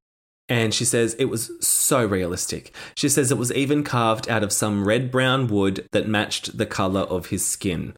And 0.48 0.72
she 0.72 0.84
says 0.84 1.14
it 1.14 1.26
was 1.26 1.50
so 1.60 2.04
realistic. 2.06 2.74
She 2.94 3.08
says 3.08 3.30
it 3.30 3.38
was 3.38 3.52
even 3.52 3.84
carved 3.84 4.28
out 4.28 4.42
of 4.42 4.52
some 4.52 4.86
red 4.86 5.10
brown 5.10 5.46
wood 5.48 5.86
that 5.92 6.08
matched 6.08 6.56
the 6.56 6.66
colour 6.66 7.02
of 7.02 7.26
his 7.26 7.44
skin. 7.44 7.94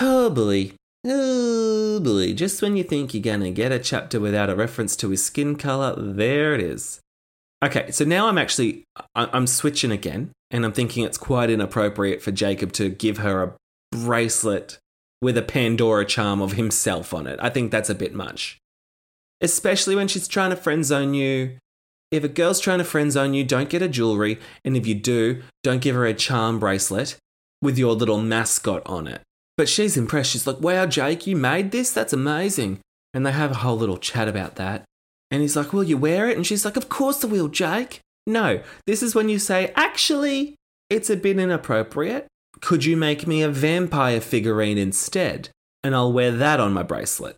Oh 0.00 0.30
boy. 0.30 0.72
Oh 1.06 2.00
boy. 2.00 2.32
Just 2.32 2.60
when 2.60 2.76
you 2.76 2.82
think 2.82 3.14
you're 3.14 3.22
gonna 3.22 3.52
get 3.52 3.70
a 3.70 3.78
chapter 3.78 4.18
without 4.18 4.50
a 4.50 4.56
reference 4.56 4.96
to 4.96 5.10
his 5.10 5.24
skin 5.24 5.54
colour, 5.56 5.94
there 5.96 6.54
it 6.54 6.60
is. 6.60 7.00
Okay, 7.62 7.92
so 7.92 8.04
now 8.04 8.26
I'm 8.26 8.38
actually 8.38 8.82
I'm 9.14 9.46
switching 9.46 9.92
again, 9.92 10.32
and 10.50 10.64
I'm 10.64 10.72
thinking 10.72 11.04
it's 11.04 11.18
quite 11.18 11.48
inappropriate 11.48 12.20
for 12.20 12.32
Jacob 12.32 12.72
to 12.72 12.88
give 12.88 13.18
her 13.18 13.42
a 13.42 13.52
bracelet 13.96 14.78
with 15.20 15.38
a 15.38 15.42
Pandora 15.42 16.04
charm 16.04 16.42
of 16.42 16.54
himself 16.54 17.14
on 17.14 17.28
it. 17.28 17.38
I 17.40 17.48
think 17.50 17.70
that's 17.70 17.90
a 17.90 17.94
bit 17.94 18.12
much. 18.12 18.58
Especially 19.40 19.94
when 19.94 20.08
she's 20.08 20.26
trying 20.26 20.50
to 20.50 20.56
friend 20.56 20.84
zone 20.84 21.14
you. 21.14 21.58
If 22.12 22.22
a 22.22 22.28
girl's 22.28 22.60
trying 22.60 22.78
to 22.78 22.84
friend 22.84 23.10
zone 23.10 23.32
you, 23.32 23.42
don't 23.42 23.70
get 23.70 23.82
a 23.82 23.88
jewelry, 23.88 24.38
and 24.64 24.76
if 24.76 24.86
you 24.86 24.94
do, 24.94 25.42
don't 25.62 25.80
give 25.80 25.96
her 25.96 26.04
a 26.04 26.14
charm 26.14 26.60
bracelet 26.60 27.16
with 27.62 27.78
your 27.78 27.94
little 27.94 28.20
mascot 28.20 28.82
on 28.84 29.06
it. 29.06 29.22
But 29.56 29.68
she's 29.68 29.96
impressed. 29.96 30.32
She's 30.32 30.46
like, 30.46 30.60
wow, 30.60 30.84
Jake, 30.86 31.26
you 31.26 31.36
made 31.36 31.70
this? 31.70 31.90
That's 31.90 32.12
amazing. 32.12 32.80
And 33.14 33.24
they 33.24 33.32
have 33.32 33.50
a 33.50 33.56
whole 33.56 33.78
little 33.78 33.96
chat 33.96 34.28
about 34.28 34.56
that. 34.56 34.84
And 35.30 35.40
he's 35.40 35.56
like, 35.56 35.72
will 35.72 35.84
you 35.84 35.96
wear 35.96 36.28
it? 36.28 36.36
And 36.36 36.46
she's 36.46 36.64
like, 36.64 36.76
of 36.76 36.90
course 36.90 37.24
I 37.24 37.28
will, 37.28 37.48
Jake. 37.48 38.00
No, 38.26 38.60
this 38.86 39.02
is 39.02 39.14
when 39.14 39.30
you 39.30 39.38
say, 39.38 39.72
actually, 39.74 40.54
it's 40.90 41.08
a 41.08 41.16
bit 41.16 41.38
inappropriate. 41.38 42.26
Could 42.60 42.84
you 42.84 42.96
make 42.96 43.26
me 43.26 43.42
a 43.42 43.48
vampire 43.48 44.20
figurine 44.20 44.76
instead? 44.76 45.48
And 45.82 45.94
I'll 45.94 46.12
wear 46.12 46.30
that 46.30 46.60
on 46.60 46.74
my 46.74 46.82
bracelet. 46.82 47.36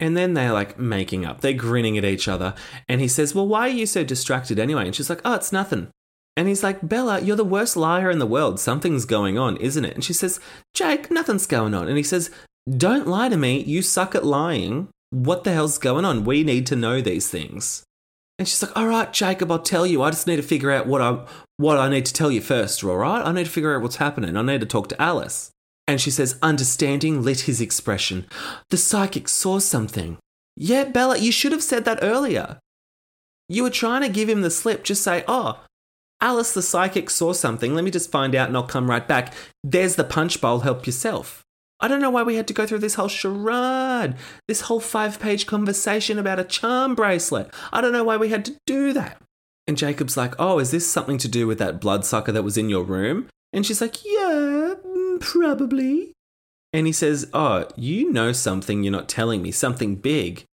And 0.00 0.16
then 0.16 0.34
they're 0.34 0.52
like 0.52 0.78
making 0.78 1.24
up. 1.24 1.40
They're 1.40 1.52
grinning 1.52 1.98
at 1.98 2.04
each 2.04 2.28
other. 2.28 2.54
And 2.88 3.00
he 3.00 3.08
says, 3.08 3.34
Well, 3.34 3.48
why 3.48 3.62
are 3.62 3.68
you 3.68 3.86
so 3.86 4.04
distracted 4.04 4.58
anyway? 4.58 4.86
And 4.86 4.94
she's 4.94 5.10
like, 5.10 5.20
Oh, 5.24 5.34
it's 5.34 5.52
nothing. 5.52 5.88
And 6.36 6.46
he's 6.46 6.62
like, 6.62 6.88
Bella, 6.88 7.20
you're 7.20 7.36
the 7.36 7.44
worst 7.44 7.76
liar 7.76 8.10
in 8.10 8.20
the 8.20 8.26
world. 8.26 8.60
Something's 8.60 9.04
going 9.04 9.38
on, 9.38 9.56
isn't 9.56 9.84
it? 9.84 9.94
And 9.94 10.04
she 10.04 10.12
says, 10.12 10.38
Jake, 10.72 11.10
nothing's 11.10 11.48
going 11.48 11.74
on. 11.74 11.88
And 11.88 11.96
he 11.96 12.04
says, 12.04 12.30
Don't 12.70 13.08
lie 13.08 13.28
to 13.28 13.36
me. 13.36 13.60
You 13.60 13.82
suck 13.82 14.14
at 14.14 14.24
lying. 14.24 14.88
What 15.10 15.42
the 15.42 15.52
hell's 15.52 15.78
going 15.78 16.04
on? 16.04 16.24
We 16.24 16.44
need 16.44 16.66
to 16.68 16.76
know 16.76 17.00
these 17.00 17.28
things. 17.28 17.82
And 18.38 18.46
she's 18.46 18.62
like, 18.62 18.76
All 18.76 18.86
right, 18.86 19.12
Jacob, 19.12 19.50
I'll 19.50 19.58
tell 19.58 19.84
you. 19.84 20.00
I 20.02 20.10
just 20.10 20.28
need 20.28 20.36
to 20.36 20.42
figure 20.42 20.70
out 20.70 20.86
what 20.86 21.02
I 21.02 21.24
what 21.56 21.76
I 21.76 21.88
need 21.88 22.06
to 22.06 22.12
tell 22.12 22.30
you 22.30 22.40
first, 22.40 22.84
all 22.84 22.96
right? 22.96 23.20
I 23.20 23.32
need 23.32 23.46
to 23.46 23.50
figure 23.50 23.74
out 23.74 23.82
what's 23.82 23.96
happening. 23.96 24.36
I 24.36 24.42
need 24.42 24.60
to 24.60 24.66
talk 24.66 24.88
to 24.90 25.02
Alice. 25.02 25.50
And 25.88 26.00
she 26.00 26.10
says, 26.10 26.38
Understanding 26.42 27.22
lit 27.22 27.40
his 27.40 27.60
expression. 27.60 28.26
The 28.68 28.76
psychic 28.76 29.26
saw 29.26 29.58
something. 29.58 30.18
Yeah, 30.54 30.84
Bella, 30.84 31.16
you 31.16 31.32
should 31.32 31.52
have 31.52 31.62
said 31.62 31.84
that 31.86 32.00
earlier. 32.02 32.58
You 33.48 33.62
were 33.62 33.70
trying 33.70 34.02
to 34.02 34.10
give 34.10 34.28
him 34.28 34.42
the 34.42 34.50
slip. 34.50 34.84
Just 34.84 35.02
say, 35.02 35.24
Oh, 35.26 35.64
Alice 36.20 36.52
the 36.52 36.62
psychic 36.62 37.08
saw 37.08 37.32
something. 37.32 37.74
Let 37.74 37.84
me 37.84 37.90
just 37.90 38.10
find 38.10 38.34
out 38.34 38.48
and 38.48 38.56
I'll 38.56 38.64
come 38.64 38.90
right 38.90 39.08
back. 39.08 39.32
There's 39.64 39.96
the 39.96 40.04
punch 40.04 40.40
bowl. 40.40 40.60
Help 40.60 40.84
yourself. 40.86 41.42
I 41.80 41.88
don't 41.88 42.00
know 42.02 42.10
why 42.10 42.24
we 42.24 42.34
had 42.34 42.48
to 42.48 42.54
go 42.54 42.66
through 42.66 42.80
this 42.80 42.96
whole 42.96 43.08
charade, 43.08 44.16
this 44.48 44.62
whole 44.62 44.80
five 44.80 45.20
page 45.20 45.46
conversation 45.46 46.18
about 46.18 46.40
a 46.40 46.44
charm 46.44 46.96
bracelet. 46.96 47.50
I 47.72 47.80
don't 47.80 47.92
know 47.92 48.04
why 48.04 48.16
we 48.16 48.30
had 48.30 48.44
to 48.46 48.56
do 48.66 48.92
that. 48.92 49.22
And 49.66 49.78
Jacob's 49.78 50.16
like, 50.16 50.34
Oh, 50.38 50.58
is 50.58 50.70
this 50.70 50.90
something 50.90 51.18
to 51.18 51.28
do 51.28 51.46
with 51.46 51.58
that 51.60 51.80
bloodsucker 51.80 52.32
that 52.32 52.44
was 52.44 52.58
in 52.58 52.68
your 52.68 52.82
room? 52.82 53.28
And 53.52 53.64
she's 53.64 53.80
like, 53.80 54.04
Yeah, 54.04 54.57
probably. 55.18 56.12
And 56.72 56.86
he 56.86 56.92
says, 56.92 57.28
Oh, 57.32 57.66
you 57.76 58.12
know 58.12 58.32
something 58.32 58.82
you're 58.82 58.92
not 58.92 59.08
telling 59.08 59.42
me, 59.42 59.50
something 59.50 59.96
big. 59.96 60.44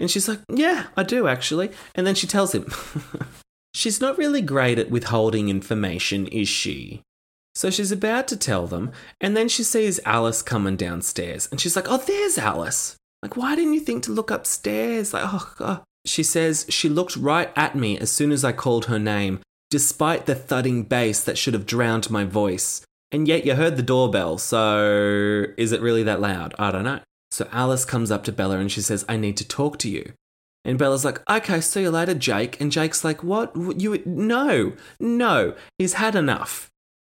And 0.00 0.10
she's 0.10 0.28
like, 0.28 0.40
Yeah, 0.48 0.86
I 0.96 1.02
do 1.02 1.28
actually. 1.28 1.70
And 1.94 2.06
then 2.06 2.14
she 2.14 2.26
tells 2.26 2.54
him, 2.54 2.72
She's 3.74 4.00
not 4.00 4.18
really 4.18 4.42
great 4.42 4.78
at 4.78 4.90
withholding 4.90 5.48
information, 5.48 6.26
is 6.26 6.48
she? 6.48 7.02
So 7.54 7.70
she's 7.70 7.92
about 7.92 8.28
to 8.28 8.36
tell 8.36 8.66
them, 8.66 8.92
and 9.20 9.36
then 9.36 9.48
she 9.48 9.62
sees 9.62 10.00
Alice 10.06 10.40
coming 10.40 10.76
downstairs, 10.76 11.48
and 11.50 11.60
she's 11.60 11.76
like, 11.76 11.86
Oh, 11.88 11.98
there's 11.98 12.38
Alice. 12.38 12.96
Like, 13.22 13.36
why 13.36 13.54
didn't 13.54 13.74
you 13.74 13.80
think 13.80 14.02
to 14.04 14.12
look 14.12 14.30
upstairs? 14.30 15.14
Like, 15.14 15.22
oh, 15.26 15.52
God. 15.56 15.80
Oh. 15.80 15.84
She 16.04 16.24
says 16.24 16.66
she 16.68 16.88
looked 16.88 17.16
right 17.16 17.52
at 17.54 17.76
me 17.76 17.96
as 17.96 18.10
soon 18.10 18.32
as 18.32 18.44
I 18.44 18.50
called 18.50 18.86
her 18.86 18.98
name, 18.98 19.40
despite 19.70 20.26
the 20.26 20.34
thudding 20.34 20.82
bass 20.82 21.22
that 21.22 21.38
should 21.38 21.54
have 21.54 21.64
drowned 21.64 22.10
my 22.10 22.24
voice. 22.24 22.84
And 23.12 23.28
yet 23.28 23.44
you 23.44 23.54
heard 23.54 23.76
the 23.76 23.82
doorbell, 23.82 24.38
so 24.38 25.44
is 25.58 25.70
it 25.70 25.82
really 25.82 26.02
that 26.02 26.20
loud? 26.20 26.54
I 26.58 26.72
don't 26.72 26.84
know. 26.84 27.00
So 27.30 27.46
Alice 27.52 27.84
comes 27.84 28.10
up 28.10 28.24
to 28.24 28.32
Bella 28.32 28.58
and 28.58 28.72
she 28.72 28.80
says, 28.80 29.04
I 29.08 29.18
need 29.18 29.36
to 29.36 29.46
talk 29.46 29.78
to 29.78 29.88
you. 29.88 30.12
And 30.64 30.78
Bella's 30.78 31.04
like, 31.04 31.20
okay, 31.28 31.60
see 31.60 31.82
you 31.82 31.90
later, 31.90 32.14
Jake. 32.14 32.60
And 32.60 32.72
Jake's 32.72 33.04
like, 33.04 33.22
what? 33.22 33.52
You, 33.54 34.02
no, 34.06 34.72
no, 34.98 35.54
he's 35.78 35.94
had 35.94 36.14
enough. 36.14 36.70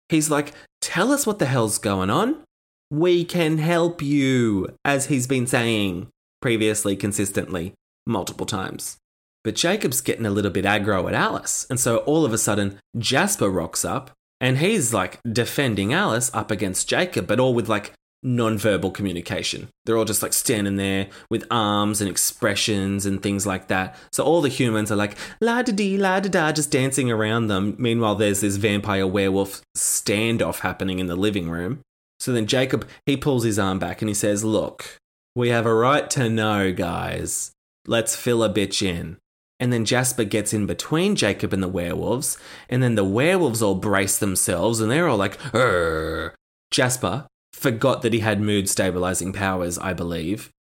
He's 0.09 0.29
like, 0.29 0.53
tell 0.81 1.11
us 1.11 1.25
what 1.25 1.39
the 1.39 1.45
hell's 1.45 1.77
going 1.79 2.09
on. 2.09 2.43
We 2.91 3.25
can 3.25 3.57
help 3.57 4.01
you, 4.01 4.75
as 4.85 5.07
he's 5.07 5.27
been 5.27 5.47
saying 5.47 6.07
previously 6.41 6.95
consistently, 6.95 7.73
multiple 8.05 8.45
times. 8.45 8.97
But 9.43 9.55
Jacob's 9.55 10.01
getting 10.01 10.25
a 10.25 10.31
little 10.31 10.51
bit 10.51 10.65
aggro 10.65 11.07
at 11.07 11.13
Alice. 11.13 11.65
And 11.69 11.79
so 11.79 11.97
all 11.99 12.25
of 12.25 12.33
a 12.33 12.37
sudden, 12.37 12.79
Jasper 12.97 13.49
rocks 13.49 13.83
up 13.85 14.11
and 14.39 14.59
he's 14.59 14.93
like 14.93 15.19
defending 15.29 15.93
Alice 15.93 16.31
up 16.33 16.51
against 16.51 16.89
Jacob, 16.89 17.27
but 17.27 17.39
all 17.39 17.53
with 17.53 17.67
like 17.67 17.93
non-verbal 18.23 18.91
communication. 18.91 19.69
They're 19.85 19.97
all 19.97 20.05
just 20.05 20.21
like 20.23 20.33
standing 20.33 20.75
there 20.75 21.07
with 21.29 21.45
arms 21.51 22.01
and 22.01 22.09
expressions 22.09 23.05
and 23.05 23.21
things 23.21 23.45
like 23.45 23.67
that. 23.67 23.95
So 24.11 24.23
all 24.23 24.41
the 24.41 24.49
humans 24.49 24.91
are 24.91 24.95
like 24.95 25.17
la 25.39 25.61
da 25.61 25.71
dee 25.71 25.97
la 25.97 26.19
da 26.19 26.29
da 26.29 26.51
just 26.51 26.71
dancing 26.71 27.11
around 27.11 27.47
them. 27.47 27.75
Meanwhile, 27.77 28.15
there's 28.15 28.41
this 28.41 28.57
vampire 28.57 29.07
werewolf 29.07 29.61
standoff 29.75 30.59
happening 30.59 30.99
in 30.99 31.07
the 31.07 31.15
living 31.15 31.49
room. 31.49 31.81
So 32.19 32.33
then 32.33 32.47
Jacob 32.47 32.87
he 33.05 33.15
pulls 33.15 33.43
his 33.43 33.59
arm 33.59 33.79
back 33.79 34.01
and 34.01 34.09
he 34.09 34.15
says, 34.15 34.43
"Look, 34.43 34.97
we 35.35 35.49
have 35.49 35.65
a 35.65 35.73
right 35.73 36.09
to 36.11 36.29
know, 36.29 36.73
guys. 36.73 37.51
Let's 37.85 38.15
fill 38.15 38.43
a 38.43 38.53
bitch 38.53 38.81
in." 38.81 39.17
And 39.59 39.73
then 39.73 39.85
Jasper 39.85 40.23
gets 40.23 40.53
in 40.53 40.67
between 40.67 41.15
Jacob 41.15 41.51
and 41.51 41.63
the 41.63 41.67
werewolves, 41.67 42.37
and 42.69 42.83
then 42.83 42.95
the 42.95 43.03
werewolves 43.03 43.61
all 43.61 43.75
brace 43.75 44.17
themselves 44.17 44.79
and 44.79 44.91
they're 44.91 45.07
all 45.07 45.17
like, 45.17 45.37
Urgh. 45.51 46.33
Jasper, 46.69 47.27
forgot 47.53 48.01
that 48.01 48.13
he 48.13 48.19
had 48.19 48.39
mood 48.39 48.69
stabilizing 48.69 49.33
powers, 49.33 49.79
I 49.79 49.93
believe. 49.93 50.51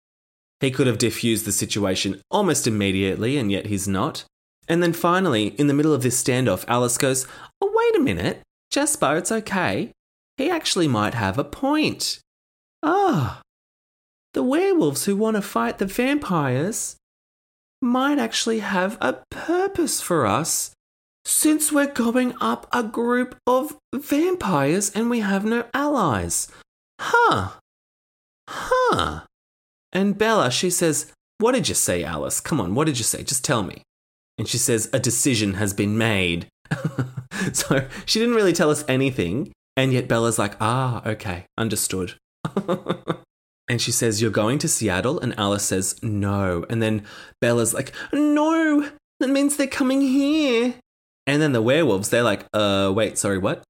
He 0.61 0.71
could 0.71 0.87
have 0.87 0.99
diffused 0.99 1.45
the 1.45 1.53
situation 1.53 2.23
almost 2.31 2.67
immediately, 2.67 3.37
and 3.37 3.53
yet 3.53 3.67
he's 3.67 3.87
not. 3.87 4.25
And 4.69 4.83
then 4.83 4.93
finally, 4.93 5.49
in 5.59 5.67
the 5.67 5.75
middle 5.75 5.93
of 5.93 6.03
this 6.03 6.23
standoff, 6.23 6.65
Alice 6.67 6.97
goes, 6.97 7.27
Oh, 7.61 7.71
wait 7.75 8.01
a 8.01 8.03
minute. 8.03 8.41
Jasper, 8.71 9.17
it's 9.17 9.31
okay. 9.31 9.93
He 10.37 10.51
actually 10.51 10.89
might 10.89 11.15
have 11.15 11.39
a 11.39 11.45
point. 11.45 12.21
Ah, 12.83 13.43
the 14.35 14.43
werewolves 14.43 15.05
who 15.05 15.17
want 15.17 15.37
to 15.37 15.43
fight 15.43 15.79
the 15.79 15.87
vampires 15.87 16.97
might 17.83 18.19
actually 18.19 18.61
have 18.61 18.99
a 19.01 19.19
purpose 19.31 20.01
for 20.01 20.27
us 20.27 20.73
since 21.25 21.73
we're 21.73 21.93
going 21.93 22.35
up 22.41 22.67
a 22.73 22.83
group 22.83 23.37
of 23.47 23.77
vampires 23.95 24.91
and 24.91 25.11
we 25.11 25.21
have 25.21 25.45
no 25.45 25.65
allies. 25.75 26.49
Huh. 27.01 27.51
Huh. 28.49 29.21
And 29.93 30.17
Bella, 30.17 30.51
she 30.51 30.71
says, 30.71 31.13
What 31.39 31.53
did 31.53 31.69
you 31.69 31.75
say, 31.75 32.05
Alice? 32.05 32.41
Come 32.41 32.61
on, 32.61 32.75
what 32.75 32.87
did 32.87 32.99
you 32.99 33.05
say? 33.05 33.23
Just 33.23 33.45
tell 33.45 33.63
me. 33.63 33.83
And 34.39 34.47
she 34.47 34.59
says, 34.59 34.89
A 34.93 35.01
decision 35.01 35.55
has 35.55 35.75
been 35.75 35.99
made. 35.99 36.47
so 37.53 37.87
she 38.05 38.21
didn't 38.21 38.35
really 38.35 38.53
tell 38.53 38.71
us 38.71 38.85
anything. 38.87 39.53
And 39.77 39.93
yet 39.93 40.09
Bella's 40.09 40.39
like, 40.39 40.55
Ah, 40.61 41.03
okay, 41.07 41.47
understood. 41.59 42.15
and 43.69 43.81
she 43.81 43.91
says, 43.91 44.23
You're 44.23 44.31
going 44.31 44.59
to 44.59 44.69
Seattle? 44.69 45.19
And 45.21 45.39
Alice 45.39 45.65
says, 45.65 46.01
No. 46.03 46.65
And 46.71 46.83
then 46.83 47.05
Bella's 47.41 47.75
like, 47.75 47.93
No, 48.13 48.91
that 49.21 49.31
means 49.31 49.57
they're 49.57 49.67
coming 49.67 50.01
here. 50.01 50.75
And 51.27 51.43
then 51.43 51.53
the 51.53 51.63
werewolves, 51.63 52.09
they're 52.09 52.23
like, 52.23 52.47
Uh, 52.53 52.93
wait, 52.95 53.19
sorry, 53.19 53.39
what? 53.39 53.65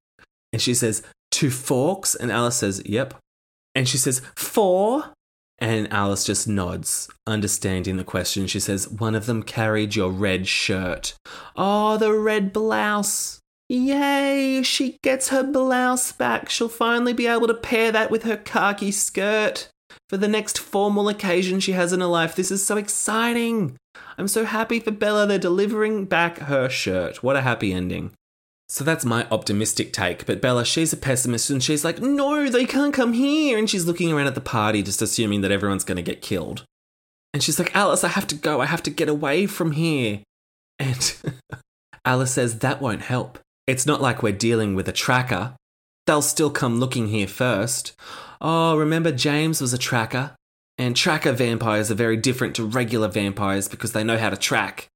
And 0.53 0.61
she 0.61 0.75
says, 0.75 1.03
To 1.33 1.51
Forks? 1.51 2.15
And 2.15 2.31
Alice 2.31 2.57
says, 2.57 2.83
Yep. 2.85 3.15
And 3.75 3.89
she 3.89 3.99
says, 3.99 4.21
Four? 4.37 5.13
And 5.59 5.91
Alice 5.91 6.25
just 6.25 6.47
nods, 6.47 7.09
understanding 7.27 7.97
the 7.97 8.05
question. 8.05 8.47
She 8.47 8.61
says, 8.61 8.89
One 8.89 9.15
of 9.15 9.25
them 9.25 9.43
carried 9.43 9.97
your 9.97 10.11
red 10.11 10.47
shirt. 10.47 11.15
Oh, 11.57 11.97
the 11.97 12.13
red 12.13 12.53
blouse. 12.53 13.41
Yay, 13.69 14.63
she 14.63 14.99
gets 15.03 15.31
her 15.31 15.43
blouse 15.43 16.13
back. 16.13 16.51
She'll 16.51 16.69
finally 16.69 17.15
be 17.15 17.27
able 17.27 17.49
to 17.49 17.55
pair 17.55 17.91
that 17.91 18.13
with 18.13 18.23
her 18.23 18.37
khaki 18.37 18.93
skirt 18.93 19.71
for 20.09 20.17
the 20.17 20.29
next 20.29 20.59
formal 20.59 21.09
occasion 21.09 21.61
she 21.61 21.73
has 21.73 21.93
in 21.93 22.01
her 22.01 22.07
life. 22.07 22.35
This 22.35 22.51
is 22.51 22.65
so 22.65 22.77
exciting. 22.77 23.77
I'm 24.19 24.29
so 24.29 24.45
happy 24.45 24.81
for 24.81 24.91
Bella. 24.91 25.27
They're 25.27 25.39
delivering 25.39 26.07
back 26.07 26.39
her 26.39 26.69
shirt. 26.69 27.23
What 27.23 27.37
a 27.37 27.43
happy 27.43 27.73
ending. 27.73 28.13
So 28.69 28.83
that's 28.83 29.05
my 29.05 29.27
optimistic 29.31 29.93
take. 29.93 30.27
But 30.27 30.41
Bella, 30.41 30.65
she's 30.65 30.93
a 30.93 30.97
pessimist 30.97 31.51
and 31.51 31.63
she's 31.63 31.85
like, 31.85 32.01
no, 32.01 32.49
they 32.49 32.67
can't 32.67 32.95
come 32.95 33.13
here. 33.13 33.59
And 33.59 33.71
she's 33.71 33.87
looking 33.87 34.13
around 34.13 34.27
at 34.27 34.35
the 34.35 34.41
party, 34.41 34.83
just 34.83 35.03
assuming 35.03 35.43
that 35.43 35.53
everyone's 35.53 35.85
going 35.85 35.97
to 35.97 36.03
get 36.03 36.23
killed. 36.23 36.65
And 37.33 37.43
she's 37.43 37.59
like, 37.59 37.77
Alice, 37.77 38.03
I 38.03 38.09
have 38.09 38.27
to 38.29 38.35
go. 38.35 38.61
I 38.61 38.67
have 38.67 38.83
to 38.85 38.91
get 38.91 39.09
away 39.09 39.47
from 39.47 39.73
here. 39.73 40.21
And 40.79 41.17
Alice 42.05 42.33
says, 42.33 42.59
that 42.59 42.81
won't 42.81 43.03
help. 43.03 43.39
It's 43.67 43.87
not 43.87 44.01
like 44.01 44.23
we're 44.23 44.33
dealing 44.33 44.75
with 44.75 44.89
a 44.89 44.93
tracker. 44.93 45.55
They'll 46.07 46.23
still 46.23 46.51
come 46.51 46.79
looking 46.79 47.09
here 47.09 47.27
first. 47.27 47.95
Oh, 48.41 48.77
remember 48.77 49.13
James 49.13 49.61
was 49.61 49.73
a 49.73 49.79
tracker? 49.79 50.37
And 50.79 50.95
tracker 50.95 51.33
vampires 51.33 51.91
are 51.91 51.95
very 51.95 52.17
different 52.17 52.55
to 52.57 52.65
regular 52.65 53.09
vampires 53.09 53.69
because 53.69 53.93
they 53.93 54.05
know 54.05 54.19
how 54.19 54.31
to 54.31 54.37
track. 54.37 54.89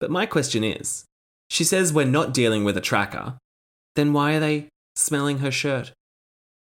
But 0.00 0.10
my 0.10 0.26
question 0.26 0.62
is 0.62 1.04
she 1.48 1.64
says 1.64 1.92
we're 1.92 2.04
not 2.04 2.34
dealing 2.34 2.64
with 2.64 2.76
a 2.76 2.80
tracker. 2.80 3.34
Then 3.96 4.12
why 4.12 4.34
are 4.34 4.40
they 4.40 4.68
smelling 4.96 5.38
her 5.38 5.50
shirt? 5.50 5.92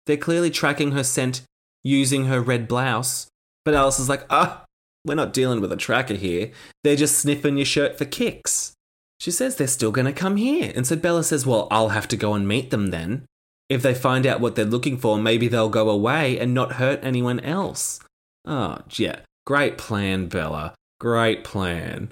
They're 0.05 0.17
clearly 0.17 0.49
tracking 0.49 0.91
her 0.91 1.03
scent 1.03 1.41
using 1.83 2.25
her 2.25 2.41
red 2.41 2.67
blouse. 2.67 3.27
But 3.63 3.73
Alice 3.73 3.99
is 3.99 4.09
like, 4.09 4.25
ah, 4.29 4.61
oh, 4.61 4.65
we're 5.05 5.15
not 5.15 5.33
dealing 5.33 5.61
with 5.61 5.71
a 5.71 5.77
tracker 5.77 6.15
here. 6.15 6.51
They're 6.83 6.95
just 6.95 7.19
sniffing 7.19 7.57
your 7.57 7.65
shirt 7.65 7.97
for 7.97 8.05
kicks. 8.05 8.73
She 9.19 9.31
says 9.31 9.55
they're 9.55 9.67
still 9.67 9.91
going 9.91 10.05
to 10.05 10.13
come 10.13 10.35
here. 10.35 10.71
And 10.75 10.85
so 10.85 10.95
Bella 10.95 11.23
says, 11.23 11.45
well, 11.45 11.67
I'll 11.71 11.89
have 11.89 12.07
to 12.09 12.17
go 12.17 12.33
and 12.33 12.47
meet 12.47 12.69
them 12.69 12.87
then. 12.87 13.25
If 13.69 13.81
they 13.81 13.93
find 13.93 14.27
out 14.27 14.39
what 14.39 14.55
they're 14.55 14.65
looking 14.65 14.97
for, 14.97 15.17
maybe 15.17 15.47
they'll 15.47 15.69
go 15.69 15.89
away 15.89 16.37
and 16.37 16.53
not 16.53 16.73
hurt 16.73 16.99
anyone 17.03 17.39
else. 17.39 17.99
Oh, 18.45 18.79
yeah. 18.91 19.19
Great 19.45 19.77
plan, 19.77 20.27
Bella. 20.27 20.75
Great 20.99 21.43
plan. 21.43 22.11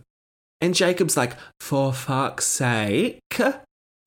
And 0.59 0.73
Jacob's 0.73 1.17
like, 1.17 1.33
for 1.59 1.93
fuck's 1.93 2.47
sake, 2.47 3.19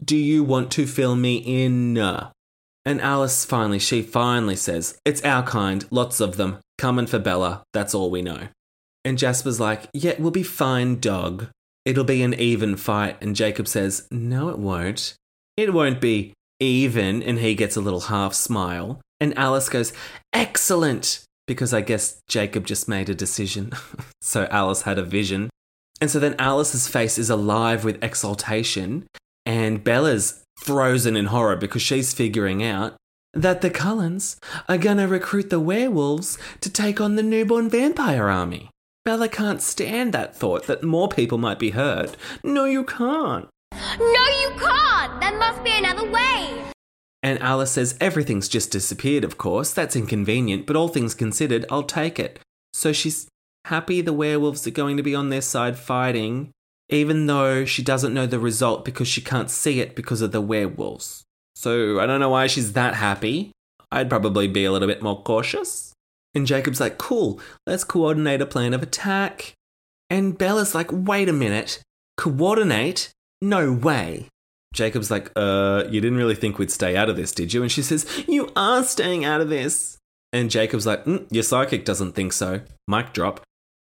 do 0.02 0.16
you 0.16 0.42
want 0.42 0.70
to 0.72 0.86
fill 0.86 1.14
me 1.14 1.36
in? 1.36 1.96
And 1.98 3.00
Alice 3.00 3.44
finally, 3.44 3.78
she 3.78 4.00
finally 4.02 4.56
says, 4.56 4.98
it's 5.04 5.22
our 5.22 5.42
kind, 5.42 5.84
lots 5.90 6.20
of 6.20 6.36
them, 6.36 6.58
coming 6.78 7.06
for 7.06 7.18
Bella, 7.18 7.62
that's 7.72 7.94
all 7.94 8.10
we 8.10 8.22
know. 8.22 8.48
And 9.04 9.18
Jasper's 9.18 9.60
like, 9.60 9.88
yeah, 9.92 10.14
we'll 10.18 10.30
be 10.30 10.42
fine, 10.42 10.98
dog. 10.98 11.48
It'll 11.84 12.04
be 12.04 12.22
an 12.22 12.34
even 12.34 12.76
fight. 12.76 13.16
And 13.20 13.36
Jacob 13.36 13.68
says, 13.68 14.08
no, 14.10 14.48
it 14.48 14.58
won't. 14.58 15.14
It 15.56 15.72
won't 15.72 16.00
be 16.00 16.32
even. 16.60 17.22
And 17.22 17.38
he 17.38 17.54
gets 17.54 17.76
a 17.76 17.80
little 17.80 18.02
half 18.02 18.34
smile. 18.34 19.00
And 19.20 19.36
Alice 19.38 19.68
goes, 19.68 19.92
excellent. 20.32 21.22
Because 21.46 21.72
I 21.72 21.80
guess 21.80 22.20
Jacob 22.28 22.66
just 22.66 22.88
made 22.88 23.08
a 23.08 23.14
decision. 23.14 23.72
so 24.20 24.48
Alice 24.50 24.82
had 24.82 24.98
a 24.98 25.04
vision. 25.04 25.48
And 26.00 26.10
so 26.10 26.18
then 26.18 26.34
Alice's 26.38 26.88
face 26.88 27.18
is 27.18 27.30
alive 27.30 27.84
with 27.84 28.02
exultation, 28.02 29.06
and 29.46 29.82
Bella's 29.82 30.42
frozen 30.58 31.16
in 31.16 31.26
horror 31.26 31.56
because 31.56 31.82
she's 31.82 32.12
figuring 32.12 32.62
out 32.62 32.96
that 33.32 33.60
the 33.60 33.70
Cullens 33.70 34.36
are 34.68 34.78
to 34.78 35.06
recruit 35.06 35.50
the 35.50 35.60
werewolves 35.60 36.38
to 36.60 36.70
take 36.70 37.00
on 37.00 37.16
the 37.16 37.22
newborn 37.22 37.68
vampire 37.68 38.28
army. 38.28 38.70
Bella 39.04 39.28
can't 39.28 39.62
stand 39.62 40.12
that 40.12 40.36
thought 40.36 40.66
that 40.66 40.82
more 40.82 41.08
people 41.08 41.38
might 41.38 41.58
be 41.58 41.70
hurt. 41.70 42.16
No, 42.42 42.64
you 42.64 42.82
can't. 42.82 43.48
No, 43.72 44.24
you 44.40 44.50
can't! 44.58 45.20
There 45.20 45.38
must 45.38 45.62
be 45.64 45.76
another 45.76 46.10
way! 46.10 46.62
And 47.22 47.40
Alice 47.40 47.72
says 47.72 47.96
everything's 48.00 48.48
just 48.48 48.70
disappeared, 48.70 49.24
of 49.24 49.38
course. 49.38 49.72
That's 49.72 49.96
inconvenient, 49.96 50.66
but 50.66 50.76
all 50.76 50.88
things 50.88 51.14
considered, 51.14 51.64
I'll 51.70 51.82
take 51.82 52.18
it. 52.18 52.38
So 52.72 52.92
she's 52.92 53.26
happy 53.66 54.00
the 54.00 54.12
werewolves 54.12 54.66
are 54.66 54.70
going 54.70 54.96
to 54.96 55.02
be 55.02 55.14
on 55.14 55.30
their 55.30 55.40
side 55.40 55.78
fighting, 55.78 56.50
even 56.88 57.26
though 57.26 57.64
she 57.64 57.82
doesn't 57.82 58.14
know 58.14 58.26
the 58.26 58.38
result 58.38 58.84
because 58.84 59.08
she 59.08 59.20
can't 59.20 59.50
see 59.50 59.80
it 59.80 59.96
because 59.96 60.22
of 60.22 60.30
the 60.32 60.40
werewolves. 60.40 61.24
So 61.56 61.98
I 61.98 62.06
don't 62.06 62.20
know 62.20 62.28
why 62.28 62.46
she's 62.46 62.74
that 62.74 62.94
happy. 62.94 63.50
I'd 63.90 64.10
probably 64.10 64.46
be 64.46 64.64
a 64.64 64.72
little 64.72 64.88
bit 64.88 65.02
more 65.02 65.22
cautious. 65.22 65.92
And 66.34 66.46
Jacob's 66.46 66.80
like, 66.80 66.98
cool, 66.98 67.40
let's 67.66 67.82
coordinate 67.82 68.42
a 68.42 68.46
plan 68.46 68.74
of 68.74 68.82
attack. 68.82 69.54
And 70.10 70.36
Bella's 70.36 70.74
like, 70.74 70.90
wait 70.92 71.28
a 71.28 71.32
minute, 71.32 71.82
coordinate? 72.16 73.10
No 73.42 73.72
way. 73.72 74.28
Jacob's 74.74 75.10
like, 75.10 75.30
uh, 75.36 75.84
you 75.90 76.00
didn't 76.00 76.18
really 76.18 76.34
think 76.34 76.58
we'd 76.58 76.70
stay 76.70 76.96
out 76.96 77.08
of 77.08 77.16
this, 77.16 77.32
did 77.32 77.52
you? 77.52 77.62
And 77.62 77.72
she 77.72 77.82
says, 77.82 78.06
you 78.28 78.50
are 78.54 78.84
staying 78.84 79.24
out 79.24 79.40
of 79.40 79.48
this. 79.48 79.98
And 80.32 80.50
Jacob's 80.50 80.86
like, 80.86 81.04
mm, 81.04 81.26
your 81.30 81.42
psychic 81.42 81.84
doesn't 81.84 82.12
think 82.12 82.32
so. 82.32 82.60
Mic 82.86 83.12
drop. 83.12 83.40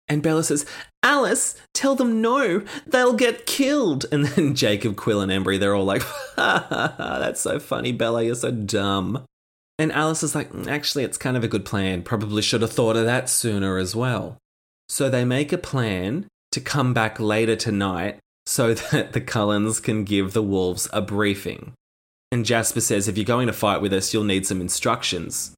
And 0.08 0.24
Bella 0.24 0.44
says, 0.44 0.66
Alice, 1.04 1.56
tell 1.74 1.96
them 1.96 2.22
no, 2.22 2.64
they'll 2.86 3.14
get 3.14 3.46
killed. 3.46 4.06
And 4.12 4.26
then 4.26 4.56
Jacob, 4.56 4.96
Quill, 4.96 5.22
and 5.22 5.32
Embry, 5.32 5.60
they're 5.60 5.76
all 5.76 5.86
like, 5.86 6.02
ha 6.02 6.66
ha 6.68 6.94
ha, 6.98 7.20
that's 7.20 7.42
so 7.42 7.60
funny, 7.60 7.92
Bella, 7.92 8.24
you're 8.24 8.36
so 8.36 8.52
dumb. 8.52 9.24
And 9.80 9.92
Alice 9.92 10.22
is 10.22 10.36
like, 10.36 10.52
"Mm, 10.52 10.68
actually, 10.68 11.04
it's 11.04 11.18
kind 11.18 11.36
of 11.36 11.44
a 11.44 11.48
good 11.48 11.66
plan. 11.66 12.04
Probably 12.04 12.42
should 12.42 12.62
have 12.62 12.72
thought 12.72 12.96
of 12.96 13.06
that 13.06 13.30
sooner 13.30 13.78
as 13.78 13.96
well. 13.96 14.38
So 14.90 15.10
they 15.10 15.26
make 15.26 15.52
a 15.52 15.58
plan 15.58 16.28
to 16.52 16.60
come 16.60 16.94
back 16.94 17.20
later 17.20 17.56
tonight 17.56 18.20
so 18.46 18.74
that 18.92 19.14
the 19.14 19.22
Cullens 19.22 19.80
can 19.80 20.04
give 20.04 20.34
the 20.34 20.44
wolves 20.44 20.88
a 20.94 21.02
briefing. 21.02 21.74
And 22.32 22.46
Jasper 22.46 22.82
says, 22.82 23.08
if 23.08 23.18
you're 23.18 23.26
going 23.26 23.48
to 23.48 23.54
fight 23.54 23.82
with 23.82 23.92
us, 23.92 24.14
you'll 24.14 24.24
need 24.24 24.46
some 24.46 24.62
instructions. 24.62 25.54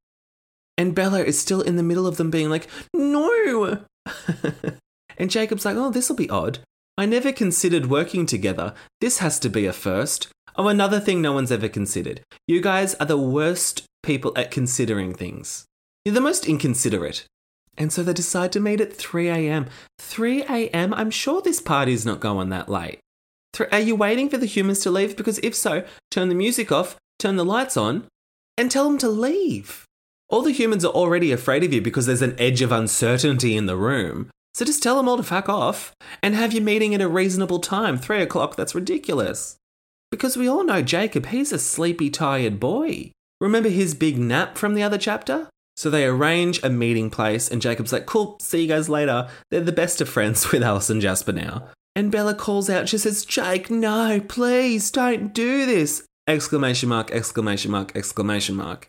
And 0.78 0.96
Bella 0.96 1.22
is 1.22 1.40
still 1.40 1.62
in 1.62 1.76
the 1.76 1.84
middle 1.84 2.08
of 2.08 2.18
them 2.18 2.32
being 2.32 2.50
like, 2.50 2.68
no. 2.94 3.86
and 5.18 5.30
Jacob's 5.30 5.66
like, 5.66 5.78
oh, 5.78 5.92
this 5.92 6.10
will 6.10 6.16
be 6.16 6.30
odd. 6.32 6.60
I 6.98 7.06
never 7.06 7.32
considered 7.32 7.90
working 7.90 8.26
together. 8.26 8.74
This 9.02 9.20
has 9.20 9.40
to 9.40 9.50
be 9.50 9.66
a 9.66 9.74
first. 9.74 10.30
Oh, 10.56 10.68
another 10.68 11.00
thing 11.00 11.22
no 11.22 11.32
one's 11.32 11.52
ever 11.52 11.68
considered. 11.68 12.22
You 12.48 12.62
guys 12.62 12.96
are 12.96 13.06
the 13.06 13.18
worst 13.18 13.84
people 14.04 14.34
at 14.36 14.52
considering 14.52 15.14
things. 15.14 15.66
You're 16.06 16.16
the 16.16 16.22
most 16.22 16.48
inconsiderate. 16.48 17.26
And 17.78 17.92
so 17.92 18.04
they 18.04 18.14
decide 18.14 18.52
to 18.52 18.60
meet 18.60 18.82
at 18.82 18.94
3 18.94 19.30
a.m. 19.30 19.68
3 20.00 20.44
a.m.? 20.44 20.94
I'm 20.94 21.12
sure 21.12 21.42
this 21.42 21.62
party's 21.62 22.06
not 22.06 22.20
going 22.20 22.50
that 22.50 22.70
late. 22.70 23.00
Are 23.72 23.80
you 23.80 23.96
waiting 23.96 24.30
for 24.30 24.38
the 24.38 24.46
humans 24.46 24.80
to 24.82 24.92
leave? 24.92 25.16
Because 25.16 25.40
if 25.40 25.56
so, 25.56 25.84
turn 26.10 26.30
the 26.30 26.36
music 26.36 26.72
off, 26.72 26.98
turn 27.20 27.36
the 27.36 27.46
lights 27.46 27.78
on, 27.78 28.06
and 28.58 28.70
tell 28.70 28.86
them 28.86 28.98
to 29.00 29.10
leave. 29.10 29.86
All 30.30 30.42
the 30.42 30.52
humans 30.52 30.84
are 30.84 30.92
already 30.94 31.32
afraid 31.32 31.64
of 31.64 31.74
you 31.74 31.82
because 31.82 32.06
there's 32.06 32.22
an 32.22 32.36
edge 32.40 32.62
of 32.62 32.72
uncertainty 32.72 33.56
in 33.56 33.68
the 33.68 33.78
room. 33.78 34.30
So 34.54 34.66
just 34.66 34.84
tell 34.84 34.98
them 34.98 35.10
all 35.10 35.18
to 35.18 35.24
fuck 35.24 35.50
off 35.50 35.94
and 36.22 36.36
have 36.36 36.54
your 36.54 36.64
meeting 36.64 36.94
at 36.94 37.02
a 37.02 37.08
reasonable 37.08 37.60
time. 37.60 37.98
Three 37.98 38.22
o'clock, 38.22 38.56
that's 38.56 38.76
ridiculous. 38.76 39.58
Because 40.12 40.38
we 40.38 40.48
all 40.48 40.64
know 40.64 40.82
Jacob, 40.84 41.28
he's 41.28 41.52
a 41.52 41.60
sleepy, 41.60 42.10
tired 42.10 42.60
boy. 42.60 43.12
Remember 43.42 43.70
his 43.70 43.96
big 43.96 44.18
nap 44.18 44.58
from 44.58 44.76
the 44.76 44.84
other 44.84 44.98
chapter? 44.98 45.50
So 45.76 45.90
they 45.90 46.06
arrange 46.06 46.62
a 46.64 46.70
meeting 46.70 47.10
place, 47.10 47.50
and 47.50 47.62
Jacob's 47.62 47.92
like, 47.92 48.06
Cool, 48.06 48.38
see 48.40 48.62
you 48.62 48.68
guys 48.68 48.90
later. 48.90 49.28
They're 49.50 49.62
the 49.62 49.72
best 49.72 50.02
of 50.02 50.10
friends 50.10 50.52
with 50.52 50.64
Alice 50.64 50.90
and 50.90 51.02
Jasper 51.02 51.32
now. 51.32 51.68
And 51.96 52.12
Bella 52.12 52.34
calls 52.34 52.70
out, 52.70 52.90
she 52.90 52.98
says, 52.98 53.26
Jake, 53.26 53.70
no, 53.70 54.20
please 54.28 54.90
don't 54.90 55.34
do 55.34 55.66
this! 55.66 56.06
Exclamation 56.28 56.90
mark, 56.90 57.12
exclamation 57.12 57.70
mark, 57.70 57.96
exclamation 57.96 58.56
mark. 58.56 58.88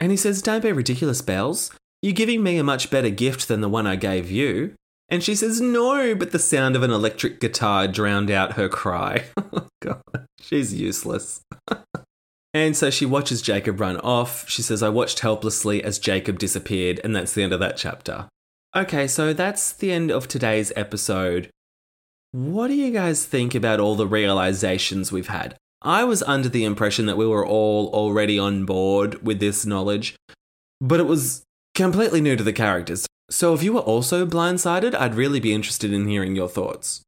And 0.00 0.10
he 0.10 0.16
says, 0.16 0.42
Don't 0.42 0.62
be 0.62 0.72
ridiculous, 0.72 1.22
Bells. 1.22 1.70
You're 2.02 2.12
giving 2.12 2.42
me 2.42 2.56
a 2.58 2.64
much 2.64 2.90
better 2.90 3.10
gift 3.10 3.48
than 3.48 3.60
the 3.60 3.68
one 3.68 3.86
I 3.86 3.96
gave 3.96 4.30
you. 4.30 4.74
And 5.08 5.22
she 5.24 5.34
says, 5.34 5.60
No, 5.60 6.14
but 6.14 6.30
the 6.30 6.38
sound 6.38 6.76
of 6.76 6.82
an 6.82 6.90
electric 6.90 7.40
guitar 7.40 7.88
drowned 7.88 8.30
out 8.30 8.52
her 8.52 8.68
cry. 8.68 9.24
oh, 9.52 9.66
God, 9.80 10.02
she's 10.40 10.72
useless. 10.72 11.40
and 12.54 12.76
so 12.76 12.90
she 12.90 13.04
watches 13.04 13.42
Jacob 13.42 13.80
run 13.80 13.98
off. 13.98 14.48
She 14.48 14.62
says, 14.62 14.82
I 14.82 14.88
watched 14.88 15.20
helplessly 15.20 15.82
as 15.84 15.98
Jacob 15.98 16.38
disappeared. 16.38 17.00
And 17.04 17.14
that's 17.14 17.34
the 17.34 17.42
end 17.42 17.52
of 17.52 17.60
that 17.60 17.76
chapter. 17.76 18.28
Okay, 18.74 19.06
so 19.06 19.32
that's 19.32 19.72
the 19.72 19.92
end 19.92 20.10
of 20.10 20.28
today's 20.28 20.72
episode. 20.76 21.50
What 22.32 22.68
do 22.68 22.74
you 22.74 22.90
guys 22.90 23.24
think 23.24 23.54
about 23.54 23.80
all 23.80 23.94
the 23.94 24.06
realizations 24.06 25.12
we've 25.12 25.28
had? 25.28 25.56
I 25.82 26.04
was 26.04 26.22
under 26.24 26.48
the 26.48 26.64
impression 26.64 27.06
that 27.06 27.16
we 27.16 27.26
were 27.26 27.46
all 27.46 27.88
already 27.88 28.38
on 28.38 28.64
board 28.64 29.22
with 29.22 29.40
this 29.40 29.64
knowledge, 29.64 30.16
but 30.80 31.00
it 31.00 31.06
was 31.06 31.42
completely 31.74 32.20
new 32.20 32.36
to 32.36 32.42
the 32.42 32.52
characters. 32.52 33.06
So 33.30 33.54
if 33.54 33.62
you 33.62 33.72
were 33.74 33.80
also 33.80 34.26
blindsided, 34.26 34.94
I'd 34.94 35.14
really 35.14 35.40
be 35.40 35.54
interested 35.54 35.92
in 35.92 36.08
hearing 36.08 36.34
your 36.34 36.48
thoughts. 36.48 37.02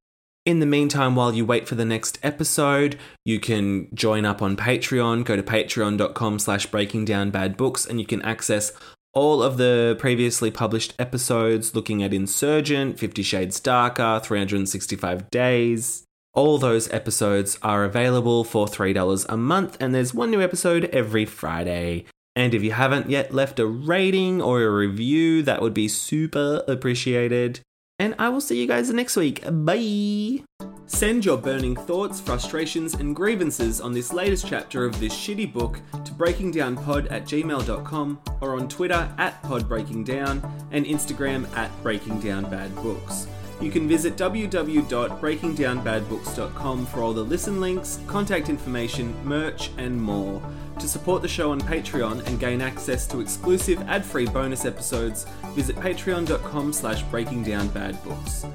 In 0.46 0.60
the 0.60 0.66
meantime, 0.66 1.16
while 1.16 1.34
you 1.34 1.44
wait 1.44 1.68
for 1.68 1.74
the 1.74 1.84
next 1.84 2.18
episode, 2.22 2.98
you 3.26 3.38
can 3.38 3.94
join 3.94 4.24
up 4.24 4.40
on 4.40 4.56
Patreon. 4.56 5.24
Go 5.24 5.36
to 5.36 5.42
patreon.com 5.42 6.38
slash 6.38 6.66
breaking 6.66 7.04
down 7.04 7.30
bad 7.30 7.58
books 7.58 7.84
and 7.84 8.00
you 8.00 8.06
can 8.06 8.22
access 8.22 8.72
all 9.12 9.42
of 9.42 9.58
the 9.58 9.96
previously 9.98 10.50
published 10.50 10.94
episodes 10.98 11.74
looking 11.74 12.02
at 12.02 12.14
Insurgent, 12.14 12.98
Fifty 12.98 13.22
Shades 13.22 13.60
Darker, 13.60 14.20
365 14.22 15.28
Days. 15.30 16.04
All 16.32 16.58
those 16.58 16.90
episodes 16.92 17.58
are 17.60 17.84
available 17.84 18.44
for 18.44 18.66
$3 18.66 19.26
a 19.28 19.36
month, 19.36 19.76
and 19.80 19.92
there's 19.92 20.14
one 20.14 20.30
new 20.30 20.40
episode 20.40 20.84
every 20.86 21.24
Friday. 21.24 22.04
And 22.36 22.54
if 22.54 22.62
you 22.62 22.70
haven't 22.70 23.10
yet 23.10 23.34
left 23.34 23.58
a 23.58 23.66
rating 23.66 24.40
or 24.40 24.62
a 24.62 24.70
review, 24.70 25.42
that 25.42 25.60
would 25.60 25.74
be 25.74 25.88
super 25.88 26.62
appreciated. 26.68 27.60
And 28.00 28.16
I 28.18 28.30
will 28.30 28.40
see 28.40 28.58
you 28.58 28.66
guys 28.66 28.90
next 28.90 29.14
week. 29.14 29.44
Bye! 29.46 30.42
Send 30.86 31.24
your 31.24 31.36
burning 31.36 31.76
thoughts, 31.76 32.18
frustrations, 32.18 32.94
and 32.94 33.14
grievances 33.14 33.80
on 33.80 33.92
this 33.92 34.12
latest 34.12 34.48
chapter 34.48 34.86
of 34.86 34.98
this 34.98 35.14
shitty 35.14 35.52
book 35.52 35.78
to 35.92 36.12
breakingdownpod 36.12 37.12
at 37.12 37.26
gmail.com 37.26 38.20
or 38.40 38.54
on 38.54 38.68
Twitter 38.68 39.08
at 39.18 39.40
podbreakingdown 39.42 40.50
and 40.72 40.86
Instagram 40.86 41.46
at 41.56 41.70
breakingdownbadbooks. 41.84 43.28
You 43.60 43.70
can 43.70 43.86
visit 43.86 44.16
www.breakingdownbadbooks.com 44.16 46.86
for 46.86 47.00
all 47.00 47.12
the 47.12 47.22
listen 47.22 47.60
links, 47.60 48.00
contact 48.06 48.48
information, 48.48 49.14
merch, 49.24 49.70
and 49.76 50.00
more. 50.00 50.40
To 50.78 50.88
support 50.88 51.20
the 51.20 51.28
show 51.28 51.50
on 51.50 51.60
Patreon 51.60 52.26
and 52.26 52.40
gain 52.40 52.62
access 52.62 53.06
to 53.08 53.20
exclusive 53.20 53.82
ad-free 53.82 54.28
bonus 54.28 54.64
episodes, 54.64 55.26
visit 55.50 55.76
patreon.com 55.76 56.72
slash 56.72 57.04
breakingdownbadbooks. 57.04 58.50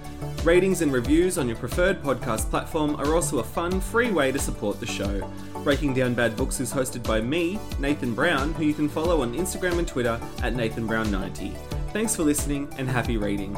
Ratings 0.45 0.81
and 0.81 0.93
reviews 0.93 1.37
on 1.37 1.47
your 1.47 1.57
preferred 1.57 2.01
podcast 2.03 2.49
platform 2.49 2.95
are 2.97 3.15
also 3.15 3.39
a 3.39 3.43
fun, 3.43 3.81
free 3.81 4.11
way 4.11 4.31
to 4.31 4.39
support 4.39 4.79
the 4.79 4.85
show. 4.85 5.27
Breaking 5.63 5.93
Down 5.93 6.13
Bad 6.13 6.35
Books 6.35 6.59
is 6.59 6.71
hosted 6.71 7.03
by 7.03 7.21
me, 7.21 7.59
Nathan 7.79 8.13
Brown, 8.13 8.53
who 8.53 8.63
you 8.63 8.73
can 8.73 8.87
follow 8.87 9.21
on 9.21 9.33
Instagram 9.33 9.79
and 9.79 9.87
Twitter 9.87 10.19
at 10.43 10.53
NathanBrown90. 10.53 11.55
Thanks 11.91 12.15
for 12.15 12.23
listening 12.23 12.71
and 12.77 12.87
happy 12.87 13.17
reading. 13.17 13.57